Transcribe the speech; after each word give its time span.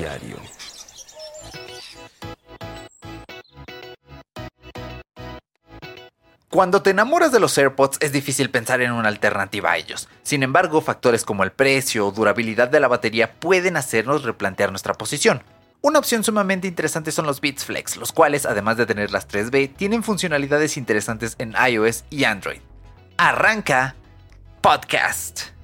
Diario. 0.00 0.36
Cuando 6.48 6.80
te 6.80 6.90
enamoras 6.90 7.32
de 7.32 7.38
los 7.38 7.56
AirPods 7.58 7.98
es 8.00 8.10
difícil 8.10 8.48
pensar 8.48 8.80
en 8.80 8.92
una 8.92 9.08
alternativa 9.08 9.72
a 9.72 9.76
ellos. 9.76 10.08
Sin 10.22 10.42
embargo, 10.42 10.80
factores 10.80 11.24
como 11.24 11.44
el 11.44 11.52
precio 11.52 12.06
o 12.06 12.12
durabilidad 12.12 12.68
de 12.68 12.80
la 12.80 12.88
batería 12.88 13.38
pueden 13.38 13.76
hacernos 13.76 14.24
replantear 14.24 14.70
nuestra 14.70 14.94
posición. 14.94 15.42
Una 15.82 15.98
opción 15.98 16.24
sumamente 16.24 16.66
interesante 16.66 17.12
son 17.12 17.26
los 17.26 17.42
Beats 17.42 17.66
Flex, 17.66 17.98
los 17.98 18.12
cuales, 18.12 18.46
además 18.46 18.78
de 18.78 18.86
tener 18.86 19.10
las 19.10 19.28
3B, 19.28 19.76
tienen 19.76 20.02
funcionalidades 20.02 20.78
interesantes 20.78 21.36
en 21.38 21.54
iOS 21.68 22.04
y 22.08 22.24
Android. 22.24 22.60
Arranca 23.18 23.96
Podcast. 24.62 25.59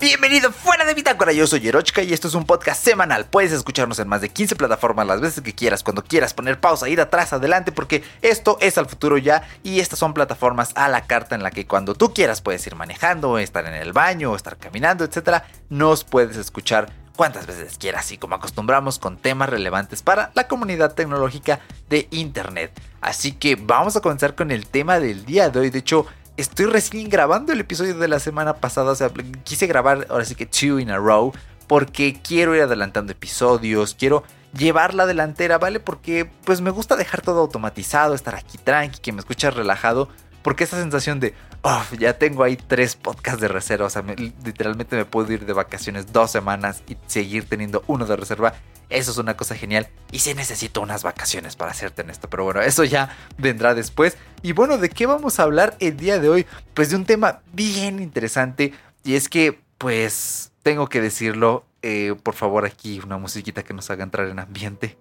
Bienvenido 0.00 0.52
fuera 0.52 0.84
de 0.84 0.94
Bitácora, 0.94 1.32
yo 1.32 1.48
soy 1.48 1.58
Yerochka 1.58 2.04
y 2.04 2.12
esto 2.12 2.28
es 2.28 2.34
un 2.34 2.44
podcast 2.44 2.84
semanal. 2.84 3.26
Puedes 3.26 3.50
escucharnos 3.50 3.98
en 3.98 4.06
más 4.06 4.20
de 4.20 4.28
15 4.28 4.54
plataformas 4.54 5.08
las 5.08 5.20
veces 5.20 5.42
que 5.42 5.52
quieras, 5.52 5.82
cuando 5.82 6.04
quieras, 6.04 6.34
poner 6.34 6.60
pausa, 6.60 6.88
ir 6.88 7.00
atrás, 7.00 7.32
adelante, 7.32 7.72
porque 7.72 8.04
esto 8.22 8.58
es 8.60 8.78
al 8.78 8.86
futuro 8.86 9.18
ya 9.18 9.42
y 9.64 9.80
estas 9.80 9.98
son 9.98 10.14
plataformas 10.14 10.70
a 10.76 10.88
la 10.88 11.08
carta 11.08 11.34
en 11.34 11.42
la 11.42 11.50
que 11.50 11.66
cuando 11.66 11.96
tú 11.96 12.14
quieras 12.14 12.40
puedes 12.40 12.64
ir 12.68 12.76
manejando, 12.76 13.38
estar 13.38 13.66
en 13.66 13.74
el 13.74 13.92
baño, 13.92 14.36
estar 14.36 14.56
caminando, 14.56 15.02
etcétera, 15.04 15.48
nos 15.68 16.04
puedes 16.04 16.36
escuchar 16.36 16.92
cuantas 17.16 17.48
veces 17.48 17.76
quieras 17.76 18.12
y 18.12 18.18
como 18.18 18.36
acostumbramos 18.36 19.00
con 19.00 19.16
temas 19.16 19.48
relevantes 19.48 20.02
para 20.02 20.30
la 20.34 20.46
comunidad 20.46 20.94
tecnológica 20.94 21.58
de 21.88 22.06
Internet. 22.12 22.70
Así 23.00 23.32
que 23.32 23.56
vamos 23.56 23.96
a 23.96 24.00
comenzar 24.00 24.36
con 24.36 24.52
el 24.52 24.68
tema 24.68 25.00
del 25.00 25.24
día 25.24 25.50
de 25.50 25.58
hoy. 25.58 25.70
De 25.70 25.80
hecho, 25.80 26.06
estoy 26.38 26.66
recién 26.66 27.10
grabando 27.10 27.52
el 27.52 27.60
episodio 27.60 27.94
de 27.94 28.08
la 28.08 28.20
semana 28.20 28.54
pasada. 28.54 28.92
O 28.92 28.94
sea, 28.94 29.10
quise 29.44 29.66
grabar 29.66 30.06
ahora 30.08 30.24
sí 30.24 30.34
que 30.34 30.46
two 30.46 30.78
in 30.78 30.90
a 30.90 30.96
row. 30.96 31.32
Porque 31.66 32.18
quiero 32.22 32.56
ir 32.56 32.62
adelantando 32.62 33.12
episodios. 33.12 33.94
Quiero 33.94 34.22
llevar 34.56 34.94
la 34.94 35.04
delantera, 35.04 35.58
¿vale? 35.58 35.80
Porque 35.80 36.30
pues 36.44 36.62
me 36.62 36.70
gusta 36.70 36.96
dejar 36.96 37.20
todo 37.20 37.40
automatizado. 37.40 38.14
Estar 38.14 38.34
aquí 38.36 38.56
tranqui, 38.56 39.00
que 39.00 39.12
me 39.12 39.18
escuchas 39.18 39.54
relajado. 39.54 40.08
Porque 40.42 40.64
esa 40.64 40.80
sensación 40.80 41.20
de, 41.20 41.34
oh, 41.62 41.82
ya 41.98 42.16
tengo 42.16 42.44
ahí 42.44 42.56
tres 42.56 42.96
podcasts 42.96 43.40
de 43.40 43.48
reserva. 43.48 43.86
O 43.86 43.90
sea, 43.90 44.02
literalmente 44.02 44.96
me 44.96 45.04
puedo 45.04 45.30
ir 45.32 45.44
de 45.44 45.52
vacaciones 45.52 46.12
dos 46.12 46.30
semanas 46.30 46.82
y 46.88 46.96
seguir 47.06 47.46
teniendo 47.46 47.82
uno 47.86 48.06
de 48.06 48.16
reserva. 48.16 48.54
Eso 48.90 49.10
es 49.10 49.18
una 49.18 49.36
cosa 49.36 49.54
genial. 49.54 49.88
Y 50.10 50.20
sí 50.20 50.34
necesito 50.34 50.80
unas 50.80 51.02
vacaciones 51.02 51.56
para 51.56 51.72
hacerte 51.72 52.02
en 52.02 52.10
esto. 52.10 52.30
Pero 52.30 52.44
bueno, 52.44 52.62
eso 52.62 52.84
ya 52.84 53.16
vendrá 53.36 53.74
después. 53.74 54.16
Y 54.42 54.52
bueno, 54.52 54.78
¿de 54.78 54.88
qué 54.88 55.06
vamos 55.06 55.38
a 55.38 55.42
hablar 55.42 55.76
el 55.80 55.96
día 55.96 56.18
de 56.18 56.28
hoy? 56.28 56.46
Pues 56.74 56.90
de 56.90 56.96
un 56.96 57.04
tema 57.04 57.42
bien 57.52 58.00
interesante. 58.00 58.72
Y 59.04 59.14
es 59.14 59.28
que, 59.28 59.60
pues, 59.76 60.52
tengo 60.62 60.88
que 60.88 61.00
decirlo. 61.00 61.64
Eh, 61.82 62.14
por 62.22 62.34
favor, 62.34 62.64
aquí 62.64 63.00
una 63.04 63.18
musiquita 63.18 63.62
que 63.62 63.74
nos 63.74 63.90
haga 63.90 64.04
entrar 64.04 64.28
en 64.28 64.38
ambiente. 64.38 64.96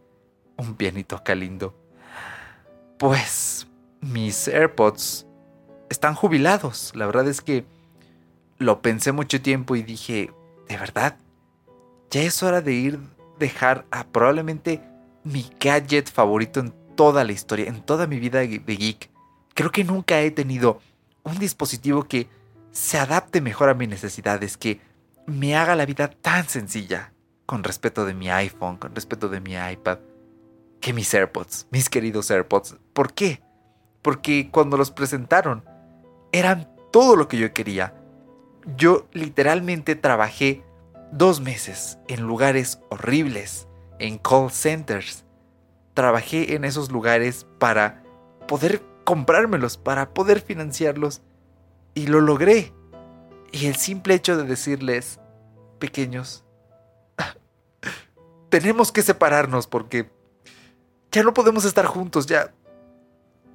Un 0.57 0.75
pianito 0.75 1.15
acá 1.15 1.33
lindo. 1.33 1.73
Pues, 2.99 3.67
mis 4.01 4.47
AirPods 4.47 5.25
están 5.89 6.13
jubilados. 6.13 6.91
La 6.93 7.05
verdad 7.05 7.27
es 7.27 7.41
que 7.41 7.65
lo 8.57 8.81
pensé 8.81 9.11
mucho 9.11 9.41
tiempo 9.41 9.75
y 9.75 9.83
dije, 9.83 10.31
¿de 10.67 10.77
verdad? 10.77 11.17
Ya 12.09 12.23
es 12.23 12.41
hora 12.43 12.61
de 12.61 12.73
ir 12.73 12.99
dejar 13.39 13.85
a 13.91 14.05
probablemente 14.05 14.81
mi 15.23 15.49
gadget 15.59 16.09
favorito 16.09 16.59
en 16.59 16.73
toda 16.95 17.23
la 17.23 17.31
historia, 17.31 17.67
en 17.67 17.81
toda 17.81 18.07
mi 18.07 18.19
vida 18.19 18.39
de 18.39 18.59
geek. 18.59 19.09
Creo 19.53 19.71
que 19.71 19.83
nunca 19.83 20.19
he 20.21 20.31
tenido 20.31 20.79
un 21.23 21.37
dispositivo 21.39 22.03
que 22.03 22.27
se 22.71 22.97
adapte 22.97 23.41
mejor 23.41 23.69
a 23.69 23.73
mis 23.73 23.89
necesidades, 23.89 24.57
que 24.57 24.79
me 25.25 25.55
haga 25.55 25.75
la 25.75 25.85
vida 25.85 26.09
tan 26.09 26.47
sencilla, 26.47 27.11
con 27.45 27.63
respeto 27.63 28.05
de 28.05 28.13
mi 28.13 28.29
iPhone, 28.29 28.77
con 28.77 28.93
respeto 28.93 29.29
de 29.29 29.39
mi 29.39 29.53
iPad, 29.53 29.99
que 30.79 30.93
mis 30.93 31.13
AirPods, 31.13 31.67
mis 31.71 31.89
queridos 31.89 32.29
AirPods. 32.29 32.77
¿Por 32.93 33.13
qué? 33.13 33.41
Porque 34.01 34.49
cuando 34.51 34.77
los 34.77 34.91
presentaron, 34.91 35.63
eran 36.31 36.69
todo 36.91 37.15
lo 37.15 37.27
que 37.27 37.37
yo 37.37 37.53
quería. 37.53 37.93
Yo 38.75 39.07
literalmente 39.13 39.95
trabajé 39.95 40.63
dos 41.11 41.41
meses 41.41 41.97
en 42.07 42.21
lugares 42.21 42.79
horribles, 42.89 43.67
en 43.99 44.17
call 44.17 44.51
centers. 44.51 45.25
Trabajé 45.93 46.55
en 46.55 46.65
esos 46.65 46.91
lugares 46.91 47.47
para 47.59 48.03
poder 48.47 48.83
comprármelos, 49.03 49.77
para 49.77 50.13
poder 50.13 50.41
financiarlos. 50.41 51.21
Y 51.93 52.07
lo 52.07 52.21
logré. 52.21 52.73
Y 53.51 53.67
el 53.67 53.75
simple 53.75 54.13
hecho 54.13 54.37
de 54.37 54.43
decirles, 54.43 55.19
pequeños, 55.79 56.43
tenemos 58.49 58.91
que 58.91 59.01
separarnos 59.01 59.67
porque 59.67 60.11
ya 61.11 61.23
no 61.23 61.33
podemos 61.33 61.65
estar 61.65 61.85
juntos, 61.85 62.27
ya 62.27 62.53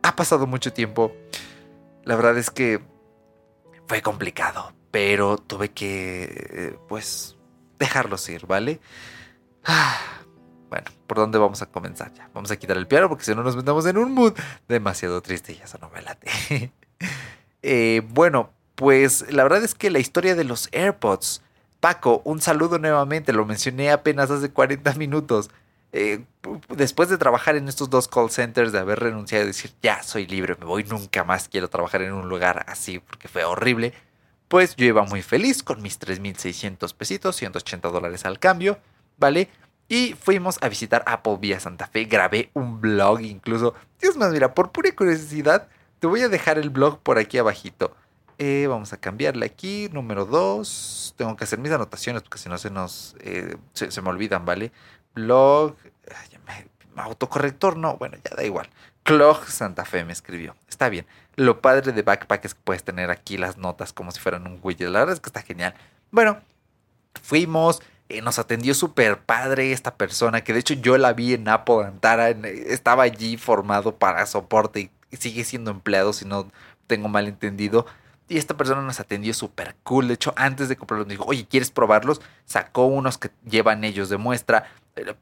ha 0.03 0.17
pasado 0.17 0.47
mucho 0.47 0.73
tiempo. 0.73 1.13
La 2.05 2.17
verdad 2.17 2.37
es 2.39 2.51
que 2.51 2.81
fue 3.87 4.03
complicado, 4.03 4.73
pero 4.91 5.39
tuve 5.39 5.71
que, 5.71 6.25
eh, 6.25 6.79
pues, 6.89 7.37
dejarlos 7.83 8.29
ir, 8.29 8.47
¿vale? 8.47 8.81
Ah, 9.65 9.99
bueno, 10.71 10.87
¿por 11.09 11.19
dónde 11.19 11.39
vamos 11.39 11.61
a 11.63 11.67
comenzar 11.67 12.15
ya? 12.15 12.31
Vamos 12.33 12.51
a 12.53 12.57
quitar 12.57 12.77
el 12.77 12.87
piano 12.87 13.09
porque 13.09 13.25
si 13.25 13.35
no 13.35 13.43
nos 13.43 13.57
metemos 13.57 13.85
en 13.87 13.99
un 13.99 14.13
mood 14.13 14.35
demasiado 14.69 15.21
triste 15.21 15.53
y 15.53 15.61
eso 15.63 15.79
no 15.81 15.91
me 15.91 16.03
late. 16.03 16.73
Eh, 17.65 18.03
bueno, 18.09 18.51
pues 18.75 19.33
la 19.33 19.45
verdad 19.45 19.63
es 19.63 19.77
que 19.77 19.89
la 19.89 20.01
historia 20.01 20.35
de 20.35 20.43
los 20.43 20.69
AirPods, 20.73 21.43
Paco, 21.79 22.21
un 22.25 22.41
saludo 22.41 22.81
nuevamente, 22.81 23.33
lo 23.33 23.47
mencioné 23.47 23.93
apenas 23.93 24.33
hace 24.33 24.51
40 24.51 24.95
minutos. 24.95 25.49
Eh, 25.93 26.25
después 26.71 27.09
de 27.09 27.19
trabajar 27.19 27.55
en 27.55 27.69
estos 27.69 27.89
dos 27.89 28.09
call 28.09 28.31
centers, 28.31 28.73
de 28.73 28.81
haber 28.81 28.99
renunciado 28.99 29.45
y 29.45 29.47
decir, 29.47 29.71
ya 29.81 30.03
soy 30.03 30.27
libre, 30.27 30.57
me 30.59 30.67
voy, 30.67 30.83
nunca 30.83 31.23
más 31.23 31.49
quiero 31.49 31.71
trabajar 31.71 32.03
en 32.03 32.15
un 32.15 32.29
lugar 32.29 32.65
así 32.67 32.99
porque 32.99 33.29
fue 33.29 33.45
horrible, 33.45 33.95
pues 34.53 34.77
yo 34.77 34.85
iba 34.85 35.03
muy 35.05 35.23
feliz 35.23 35.63
con 35.63 35.81
mis 35.81 35.99
3.600 35.99 36.93
pesitos, 36.93 37.37
180 37.37 37.89
dólares 37.89 38.27
al 38.27 38.39
cambio, 38.39 38.79
¿vale? 39.17 39.49
Y 39.89 40.13
fuimos 40.13 40.59
a 40.61 40.69
visitar 40.69 41.03
Apple 41.07 41.39
vía 41.41 41.59
Santa 41.59 41.87
Fe, 41.87 42.05
grabé 42.05 42.51
un 42.53 42.79
blog 42.79 43.23
incluso. 43.23 43.73
Dios 43.99 44.19
más, 44.19 44.31
mira, 44.31 44.53
por 44.53 44.71
pura 44.71 44.95
curiosidad, 44.95 45.69
te 46.01 46.07
voy 46.07 46.21
a 46.21 46.29
dejar 46.29 46.59
el 46.59 46.69
blog 46.69 46.99
por 46.99 47.17
aquí 47.17 47.39
abajito. 47.39 47.97
Eh, 48.37 48.67
vamos 48.69 48.93
a 48.93 48.99
cambiarle 48.99 49.47
aquí, 49.47 49.89
número 49.91 50.27
2. 50.27 51.15
Tengo 51.17 51.35
que 51.35 51.45
hacer 51.45 51.59
mis 51.59 51.73
anotaciones 51.73 52.21
porque 52.21 52.37
si 52.37 52.51
no 52.51 52.59
se 52.59 52.69
nos... 52.69 53.17
Eh, 53.21 53.57
se 53.73 54.03
me 54.03 54.11
olvidan, 54.11 54.45
¿vale? 54.45 54.71
blog, 55.15 55.77
autocorrector, 56.97 57.77
no, 57.77 57.97
bueno, 57.97 58.17
ya 58.25 58.37
da 58.37 58.45
igual. 58.45 58.69
Clog 59.03 59.47
Santa 59.47 59.85
Fe 59.85 60.05
me 60.05 60.13
escribió. 60.13 60.55
Está 60.69 60.89
bien. 60.89 61.07
Lo 61.37 61.61
padre 61.61 61.93
de 61.93 62.03
Backpack 62.03 62.45
es 62.45 62.55
que 62.55 62.61
puedes 62.63 62.85
tener 62.85 63.11
aquí 63.11 63.37
las 63.37 63.57
notas 63.57 63.93
como 63.93 64.11
si 64.11 64.21
fueran 64.21 64.47
un 64.47 64.61
widget. 64.63 64.91
La 64.91 65.01
verdad 65.01 65.15
es 65.15 65.21
que 65.21 65.29
está 65.29 65.43
genial. 65.43 65.75
Bueno, 66.11 66.41
fuimos. 67.23 67.81
Eh, 68.09 68.21
nos 68.21 68.39
atendió 68.39 68.75
súper 68.75 69.21
padre 69.21 69.73
esta 69.73 69.95
persona, 69.95 70.43
que 70.43 70.53
de 70.53 70.61
hecho 70.61 70.75
yo 70.75 70.99
la 70.99 71.15
vi 71.15 71.33
en 71.33 71.49
Apple 71.49 71.85
Antara, 71.87 72.29
estaba 72.29 73.05
allí 73.05 73.39
formado 73.39 73.97
para 73.97 74.27
soporte 74.27 74.91
y 75.11 75.17
sigue 75.17 75.45
siendo 75.45 75.71
empleado 75.71 76.13
si 76.13 76.27
no 76.27 76.51
tengo 76.87 77.09
mal 77.09 77.27
entendido. 77.27 77.87
Y 78.29 78.39
esta 78.39 78.57
persona 78.57 78.83
nos 78.83 79.01
atendió 79.01 79.35
súper 79.35 79.77
cool. 79.83 80.09
De 80.09 80.15
hecho, 80.15 80.33
antes 80.37 80.69
de 80.69 80.77
comprarlos, 80.77 81.07
me 81.07 81.15
dijo, 81.15 81.25
oye, 81.27 81.47
¿quieres 81.47 81.71
probarlos? 81.71 82.21
Sacó 82.45 82.87
unos 82.87 83.19
que 83.19 83.31
llevan 83.45 83.85
ellos 83.85 84.09
de 84.09 84.17
muestra. 84.17 84.71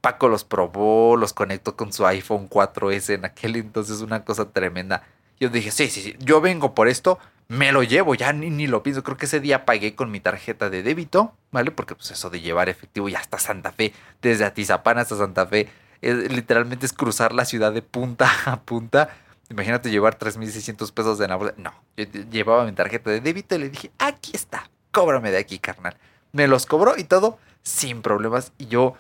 Paco 0.01 0.29
los 0.29 0.45
probó, 0.45 1.17
los 1.17 1.33
conectó 1.33 1.77
con 1.77 1.93
su 1.93 2.07
iPhone 2.07 2.49
4S 2.49 3.15
en 3.15 3.25
aquel 3.25 3.57
entonces, 3.57 4.01
una 4.01 4.25
cosa 4.25 4.51
tremenda. 4.51 5.03
Yo 5.39 5.49
dije, 5.49 5.71
sí, 5.71 5.89
sí, 5.89 6.03
sí, 6.03 6.17
yo 6.19 6.41
vengo 6.41 6.75
por 6.75 6.89
esto, 6.89 7.19
me 7.49 7.73
lo 7.73 7.83
llevo, 7.83 8.15
ya 8.15 8.33
ni, 8.33 8.51
ni 8.51 8.67
lo 8.67 8.83
pienso. 8.83 9.03
Creo 9.03 9.17
que 9.17 9.27
ese 9.27 9.41
día 9.41 9.65
pagué 9.65 9.95
con 9.95 10.11
mi 10.11 10.21
tarjeta 10.21 10.71
de 10.71 10.83
débito, 10.83 11.33
¿vale? 11.51 11.71
Porque 11.71 11.95
pues 11.95 12.11
eso 12.11 12.31
de 12.31 12.41
llevar 12.41 12.69
efectivo 12.69 13.09
y 13.09 13.15
hasta 13.15 13.39
Santa 13.39 13.73
Fe, 13.73 13.93
desde 14.21 14.45
Atizapán 14.45 14.99
hasta 14.99 15.17
Santa 15.17 15.47
Fe, 15.47 15.69
literalmente 16.03 16.87
es 16.87 16.93
cruzar 16.93 17.33
la 17.33 17.45
ciudad 17.45 17.73
de 17.73 17.83
punta 17.83 18.31
a 18.47 18.61
punta 18.61 19.11
Imagínate 19.51 19.91
llevar 19.91 20.17
3.600 20.17 20.93
pesos 20.93 21.19
de 21.19 21.27
la 21.27 21.37
No, 21.57 21.75
yo 21.97 22.05
llevaba 22.31 22.65
mi 22.65 22.73
tarjeta 22.73 23.11
de 23.11 23.21
débito 23.21 23.57
y 23.57 23.59
le 23.59 23.69
dije, 23.69 23.91
aquí 23.99 24.31
está, 24.33 24.71
cóbrame 24.93 25.33
de 25.33 25.39
aquí, 25.39 25.59
carnal. 25.59 25.97
Me 26.33 26.47
los 26.47 26.67
cobró 26.67 26.97
y 26.97 27.03
todo 27.03 27.39
sin 27.63 28.01
problemas 28.01 28.53
y 28.59 28.67
yo 28.67 28.95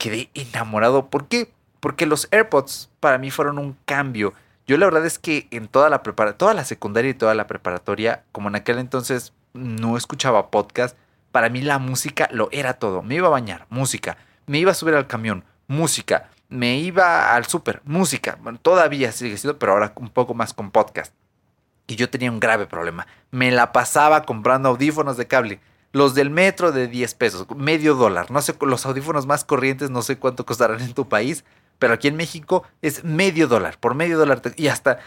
quedé 0.00 0.30
enamorado. 0.34 1.08
¿Por 1.10 1.28
qué? 1.28 1.52
Porque 1.78 2.06
los 2.06 2.26
AirPods 2.32 2.90
para 2.98 3.18
mí 3.18 3.30
fueron 3.30 3.58
un 3.58 3.76
cambio. 3.84 4.34
Yo 4.66 4.76
la 4.78 4.86
verdad 4.86 5.06
es 5.06 5.20
que 5.20 5.46
en 5.52 5.68
toda 5.68 5.88
la 5.90 6.02
prepara 6.02 6.36
toda 6.36 6.54
la 6.54 6.64
secundaria 6.64 7.12
y 7.12 7.14
toda 7.14 7.36
la 7.36 7.46
preparatoria, 7.46 8.24
como 8.32 8.48
en 8.48 8.56
aquel 8.56 8.78
entonces 8.78 9.32
no 9.52 9.96
escuchaba 9.96 10.50
podcast, 10.50 10.96
para 11.30 11.48
mí 11.48 11.62
la 11.62 11.78
música 11.78 12.28
lo 12.32 12.48
era 12.50 12.74
todo. 12.74 13.02
Me 13.02 13.14
iba 13.14 13.28
a 13.28 13.30
bañar, 13.30 13.66
música. 13.70 14.16
Me 14.46 14.58
iba 14.58 14.72
a 14.72 14.74
subir 14.74 14.96
al 14.96 15.06
camión, 15.06 15.44
música 15.68 16.28
me 16.50 16.78
iba 16.78 17.34
al 17.34 17.46
súper, 17.46 17.80
música, 17.84 18.36
todavía 18.60 19.12
sigue 19.12 19.38
siendo, 19.38 19.58
pero 19.58 19.72
ahora 19.72 19.92
un 19.96 20.10
poco 20.10 20.34
más 20.34 20.52
con 20.52 20.70
podcast. 20.70 21.14
Y 21.86 21.96
yo 21.96 22.10
tenía 22.10 22.30
un 22.30 22.40
grave 22.40 22.66
problema. 22.66 23.06
Me 23.30 23.50
la 23.50 23.72
pasaba 23.72 24.24
comprando 24.24 24.68
audífonos 24.68 25.16
de 25.16 25.26
cable. 25.26 25.60
Los 25.92 26.14
del 26.14 26.30
metro 26.30 26.72
de 26.72 26.86
10 26.86 27.14
pesos, 27.14 27.46
medio 27.56 27.94
dólar. 27.94 28.30
No 28.30 28.40
sé, 28.42 28.54
los 28.60 28.86
audífonos 28.86 29.26
más 29.26 29.44
corrientes 29.44 29.90
no 29.90 30.02
sé 30.02 30.18
cuánto 30.18 30.46
costarán 30.46 30.80
en 30.80 30.94
tu 30.94 31.08
país, 31.08 31.44
pero 31.78 31.94
aquí 31.94 32.08
en 32.08 32.16
México 32.16 32.62
es 32.82 33.02
medio 33.02 33.48
dólar, 33.48 33.78
por 33.80 33.94
medio 33.94 34.18
dólar. 34.18 34.40
Y 34.56 34.68
hasta 34.68 34.98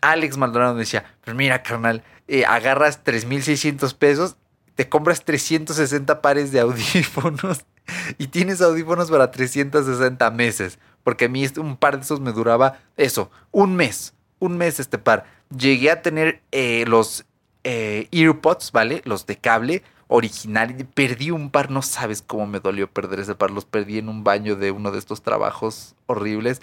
Alex 0.00 0.36
Maldonado 0.36 0.74
me 0.74 0.80
decía, 0.80 1.04
pues 1.24 1.36
mira, 1.36 1.62
carnal, 1.62 2.02
eh, 2.26 2.44
agarras 2.44 3.04
3.600 3.04 3.94
pesos, 3.94 4.36
te 4.74 4.88
compras 4.88 5.24
360 5.24 6.20
pares 6.20 6.50
de 6.50 6.60
audífonos 6.60 7.64
y 8.18 8.26
tienes 8.26 8.60
audífonos 8.60 9.10
para 9.10 9.30
360 9.30 10.30
meses. 10.32 10.78
Porque 11.04 11.26
a 11.26 11.28
mí 11.28 11.44
este, 11.44 11.60
un 11.60 11.76
par 11.76 11.96
de 11.96 12.04
esos 12.04 12.20
me 12.20 12.32
duraba 12.32 12.80
eso, 12.96 13.30
un 13.50 13.76
mes, 13.76 14.14
un 14.38 14.56
mes 14.56 14.80
este 14.80 14.98
par. 14.98 15.24
Llegué 15.56 15.90
a 15.90 16.02
tener 16.02 16.42
eh, 16.52 16.84
los 16.86 17.26
eh, 17.64 18.08
earpods, 18.10 18.72
¿vale? 18.72 19.02
Los 19.04 19.26
de 19.26 19.36
cable 19.36 19.82
original. 20.08 20.74
Perdí 20.94 21.30
un 21.30 21.50
par, 21.50 21.70
no 21.70 21.82
sabes 21.82 22.22
cómo 22.22 22.46
me 22.46 22.60
dolió 22.60 22.90
perder 22.90 23.20
ese 23.20 23.34
par. 23.34 23.50
Los 23.50 23.64
perdí 23.64 23.98
en 23.98 24.08
un 24.08 24.24
baño 24.24 24.56
de 24.56 24.70
uno 24.70 24.90
de 24.90 24.98
estos 24.98 25.22
trabajos 25.22 25.94
horribles 26.06 26.60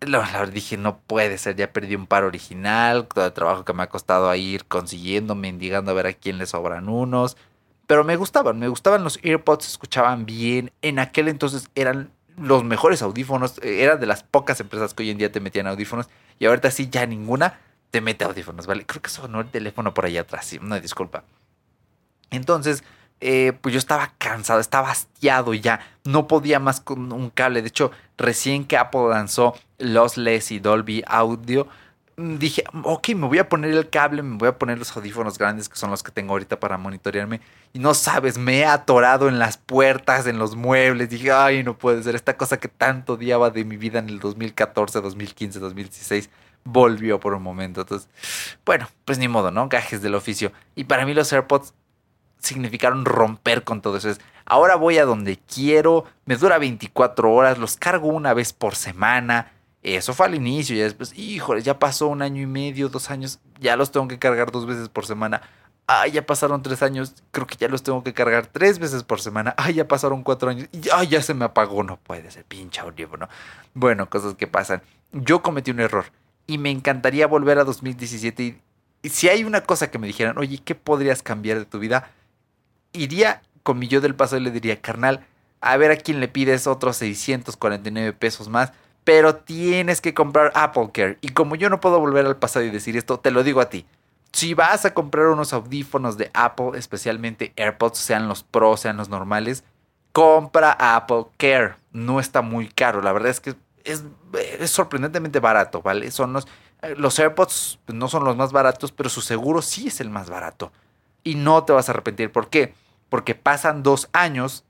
la 0.00 0.18
verdad 0.18 0.48
dije, 0.48 0.76
no 0.76 0.98
puede 0.98 1.36
ser, 1.38 1.56
ya 1.56 1.72
perdí 1.72 1.94
un 1.94 2.06
par 2.06 2.24
original, 2.24 3.06
todo 3.06 3.26
el 3.26 3.32
trabajo 3.32 3.64
que 3.64 3.72
me 3.72 3.82
ha 3.82 3.88
costado 3.88 4.34
ir 4.34 4.64
consiguiendo, 4.64 5.34
mendigando 5.34 5.90
a 5.90 5.94
ver 5.94 6.06
a 6.06 6.12
quién 6.14 6.38
le 6.38 6.46
sobran 6.46 6.88
unos. 6.88 7.36
Pero 7.86 8.04
me 8.04 8.16
gustaban, 8.16 8.58
me 8.58 8.68
gustaban 8.68 9.04
los 9.04 9.18
AirPods, 9.22 9.64
se 9.64 9.70
escuchaban 9.72 10.24
bien. 10.24 10.72
En 10.80 10.98
aquel 10.98 11.28
entonces 11.28 11.68
eran 11.74 12.10
los 12.36 12.64
mejores 12.64 13.02
audífonos, 13.02 13.58
eh, 13.58 13.82
eran 13.82 14.00
de 14.00 14.06
las 14.06 14.22
pocas 14.22 14.60
empresas 14.60 14.94
que 14.94 15.02
hoy 15.02 15.10
en 15.10 15.18
día 15.18 15.32
te 15.32 15.40
metían 15.40 15.66
audífonos. 15.66 16.08
Y 16.38 16.46
ahorita 16.46 16.70
sí, 16.70 16.88
ya 16.90 17.04
ninguna 17.06 17.58
te 17.90 18.00
mete 18.00 18.24
audífonos, 18.24 18.66
¿vale? 18.66 18.86
Creo 18.86 19.02
que 19.02 19.10
sonó 19.10 19.40
el 19.40 19.50
teléfono 19.50 19.92
por 19.92 20.06
allá 20.06 20.22
atrás, 20.22 20.46
sí, 20.46 20.58
una 20.58 20.80
disculpa. 20.80 21.24
Entonces, 22.30 22.84
eh, 23.20 23.52
pues 23.60 23.74
yo 23.74 23.78
estaba 23.78 24.14
cansado, 24.16 24.60
estaba 24.60 24.90
hastiado 24.90 25.52
ya, 25.52 25.80
no 26.04 26.26
podía 26.26 26.58
más 26.58 26.80
con 26.80 27.12
un 27.12 27.28
cable. 27.28 27.60
De 27.60 27.68
hecho, 27.68 27.90
recién 28.16 28.64
que 28.64 28.78
Apple 28.78 29.10
lanzó 29.10 29.54
Lossless 29.78 30.52
y 30.52 30.58
Dolby 30.58 31.04
Audio, 31.06 31.68
mm, 32.16 32.38
dije, 32.38 32.64
ok, 32.82 33.10
me 33.10 33.26
voy 33.26 33.38
a 33.38 33.48
poner 33.48 33.72
el 33.72 33.90
cable, 33.90 34.22
me 34.22 34.38
voy 34.38 34.48
a 34.48 34.58
poner 34.58 34.78
los 34.78 34.96
audífonos 34.96 35.36
grandes 35.36 35.68
que 35.68 35.76
son 35.76 35.90
los 35.90 36.02
que 36.02 36.12
tengo 36.12 36.32
ahorita 36.32 36.58
para 36.58 36.78
monitorearme. 36.78 37.42
Y 37.74 37.78
no 37.78 37.92
sabes, 37.92 38.38
me 38.38 38.60
he 38.60 38.64
atorado 38.64 39.28
en 39.28 39.38
las 39.38 39.58
puertas, 39.58 40.26
en 40.26 40.38
los 40.38 40.56
muebles. 40.56 41.10
Dije, 41.10 41.30
ay, 41.30 41.62
no 41.62 41.76
puede 41.76 42.02
ser, 42.02 42.14
esta 42.14 42.38
cosa 42.38 42.58
que 42.58 42.68
tanto 42.68 43.14
odiaba 43.14 43.50
de 43.50 43.64
mi 43.64 43.76
vida 43.76 43.98
en 43.98 44.08
el 44.08 44.18
2014, 44.18 45.00
2015, 45.02 45.58
2016 45.58 46.30
volvió 46.64 47.20
por 47.20 47.34
un 47.34 47.42
momento. 47.42 47.82
Entonces, 47.82 48.08
bueno, 48.64 48.88
pues 49.04 49.18
ni 49.18 49.28
modo, 49.28 49.50
¿no? 49.50 49.68
Gajes 49.68 50.02
del 50.02 50.14
oficio. 50.14 50.52
Y 50.74 50.84
para 50.84 51.04
mí 51.06 51.14
los 51.14 51.32
AirPods 51.32 51.74
significaron 52.40 53.04
romper 53.04 53.64
con 53.64 53.80
todo 53.80 53.96
eso. 53.96 54.10
Es, 54.10 54.20
ahora 54.44 54.76
voy 54.76 54.98
a 54.98 55.04
donde 55.04 55.38
quiero, 55.38 56.04
me 56.24 56.36
dura 56.36 56.58
24 56.58 57.32
horas, 57.32 57.58
los 57.58 57.76
cargo 57.76 58.08
una 58.08 58.34
vez 58.34 58.52
por 58.52 58.74
semana. 58.74 59.52
Eso 59.82 60.12
fue 60.12 60.26
al 60.26 60.34
inicio, 60.34 60.76
ya 60.76 60.84
después, 60.84 61.16
híjole, 61.16 61.62
ya 61.62 61.78
pasó 61.78 62.08
un 62.08 62.20
año 62.20 62.42
y 62.42 62.46
medio, 62.46 62.88
dos 62.88 63.10
años, 63.10 63.40
ya 63.58 63.76
los 63.76 63.90
tengo 63.90 64.08
que 64.08 64.18
cargar 64.18 64.50
dos 64.50 64.66
veces 64.66 64.88
por 64.88 65.06
semana. 65.06 65.40
Ay, 65.86 66.12
ya 66.12 66.26
pasaron 66.26 66.62
tres 66.62 66.82
años, 66.82 67.14
creo 67.30 67.46
que 67.46 67.56
ya 67.56 67.66
los 67.66 67.82
tengo 67.82 68.04
que 68.04 68.12
cargar 68.12 68.46
tres 68.46 68.78
veces 68.78 69.02
por 69.02 69.20
semana. 69.20 69.54
Ay, 69.56 69.74
ya 69.74 69.88
pasaron 69.88 70.22
cuatro 70.22 70.50
años, 70.50 70.68
y 70.72 70.82
ay, 70.92 71.08
ya 71.08 71.22
se 71.22 71.34
me 71.34 71.46
apagó, 71.46 71.82
no 71.82 71.96
puede 71.96 72.30
ser, 72.30 72.44
pinche 72.44 72.80
audífono. 72.80 73.28
Bueno, 73.74 74.08
cosas 74.10 74.34
que 74.34 74.46
pasan. 74.46 74.82
Yo 75.12 75.42
cometí 75.42 75.70
un 75.70 75.80
error 75.80 76.06
y 76.46 76.58
me 76.58 76.70
encantaría 76.70 77.26
volver 77.26 77.58
a 77.58 77.64
2017 77.64 78.60
y 79.02 79.08
si 79.08 79.28
hay 79.28 79.44
una 79.44 79.62
cosa 79.62 79.90
que 79.90 79.98
me 79.98 80.06
dijeran, 80.06 80.36
oye, 80.38 80.60
¿qué 80.62 80.74
podrías 80.74 81.22
cambiar 81.22 81.58
de 81.58 81.64
tu 81.64 81.78
vida? 81.78 82.10
Iría 82.92 83.42
con 83.62 83.80
yo 83.82 84.00
del 84.00 84.14
pasado 84.14 84.40
y 84.40 84.44
le 84.44 84.50
diría, 84.50 84.80
carnal, 84.80 85.26
a 85.60 85.76
ver 85.76 85.90
a 85.90 85.96
quién 85.96 86.20
le 86.20 86.28
pides 86.28 86.66
otros 86.66 86.96
649 86.96 88.12
pesos 88.14 88.48
más, 88.48 88.72
pero 89.04 89.36
tienes 89.36 90.00
que 90.00 90.14
comprar 90.14 90.52
Apple 90.54 90.90
Care. 90.92 91.18
Y 91.20 91.30
como 91.30 91.56
yo 91.56 91.68
no 91.68 91.80
puedo 91.80 92.00
volver 92.00 92.26
al 92.26 92.36
pasado 92.36 92.64
y 92.64 92.70
decir 92.70 92.96
esto, 92.96 93.18
te 93.18 93.30
lo 93.30 93.42
digo 93.42 93.60
a 93.60 93.68
ti. 93.68 93.86
Si 94.32 94.54
vas 94.54 94.84
a 94.84 94.94
comprar 94.94 95.26
unos 95.26 95.52
audífonos 95.52 96.16
de 96.16 96.30
Apple, 96.34 96.72
especialmente 96.74 97.52
AirPods, 97.56 97.98
sean 97.98 98.28
los 98.28 98.42
Pro, 98.42 98.76
sean 98.76 98.96
los 98.96 99.08
normales, 99.08 99.64
compra 100.12 100.76
Apple 100.78 101.26
Care. 101.36 101.74
No 101.92 102.20
está 102.20 102.40
muy 102.40 102.68
caro. 102.68 103.02
La 103.02 103.12
verdad 103.12 103.30
es 103.30 103.40
que 103.40 103.54
es, 103.84 104.04
es 104.58 104.70
sorprendentemente 104.70 105.40
barato, 105.40 105.82
¿vale? 105.82 106.10
Son 106.12 106.32
los, 106.32 106.46
los 106.96 107.18
AirPods 107.18 107.80
no 107.88 108.08
son 108.08 108.24
los 108.24 108.36
más 108.36 108.52
baratos, 108.52 108.92
pero 108.92 109.08
su 109.08 109.20
seguro 109.20 109.62
sí 109.62 109.88
es 109.88 110.00
el 110.00 110.10
más 110.10 110.30
barato 110.30 110.70
y 111.24 111.34
no 111.34 111.64
te 111.64 111.72
vas 111.72 111.88
a 111.88 111.92
arrepentir. 111.92 112.32
¿Por 112.32 112.48
qué? 112.48 112.74
Porque 113.08 113.34
pasan 113.34 113.82
dos 113.82 114.08
años 114.12 114.64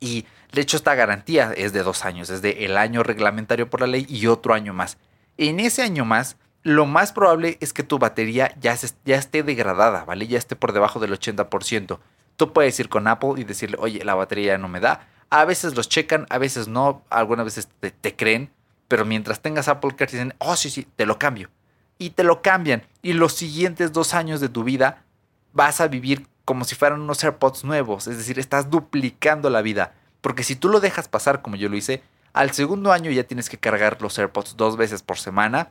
y 0.00 0.26
de 0.52 0.60
hecho 0.60 0.76
esta 0.76 0.94
garantía 0.94 1.52
es 1.56 1.72
de 1.72 1.82
dos 1.82 2.04
años, 2.04 2.28
es 2.30 2.42
de 2.42 2.64
el 2.64 2.76
año 2.76 3.02
reglamentario 3.02 3.70
por 3.70 3.80
la 3.80 3.86
ley 3.86 4.06
y 4.08 4.26
otro 4.26 4.54
año 4.54 4.72
más. 4.72 4.98
En 5.36 5.60
ese 5.60 5.82
año 5.82 6.04
más, 6.04 6.36
lo 6.62 6.86
más 6.86 7.12
probable 7.12 7.56
es 7.60 7.72
que 7.72 7.82
tu 7.82 7.98
batería 7.98 8.54
ya, 8.60 8.76
ya 9.04 9.16
esté 9.16 9.42
degradada, 9.42 10.04
¿vale? 10.04 10.26
Ya 10.26 10.38
esté 10.38 10.56
por 10.56 10.72
debajo 10.72 11.00
del 11.00 11.12
80%. 11.12 11.98
Tú 12.36 12.52
puedes 12.52 12.78
ir 12.78 12.88
con 12.88 13.08
Apple 13.08 13.34
y 13.36 13.44
decirle, 13.44 13.76
oye, 13.80 14.04
la 14.04 14.14
batería 14.14 14.54
ya 14.54 14.58
no 14.58 14.68
me 14.68 14.80
da. 14.80 15.06
A 15.30 15.44
veces 15.44 15.74
los 15.74 15.88
checan, 15.88 16.26
a 16.30 16.38
veces 16.38 16.68
no, 16.68 17.02
algunas 17.10 17.44
veces 17.44 17.68
te, 17.80 18.16
creen, 18.16 18.50
pero 18.86 19.04
mientras 19.04 19.40
tengas 19.40 19.68
Apple 19.68 19.96
Care 19.96 20.12
dicen, 20.12 20.34
oh, 20.38 20.56
sí, 20.56 20.70
sí, 20.70 20.86
te 20.96 21.06
lo 21.06 21.18
cambio. 21.18 21.50
Y 21.98 22.10
te 22.10 22.24
lo 22.24 22.42
cambian. 22.42 22.82
Y 23.00 23.14
los 23.14 23.32
siguientes 23.32 23.92
dos 23.92 24.14
años 24.14 24.40
de 24.40 24.48
tu 24.48 24.64
vida 24.64 25.04
vas 25.52 25.80
a 25.80 25.88
vivir 25.88 26.26
como 26.44 26.64
si 26.64 26.74
fueran 26.74 27.00
unos 27.00 27.22
AirPods 27.22 27.64
nuevos, 27.64 28.06
es 28.06 28.16
decir, 28.16 28.38
estás 28.38 28.70
duplicando 28.70 29.48
la 29.50 29.62
vida, 29.62 29.94
porque 30.20 30.44
si 30.44 30.56
tú 30.56 30.68
lo 30.68 30.80
dejas 30.80 31.08
pasar 31.08 31.42
como 31.42 31.56
yo 31.56 31.68
lo 31.68 31.76
hice, 31.76 32.02
al 32.32 32.52
segundo 32.52 32.92
año 32.92 33.10
ya 33.10 33.24
tienes 33.24 33.48
que 33.48 33.58
cargar 33.58 34.00
los 34.00 34.18
AirPods 34.18 34.56
dos 34.56 34.76
veces 34.76 35.02
por 35.02 35.18
semana, 35.18 35.70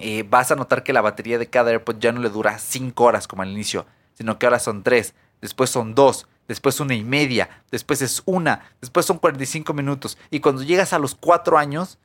eh, 0.00 0.24
vas 0.28 0.50
a 0.50 0.56
notar 0.56 0.82
que 0.82 0.92
la 0.92 1.00
batería 1.00 1.38
de 1.38 1.48
cada 1.48 1.70
AirPod 1.70 1.98
ya 1.98 2.12
no 2.12 2.20
le 2.20 2.28
dura 2.28 2.58
5 2.58 3.02
horas 3.02 3.26
como 3.26 3.42
al 3.42 3.50
inicio, 3.50 3.86
sino 4.14 4.38
que 4.38 4.46
ahora 4.46 4.58
son 4.58 4.82
3, 4.82 5.14
después 5.40 5.70
son 5.70 5.94
2, 5.94 6.26
después 6.46 6.80
una 6.80 6.94
y 6.94 7.04
media, 7.04 7.48
después 7.70 8.02
es 8.02 8.22
una, 8.26 8.70
después 8.80 9.06
son 9.06 9.18
45 9.18 9.72
minutos, 9.72 10.18
y 10.30 10.40
cuando 10.40 10.62
llegas 10.62 10.92
a 10.92 10.98
los 10.98 11.14
4 11.14 11.58
años, 11.58 11.98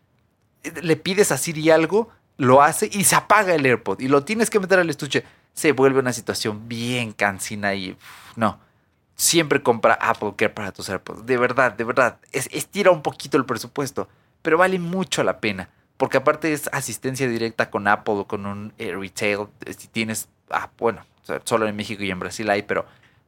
eh, 0.63 0.73
le 0.81 0.95
pides 0.95 1.31
a 1.31 1.38
Siri 1.38 1.69
algo, 1.69 2.09
lo 2.38 2.62
hace 2.62 2.89
y 2.91 3.03
se 3.03 3.15
apaga 3.15 3.53
el 3.53 3.65
AirPod 3.65 4.00
y 4.00 4.07
lo 4.07 4.23
tienes 4.23 4.50
que 4.50 4.59
meter 4.59 4.79
al 4.79 4.89
estuche 4.89 5.23
se 5.53 5.72
vuelve 5.72 6.00
una 6.00 6.13
situación 6.13 6.67
bien 6.67 7.13
cansina 7.13 7.74
y 7.75 7.98
no. 8.36 8.60
Siempre 9.15 9.62
compra 9.62 9.93
Apple 10.01 10.33
Care 10.36 10.53
para 10.53 10.72
tus 10.72 10.89
AirPods. 10.89 11.25
De 11.25 11.38
verdad, 11.38 11.74
de 11.74 11.83
verdad. 11.83 12.17
Es, 12.31 12.50
estira 12.51 12.91
un 12.91 13.01
poquito 13.01 13.38
el 13.38 13.45
presupuesto, 13.45 14.10
pero 14.41 14.57
vale 14.57 14.79
mucho 14.79 15.24
la 15.24 15.39
pena. 15.39 15.69
Porque 15.98 16.17
aparte 16.17 16.51
es 16.51 16.69
asistencia 16.74 17.27
directa 17.27 17.69
con 17.69 17.88
Apple 17.88 18.15
o 18.15 18.27
con 18.27 18.45
un 18.45 18.74
eh, 18.79 18.91
retail. 18.91 19.48
Eh, 19.65 19.74
si 19.74 19.88
tienes, 19.88 20.27
ah, 20.50 20.69
bueno, 20.77 21.05
solo 21.43 21.67
en 21.67 21.75
México 21.75 22.03
y 22.03 22.10
en 22.10 22.19
Brasil 22.19 22.50
hay, 22.50 22.63
pero 22.63 22.86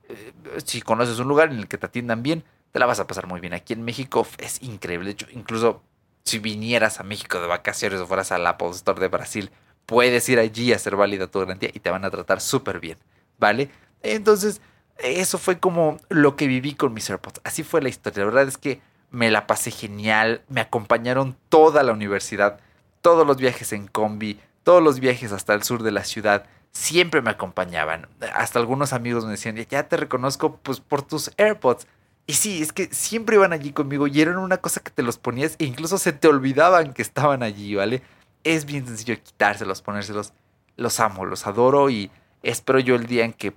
eh, 0.10 0.34
si 0.66 0.82
conoces 0.82 1.20
un 1.20 1.28
lugar 1.28 1.52
en 1.52 1.60
el 1.60 1.68
que 1.68 1.78
te 1.78 1.86
atiendan 1.86 2.24
bien, 2.24 2.44
te 2.72 2.80
la 2.80 2.88
vas 2.88 3.00
a 3.00 3.08
pasar 3.08 3.28
muy 3.28 3.40
bien. 3.40 3.54
Aquí 3.54 3.74
en 3.74 3.84
México 3.84 4.28
es 4.40 4.62
increíble. 4.64 5.06
De 5.06 5.12
hecho, 5.12 5.28
incluso 5.32 5.84
si 6.24 6.40
vinieras 6.40 7.00
a 7.00 7.04
México 7.04 7.40
de 7.40 7.48
vacaciones 7.48 8.02
o 8.02 8.08
fueras 8.08 8.32
al 8.32 8.46
Apple 8.48 8.72
Store 8.72 9.00
de 9.00 9.08
Brasil, 9.08 9.52
puedes 9.86 10.28
ir 10.30 10.40
allí 10.40 10.74
a 10.74 10.78
hacer 10.78 10.96
válida 10.96 11.28
tu 11.28 11.40
garantía 11.40 11.70
y 11.74 11.80
te 11.80 11.90
van 11.90 12.06
a 12.06 12.12
tratar 12.12 12.42
súper 12.42 12.80
bien, 12.80 12.98
¿vale? 13.38 13.70
Entonces, 14.02 14.62
eso 14.98 15.38
fue 15.38 15.60
como 15.60 15.98
lo 16.10 16.36
que 16.36 16.48
viví 16.48 16.74
con 16.74 16.94
mis 16.94 17.10
AirPods. 17.10 17.42
Así 17.44 17.64
fue 17.64 17.82
la 17.82 17.90
historia. 17.90 18.20
La 18.20 18.26
verdad 18.26 18.48
es 18.48 18.58
que 18.58 18.82
me 19.12 19.30
la 19.30 19.48
pasé 19.48 19.72
genial. 19.72 20.42
Me 20.50 20.62
acompañaron 20.62 21.36
toda 21.50 21.84
la 21.84 21.94
universidad, 21.94 22.60
todos 23.02 23.26
los 23.28 23.38
viajes 23.38 23.74
en 23.74 23.88
combi, 23.88 24.40
todos 24.64 24.82
los 24.82 25.00
viajes 25.00 25.32
hasta 25.32 25.54
el 25.54 25.64
sur 25.64 25.84
de 25.84 25.92
la 25.92 26.04
ciudad. 26.04 26.46
Siempre 26.72 27.22
me 27.22 27.32
acompañaban. 27.32 28.08
Hasta 28.34 28.60
algunos 28.60 28.94
amigos 28.94 29.26
me 29.26 29.32
decían, 29.32 29.56
ya 29.56 29.88
te 29.88 29.98
reconozco 29.98 30.58
pues, 30.58 30.80
por 30.80 31.02
tus 31.02 31.32
AirPods. 31.38 31.88
Y 32.28 32.34
sí, 32.34 32.62
es 32.62 32.74
que 32.74 32.90
siempre 32.92 33.36
iban 33.36 33.54
allí 33.54 33.72
conmigo 33.72 34.08
y 34.08 34.20
eran 34.20 34.38
una 34.38 34.58
cosa 34.58 34.82
que 34.82 34.90
te 34.90 35.04
los 35.04 35.18
ponías 35.18 35.56
e 35.60 35.66
incluso 35.66 36.00
se 36.00 36.12
te 36.12 36.28
olvidaban 36.28 36.94
que 36.94 37.04
estaban 37.04 37.44
allí, 37.44 37.76
¿vale? 37.76 38.02
Es 38.46 38.66
bien 38.66 38.88
sencillo 38.88 39.22
quitárselos, 39.22 39.82
ponérselos. 39.82 40.32
Los 40.78 41.00
amo, 41.02 41.26
los 41.26 41.46
adoro 41.48 41.90
y 41.90 42.10
espero 42.44 42.80
yo 42.80 42.96
el 42.96 43.08
día 43.08 43.26
en 43.26 43.34
que 43.34 43.54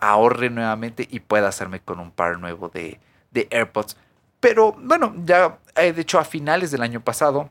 ahorre 0.00 0.50
nuevamente 0.50 1.06
y 1.08 1.20
pueda 1.20 1.48
hacerme 1.48 1.80
con 1.80 2.00
un 2.00 2.10
par 2.10 2.38
nuevo 2.38 2.68
de, 2.68 2.98
de 3.30 3.46
AirPods. 3.50 3.96
Pero 4.40 4.72
bueno, 4.72 5.14
ya 5.24 5.58
eh, 5.76 5.92
de 5.92 6.02
hecho 6.02 6.18
a 6.18 6.24
finales 6.24 6.70
del 6.70 6.82
año 6.82 7.02
pasado, 7.02 7.50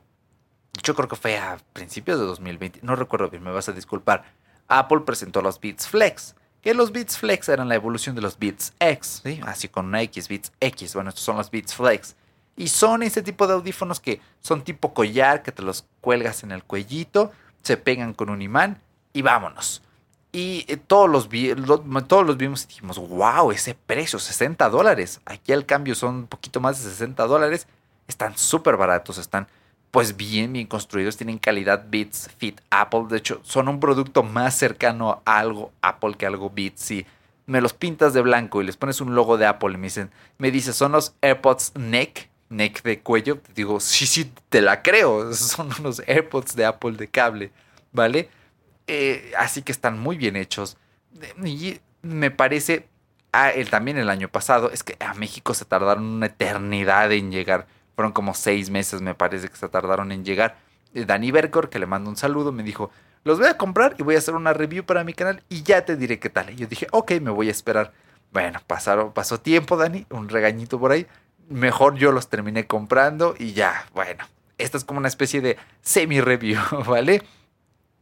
yo 0.84 0.96
creo 0.96 1.08
que 1.08 1.16
fue 1.16 1.38
a 1.38 1.58
principios 1.74 2.20
de 2.20 2.26
2020, 2.26 2.80
no 2.82 2.96
recuerdo 2.96 3.30
bien, 3.30 3.44
me 3.44 3.52
vas 3.52 3.70
a 3.70 3.74
disculpar, 3.74 4.24
Apple 4.68 5.02
presentó 5.02 5.42
los 5.42 5.60
Beats 5.60 5.88
Flex. 5.88 6.36
Que 6.62 6.74
los 6.74 6.92
Beats 6.92 7.18
Flex 7.18 7.48
eran 7.48 7.70
la 7.70 7.76
evolución 7.76 8.16
de 8.16 8.22
los 8.22 8.38
Beats 8.38 8.74
X, 8.80 9.24
así 9.44 9.70
con 9.70 9.86
una 9.86 10.02
X, 10.02 10.28
Beats 10.28 10.52
X. 10.60 10.94
Bueno, 10.94 11.10
estos 11.10 11.24
son 11.24 11.38
los 11.38 11.50
Beats 11.50 11.74
Flex. 11.74 12.16
Y 12.60 12.68
son 12.68 13.04
ese 13.04 13.22
tipo 13.22 13.48
de 13.48 13.54
audífonos 13.54 14.02
que 14.02 14.20
son 14.42 14.66
tipo 14.66 14.94
collar, 14.94 15.44
que 15.44 15.54
te 15.54 15.62
los 15.62 15.86
cuelgas 16.02 16.44
en 16.44 16.52
el 16.52 16.62
cuellito, 16.62 17.32
se 17.64 17.78
pegan 17.78 18.14
con 18.14 18.30
un 18.30 18.42
imán 18.42 18.82
y 19.14 19.22
vámonos. 19.22 19.82
Y 20.34 20.66
eh, 20.68 20.76
todos 20.76 21.10
los, 21.10 21.30
todos 22.10 22.28
los 22.28 22.36
vimos 22.36 22.66
y 22.66 22.68
dijimos, 22.68 23.00
wow, 23.00 23.52
ese 23.52 23.76
precio, 23.76 24.20
60 24.20 24.68
dólares. 24.68 25.22
Aquí 25.24 25.54
el 25.54 25.66
cambio 25.66 25.96
son 25.96 26.16
un 26.16 26.28
poquito 26.28 26.60
más 26.60 26.84
de 26.84 26.90
60 26.90 27.26
dólares. 27.28 27.66
Están 28.10 28.38
súper 28.38 28.76
baratos, 28.76 29.20
están 29.20 29.48
pues 29.90 30.18
bien, 30.18 30.52
bien 30.52 30.68
construidos, 30.68 31.16
tienen 31.16 31.40
calidad 31.40 31.86
Beats 31.90 32.30
Fit 32.40 32.60
Apple. 32.72 33.06
De 33.08 33.20
hecho, 33.20 33.40
son 33.42 33.70
un 33.70 33.80
producto 33.80 34.22
más 34.22 34.54
cercano 34.54 35.22
a 35.24 35.40
algo 35.40 35.72
Apple 35.82 36.16
que 36.18 36.26
algo 36.26 36.52
Beats. 36.54 36.92
Y 36.92 37.06
me 37.46 37.62
los 37.62 37.72
pintas 37.72 38.14
de 38.14 38.20
blanco 38.20 38.62
y 38.62 38.66
les 38.66 38.76
pones 38.76 39.00
un 39.00 39.16
logo 39.16 39.38
de 39.38 39.46
Apple 39.46 39.76
y 39.76 39.78
me 39.78 39.88
dicen, 39.88 40.12
me 40.38 40.52
dice, 40.52 40.74
son 40.74 40.92
los 40.92 41.16
AirPods 41.22 41.72
Neck, 41.76 42.28
neck 42.50 42.84
de 42.84 43.00
cuello. 43.02 43.40
Digo, 43.56 43.80
sí, 43.80 44.06
sí, 44.06 44.32
te 44.50 44.62
la 44.62 44.82
creo. 44.82 45.34
Son 45.34 45.70
unos 45.80 46.02
AirPods 46.08 46.56
de 46.56 46.66
Apple 46.66 46.94
de 46.94 47.08
cable, 47.08 47.52
¿vale? 47.92 48.30
Eh, 48.88 49.32
así 49.38 49.62
que 49.62 49.72
están 49.72 50.00
muy 50.00 50.18
bien 50.18 50.36
hechos. 50.36 50.78
Y 51.44 51.80
me 52.02 52.32
parece, 52.32 52.88
ah, 53.32 53.52
también 53.70 53.98
el 53.98 54.10
año 54.10 54.30
pasado, 54.30 54.72
es 54.72 54.84
que 54.84 54.96
a 55.00 55.14
México 55.14 55.54
se 55.54 55.66
tardaron 55.66 56.06
una 56.06 56.28
eternidad 56.28 57.12
en 57.12 57.32
llegar 57.32 57.68
fueron 58.00 58.14
como 58.14 58.34
seis 58.34 58.70
meses, 58.70 59.02
me 59.02 59.14
parece 59.14 59.50
que 59.50 59.58
se 59.58 59.68
tardaron 59.68 60.14
en 60.14 60.24
llegar. 60.24 60.56
Eh, 60.94 61.04
Dani 61.04 61.32
Bercor, 61.32 61.70
que 61.70 61.80
le 61.80 61.86
mando 61.86 62.10
un 62.10 62.16
saludo, 62.16 62.54
me 62.54 62.64
dijo, 62.64 62.92
los 63.26 63.40
voy 63.40 63.50
a 63.50 63.58
comprar 63.58 63.96
y 63.98 64.04
voy 64.04 64.16
a 64.16 64.20
hacer 64.20 64.36
una 64.36 64.54
review 64.54 64.86
para 64.86 65.04
mi 65.04 65.12
canal 65.12 65.44
y 65.50 65.64
ya 65.64 65.84
te 65.84 65.98
diré 65.98 66.18
qué 66.18 66.30
tal. 66.30 66.50
Y 66.50 66.56
yo 66.56 66.66
dije, 66.66 66.88
ok, 66.92 67.12
me 67.20 67.30
voy 67.30 67.50
a 67.50 67.52
esperar. 67.52 67.92
Bueno, 68.32 68.62
pasaron, 68.66 69.12
pasó 69.12 69.42
tiempo, 69.42 69.76
Dani, 69.76 70.06
un 70.12 70.30
regañito 70.30 70.80
por 70.80 70.94
ahí. 70.94 71.08
Mejor 71.50 71.96
yo 71.96 72.12
los 72.12 72.30
terminé 72.30 72.68
comprando 72.68 73.36
y 73.38 73.54
ya, 73.54 73.86
bueno, 73.94 74.24
esta 74.58 74.78
es 74.78 74.86
como 74.86 75.00
una 75.00 75.08
especie 75.08 75.42
de 75.42 75.58
semi-review, 75.82 76.60
¿vale? 76.88 77.24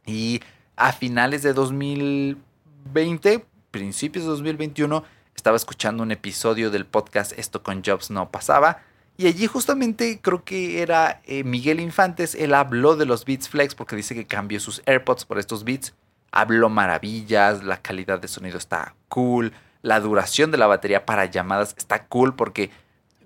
Y 0.06 0.40
a 0.76 0.92
finales 0.92 1.42
de 1.42 1.52
2020, 1.52 3.44
principios 3.70 4.24
de 4.24 4.30
2021, 4.30 5.02
estaba 5.34 5.56
escuchando 5.56 6.02
un 6.02 6.12
episodio 6.12 6.70
del 6.70 6.86
podcast 6.86 7.32
Esto 7.38 7.62
con 7.62 7.82
Jobs 7.84 8.10
no 8.10 8.30
pasaba 8.30 8.82
y 9.20 9.26
allí 9.26 9.48
justamente 9.48 10.20
creo 10.22 10.44
que 10.44 10.80
era 10.80 11.20
eh, 11.26 11.42
Miguel 11.42 11.80
Infantes, 11.80 12.36
él 12.36 12.54
habló 12.54 12.94
de 12.94 13.04
los 13.04 13.24
Beats 13.24 13.48
Flex 13.48 13.74
porque 13.74 13.96
dice 13.96 14.14
que 14.14 14.28
cambió 14.28 14.60
sus 14.60 14.80
AirPods 14.86 15.24
por 15.24 15.40
estos 15.40 15.64
Beats. 15.64 15.92
Habló 16.30 16.68
maravillas, 16.68 17.64
la 17.64 17.82
calidad 17.82 18.20
de 18.20 18.28
sonido 18.28 18.58
está 18.58 18.94
cool, 19.08 19.52
la 19.82 19.98
duración 19.98 20.52
de 20.52 20.58
la 20.58 20.68
batería 20.68 21.04
para 21.04 21.24
llamadas 21.24 21.74
está 21.76 22.04
cool 22.04 22.36
porque 22.36 22.70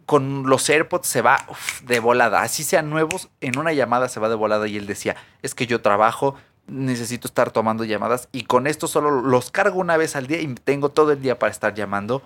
con 0.06 0.44
los 0.48 0.68
AirPods 0.68 1.06
se 1.06 1.22
va 1.22 1.46
de 1.84 2.00
volada. 2.00 2.42
Así 2.42 2.64
sean 2.64 2.90
nuevos, 2.90 3.28
en 3.40 3.58
una 3.58 3.72
llamada 3.72 4.08
se 4.08 4.20
va 4.20 4.28
de 4.28 4.34
volada 4.34 4.68
y 4.68 4.76
él 4.76 4.86
decía, 4.86 5.16
es 5.42 5.54
que 5.54 5.66
yo 5.66 5.80
trabajo, 5.80 6.34
necesito 6.66 7.28
estar 7.28 7.50
tomando 7.50 7.84
llamadas 7.84 8.28
y 8.32 8.44
con 8.44 8.66
esto 8.66 8.86
solo 8.86 9.10
los 9.10 9.50
cargo 9.50 9.78
una 9.80 9.96
vez 9.96 10.16
al 10.16 10.26
día 10.26 10.40
y 10.40 10.54
tengo 10.54 10.88
todo 10.90 11.12
el 11.12 11.22
día 11.22 11.38
para 11.38 11.50
estar 11.50 11.74
llamando. 11.74 12.22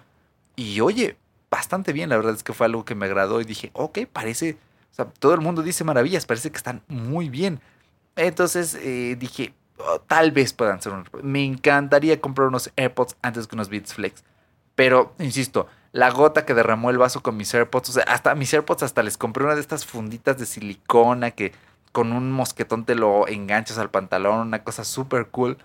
Y 0.57 0.81
oye, 0.81 1.17
bastante 1.51 1.93
bien. 1.93 2.09
La 2.09 2.17
verdad 2.17 2.35
es 2.35 2.43
que 2.43 2.53
fue 2.53 2.67
algo 2.67 2.85
que 2.85 2.95
me 2.95 3.07
agradó 3.07 3.41
y 3.41 3.45
dije, 3.45 3.71
ok, 3.73 4.01
parece, 4.13 4.59
todo 5.19 5.35
el 5.35 5.41
mundo 5.41 5.63
dice 5.63 5.85
maravillas, 5.85 6.27
parece 6.27 6.51
que 6.51 6.57
están 6.57 6.83
muy 6.89 7.29
bien. 7.29 7.61
Entonces 8.17 8.75
eh, 8.75 9.17
dije, 9.19 9.53
oh, 9.79 10.01
tal 10.01 10.33
vez 10.33 10.53
puedan 10.53 10.81
ser 10.81 10.93
un... 10.93 11.05
Me 11.23 11.45
encantaría 11.45 12.21
comprar 12.21 12.49
unos 12.49 12.71
AirPods 12.77 13.17
antes 13.23 13.47
que 13.47 13.55
unos 13.55 13.69
Beats 13.69 13.95
Flex. 13.95 14.25
Pero, 14.75 15.15
insisto, 15.19 15.67
la 15.97 16.11
gota 16.11 16.45
que 16.45 16.53
derramó 16.53 16.91
el 16.91 16.99
vaso 16.99 17.23
con 17.23 17.39
mis 17.39 17.55
AirPods, 17.55 17.89
o 17.89 17.93
sea, 17.93 18.03
hasta 18.03 18.35
mis 18.35 18.53
AirPods 18.53 18.83
hasta 18.83 19.03
les 19.03 19.17
compré 19.17 19.45
una 19.45 19.55
de 19.55 19.63
estas 19.63 19.87
funditas 19.87 20.37
de 20.37 20.45
silicona 20.45 21.31
que 21.31 21.53
con 21.91 22.13
un 22.13 22.31
mosquetón 22.33 22.85
te 22.85 22.95
lo 22.95 23.27
enganchas 23.27 23.79
al 23.79 23.89
pantalón, 23.89 24.49
una 24.49 24.63
cosa 24.63 24.85
súper 24.85 25.29
cool. 25.29 25.57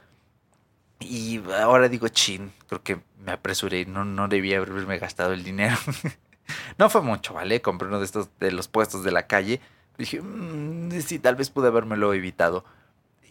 Y 1.02 1.42
ahora 1.62 1.90
digo, 1.90 2.08
chin, 2.08 2.54
creo 2.68 2.82
que 2.82 3.02
me 3.26 3.34
apresuré, 3.34 3.86
no, 3.86 4.06
no 4.06 4.30
debía 4.30 4.60
haberme 4.60 5.00
gastado 5.00 5.34
el 5.34 5.44
dinero. 5.44 5.76
no 6.78 6.90
fue 6.90 7.02
mucho, 7.02 7.34
¿vale? 7.34 7.62
Compré 7.62 7.90
uno 7.90 8.00
de 8.00 8.06
estos 8.06 8.30
de 8.40 8.54
los 8.54 8.70
puestos 8.70 9.04
de 9.04 9.12
la 9.12 9.28
calle. 9.28 9.60
Dije, 9.98 10.22
mmm, 10.22 10.92
sí, 11.02 11.20
tal 11.20 11.36
vez 11.36 11.50
pude 11.50 11.70
lo 11.98 12.14
evitado. 12.14 12.64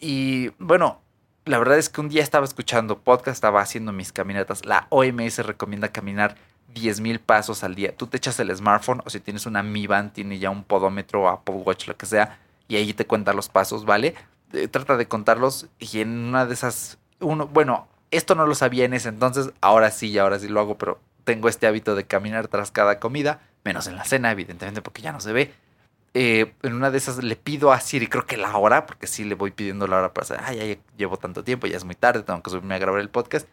Y 0.03 0.51
bueno, 0.59 1.01
la 1.47 1.59
verdad 1.59 1.79
es 1.79 1.89
que 1.89 2.03
un 2.03 2.11
día 2.11 2.23
estaba 2.23 2.45
escuchando 2.45 2.99
podcast, 2.99 3.37
estaba 3.37 3.63
haciendo 3.63 3.91
mis 3.91 4.13
caminatas. 4.13 4.67
La 4.67 4.87
OMS 4.91 5.39
recomienda 5.39 5.89
caminar 5.89 6.37
10.000 6.75 7.19
pasos 7.21 7.65
al 7.65 7.75
día. 7.75 7.97
Tú 7.97 8.07
te 8.07 8.17
echas 8.17 8.39
el 8.41 8.55
smartphone 8.55 9.03
o 9.05 9.11
si 9.11 9.21
tienes 9.21 9.47
una 9.47 9.63
Mi 9.63 9.87
Band, 9.87 10.13
tiene 10.13 10.39
ya 10.39 10.51
un 10.51 10.65
podómetro, 10.65 11.29
Apple 11.29 11.57
Watch, 11.57 11.89
lo 11.89 11.97
que 11.97 12.07
sea, 12.07 12.39
y 12.69 12.77
ahí 12.77 12.93
te 12.95 13.07
cuenta 13.07 13.33
los 13.33 13.49
pasos, 13.49 13.85
¿vale? 13.85 14.15
Eh, 14.53 14.69
trata 14.69 14.97
de 14.97 15.07
contarlos 15.07 15.69
y 15.79 16.01
en 16.01 16.11
una 16.11 16.47
de 16.47 16.55
esas 16.55 16.99
uno, 17.21 17.47
bueno, 17.47 17.89
esto 18.11 18.35
no 18.35 18.47
lo 18.47 18.55
sabía 18.55 18.85
en 18.85 18.95
ese 18.95 19.09
entonces, 19.09 19.53
ahora 19.61 19.91
sí, 19.91 20.19
ahora 20.19 20.39
sí 20.39 20.49
lo 20.49 20.61
hago, 20.61 20.79
pero 20.79 21.01
tengo 21.25 21.49
este 21.49 21.67
hábito 21.67 21.95
de 21.95 22.05
caminar 22.05 22.49
tras 22.49 22.71
cada 22.71 22.99
comida, 22.99 23.41
menos 23.65 23.87
en 23.87 23.97
la 23.97 24.05
cena, 24.05 24.33
evidentemente, 24.33 24.83
porque 24.83 25.03
ya 25.03 25.13
no 25.13 25.21
se 25.21 25.33
ve. 25.33 25.53
Eh, 26.13 26.55
en 26.63 26.73
una 26.73 26.91
de 26.91 26.99
esas 26.99 27.23
le 27.23 27.37
pido 27.37 27.73
a 27.73 27.81
Siri, 27.81 28.09
creo 28.09 28.27
que 28.27 28.37
la 28.37 28.57
hora, 28.57 28.87
porque 28.87 29.07
sí 29.07 29.23
le 29.23 29.37
voy 29.37 29.53
pidiendo 29.53 29.87
la 29.87 29.99
hora 29.99 30.13
para 30.13 30.27
saber, 30.27 30.43
ay, 30.45 30.59
ya 30.59 30.81
llevo 30.97 31.19
tanto 31.19 31.45
tiempo, 31.45 31.69
ya 31.69 31.77
es 31.77 31.85
muy 31.85 31.95
tarde, 31.95 32.23
tengo 32.23 32.43
que 32.43 32.51
subirme 32.51 32.75
a 32.75 32.79
grabar 32.79 33.01
el 33.01 33.11
podcast. 33.11 33.47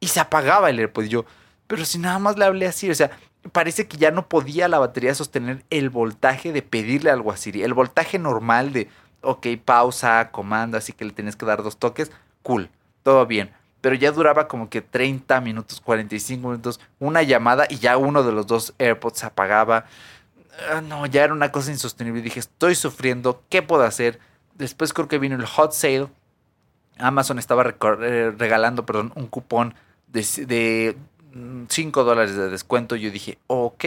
Y 0.00 0.08
se 0.08 0.18
apagaba 0.18 0.68
el 0.68 0.80
AirPod. 0.80 1.04
Y 1.04 1.08
yo, 1.10 1.24
pero 1.66 1.84
si 1.84 1.98
nada 1.98 2.18
más 2.18 2.36
le 2.38 2.44
hablé 2.44 2.66
a 2.66 2.72
Siri, 2.72 2.92
o 2.92 2.96
sea, 2.96 3.10
parece 3.52 3.88
que 3.88 3.96
ya 3.96 4.10
no 4.10 4.28
podía 4.28 4.68
la 4.68 4.78
batería 4.78 5.14
sostener 5.14 5.64
el 5.70 5.90
voltaje 5.90 6.52
de 6.52 6.62
pedirle 6.62 7.10
algo 7.10 7.32
a 7.32 7.36
Siri. 7.36 7.62
El 7.62 7.74
voltaje 7.74 8.18
normal 8.18 8.72
de, 8.72 8.88
ok, 9.22 9.46
pausa, 9.64 10.30
comando, 10.30 10.76
así 10.76 10.92
que 10.92 11.04
le 11.04 11.12
tienes 11.12 11.36
que 11.36 11.46
dar 11.46 11.62
dos 11.62 11.78
toques, 11.78 12.10
cool 12.42 12.70
todo 13.02 13.26
bien. 13.26 13.52
Pero 13.80 13.96
ya 13.96 14.12
duraba 14.12 14.46
como 14.46 14.68
que 14.70 14.80
30 14.80 15.40
minutos, 15.40 15.80
45 15.80 16.48
minutos, 16.48 16.80
una 17.00 17.22
llamada 17.22 17.66
y 17.68 17.78
ya 17.78 17.96
uno 17.96 18.22
de 18.22 18.32
los 18.32 18.46
dos 18.46 18.74
AirPods 18.78 19.18
se 19.18 19.26
apagaba. 19.26 19.86
Ah, 20.70 20.80
no, 20.80 21.06
ya 21.06 21.24
era 21.24 21.32
una 21.32 21.50
cosa 21.50 21.72
insostenible. 21.72 22.22
Dije, 22.22 22.40
estoy 22.40 22.74
sufriendo, 22.76 23.42
¿qué 23.48 23.62
puedo 23.62 23.82
hacer? 23.82 24.20
Después 24.54 24.92
creo 24.92 25.08
que 25.08 25.18
vino 25.18 25.34
el 25.34 25.46
hot 25.46 25.72
sale. 25.72 26.08
Amazon 26.98 27.38
estaba 27.38 27.74
eh, 28.02 28.32
regalando, 28.36 28.86
perdón, 28.86 29.12
un 29.16 29.26
cupón 29.26 29.74
de, 30.06 30.96
5 31.68 32.00
mm, 32.00 32.04
dólares 32.04 32.36
de 32.36 32.48
descuento. 32.48 32.96
Yo 32.96 33.10
dije, 33.10 33.38
ok, 33.46 33.84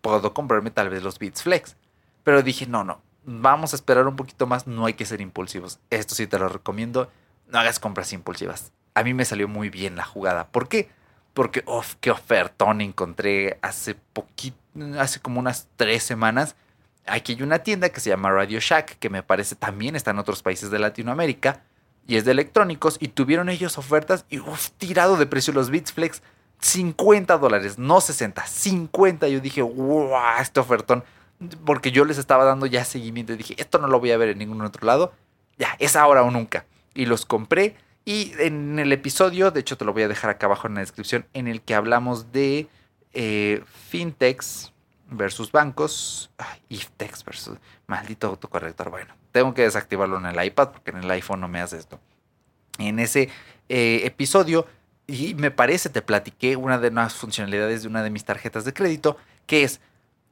puedo 0.00 0.34
comprarme 0.34 0.70
tal 0.70 0.90
vez 0.90 1.02
los 1.02 1.18
Beats 1.18 1.42
Flex. 1.42 1.76
Pero 2.22 2.42
dije, 2.42 2.66
no, 2.66 2.84
no, 2.84 3.00
vamos 3.24 3.72
a 3.72 3.76
esperar 3.76 4.06
un 4.06 4.16
poquito 4.16 4.46
más, 4.46 4.66
no 4.66 4.86
hay 4.86 4.94
que 4.94 5.06
ser 5.06 5.20
impulsivos. 5.20 5.78
Esto 5.90 6.14
sí 6.14 6.26
te 6.26 6.38
lo 6.38 6.48
recomiendo 6.48 7.08
no 7.48 7.58
hagas 7.58 7.78
compras 7.78 8.12
impulsivas. 8.12 8.72
A 8.94 9.02
mí 9.02 9.14
me 9.14 9.24
salió 9.24 9.48
muy 9.48 9.70
bien 9.70 9.96
la 9.96 10.04
jugada. 10.04 10.48
¿Por 10.48 10.68
qué? 10.68 10.88
Porque, 11.32 11.64
uff, 11.66 11.94
qué 12.00 12.10
ofertón 12.10 12.80
encontré 12.80 13.58
hace 13.62 13.94
poquito, 13.94 14.56
hace 14.98 15.20
como 15.20 15.40
unas 15.40 15.68
tres 15.76 16.02
semanas. 16.02 16.54
Aquí 17.06 17.32
hay 17.32 17.42
una 17.42 17.58
tienda 17.60 17.88
que 17.88 18.00
se 18.00 18.10
llama 18.10 18.30
Radio 18.30 18.60
Shack, 18.60 18.98
que 18.98 19.10
me 19.10 19.22
parece 19.22 19.56
también 19.56 19.96
está 19.96 20.12
en 20.12 20.18
otros 20.18 20.42
países 20.42 20.70
de 20.70 20.78
Latinoamérica, 20.78 21.62
y 22.06 22.16
es 22.16 22.24
de 22.24 22.30
electrónicos, 22.30 22.96
y 23.00 23.08
tuvieron 23.08 23.48
ellos 23.48 23.78
ofertas, 23.78 24.24
y 24.30 24.38
uff, 24.38 24.70
tirado 24.78 25.16
de 25.16 25.26
precio 25.26 25.52
los 25.52 25.70
Beats 25.70 25.92
Flex, 25.92 26.22
50 26.64 27.36
dólares, 27.38 27.78
no 27.78 28.00
60, 28.00 28.46
50. 28.46 29.28
Yo 29.28 29.40
dije, 29.40 29.62
wow, 29.62 30.10
este 30.40 30.60
ofertón, 30.60 31.04
porque 31.66 31.90
yo 31.90 32.04
les 32.04 32.18
estaba 32.18 32.44
dando 32.44 32.66
ya 32.66 32.84
seguimiento, 32.84 33.34
y 33.34 33.36
dije, 33.36 33.54
esto 33.58 33.78
no 33.78 33.86
lo 33.86 34.00
voy 34.00 34.12
a 34.12 34.16
ver 34.16 34.30
en 34.30 34.38
ningún 34.38 34.62
otro 34.62 34.86
lado, 34.86 35.12
ya, 35.58 35.76
es 35.78 35.94
ahora 35.94 36.22
o 36.22 36.30
nunca 36.30 36.64
y 36.94 37.06
los 37.06 37.26
compré. 37.26 37.76
Y 38.06 38.32
en 38.38 38.78
el 38.78 38.92
episodio, 38.92 39.50
de 39.50 39.60
hecho 39.60 39.76
te 39.76 39.84
lo 39.84 39.92
voy 39.92 40.02
a 40.02 40.08
dejar 40.08 40.30
acá 40.30 40.46
abajo 40.46 40.66
en 40.66 40.74
la 40.74 40.80
descripción, 40.80 41.26
en 41.34 41.48
el 41.48 41.60
que 41.60 41.74
hablamos 41.74 42.32
de 42.32 42.68
eh, 43.12 43.62
fintechs 43.88 44.72
versus 45.10 45.52
bancos. 45.52 46.30
Ay, 46.38 46.60
iftex 46.68 47.24
versus... 47.24 47.58
Maldito 47.86 48.28
autocorrector. 48.28 48.88
Bueno, 48.90 49.14
tengo 49.32 49.52
que 49.52 49.62
desactivarlo 49.62 50.18
en 50.18 50.26
el 50.26 50.42
iPad 50.42 50.70
porque 50.70 50.90
en 50.90 50.98
el 50.98 51.10
iPhone 51.10 51.40
no 51.40 51.48
me 51.48 51.60
hace 51.60 51.76
esto. 51.76 52.00
En 52.78 52.98
ese 52.98 53.28
eh, 53.68 54.02
episodio, 54.04 54.66
y 55.06 55.34
me 55.34 55.50
parece, 55.50 55.90
te 55.90 56.02
platiqué 56.02 56.56
una 56.56 56.78
de 56.78 56.90
las 56.90 57.14
funcionalidades 57.14 57.82
de 57.82 57.88
una 57.88 58.02
de 58.02 58.10
mis 58.10 58.24
tarjetas 58.24 58.64
de 58.64 58.72
crédito, 58.72 59.16
que 59.46 59.64
es, 59.64 59.80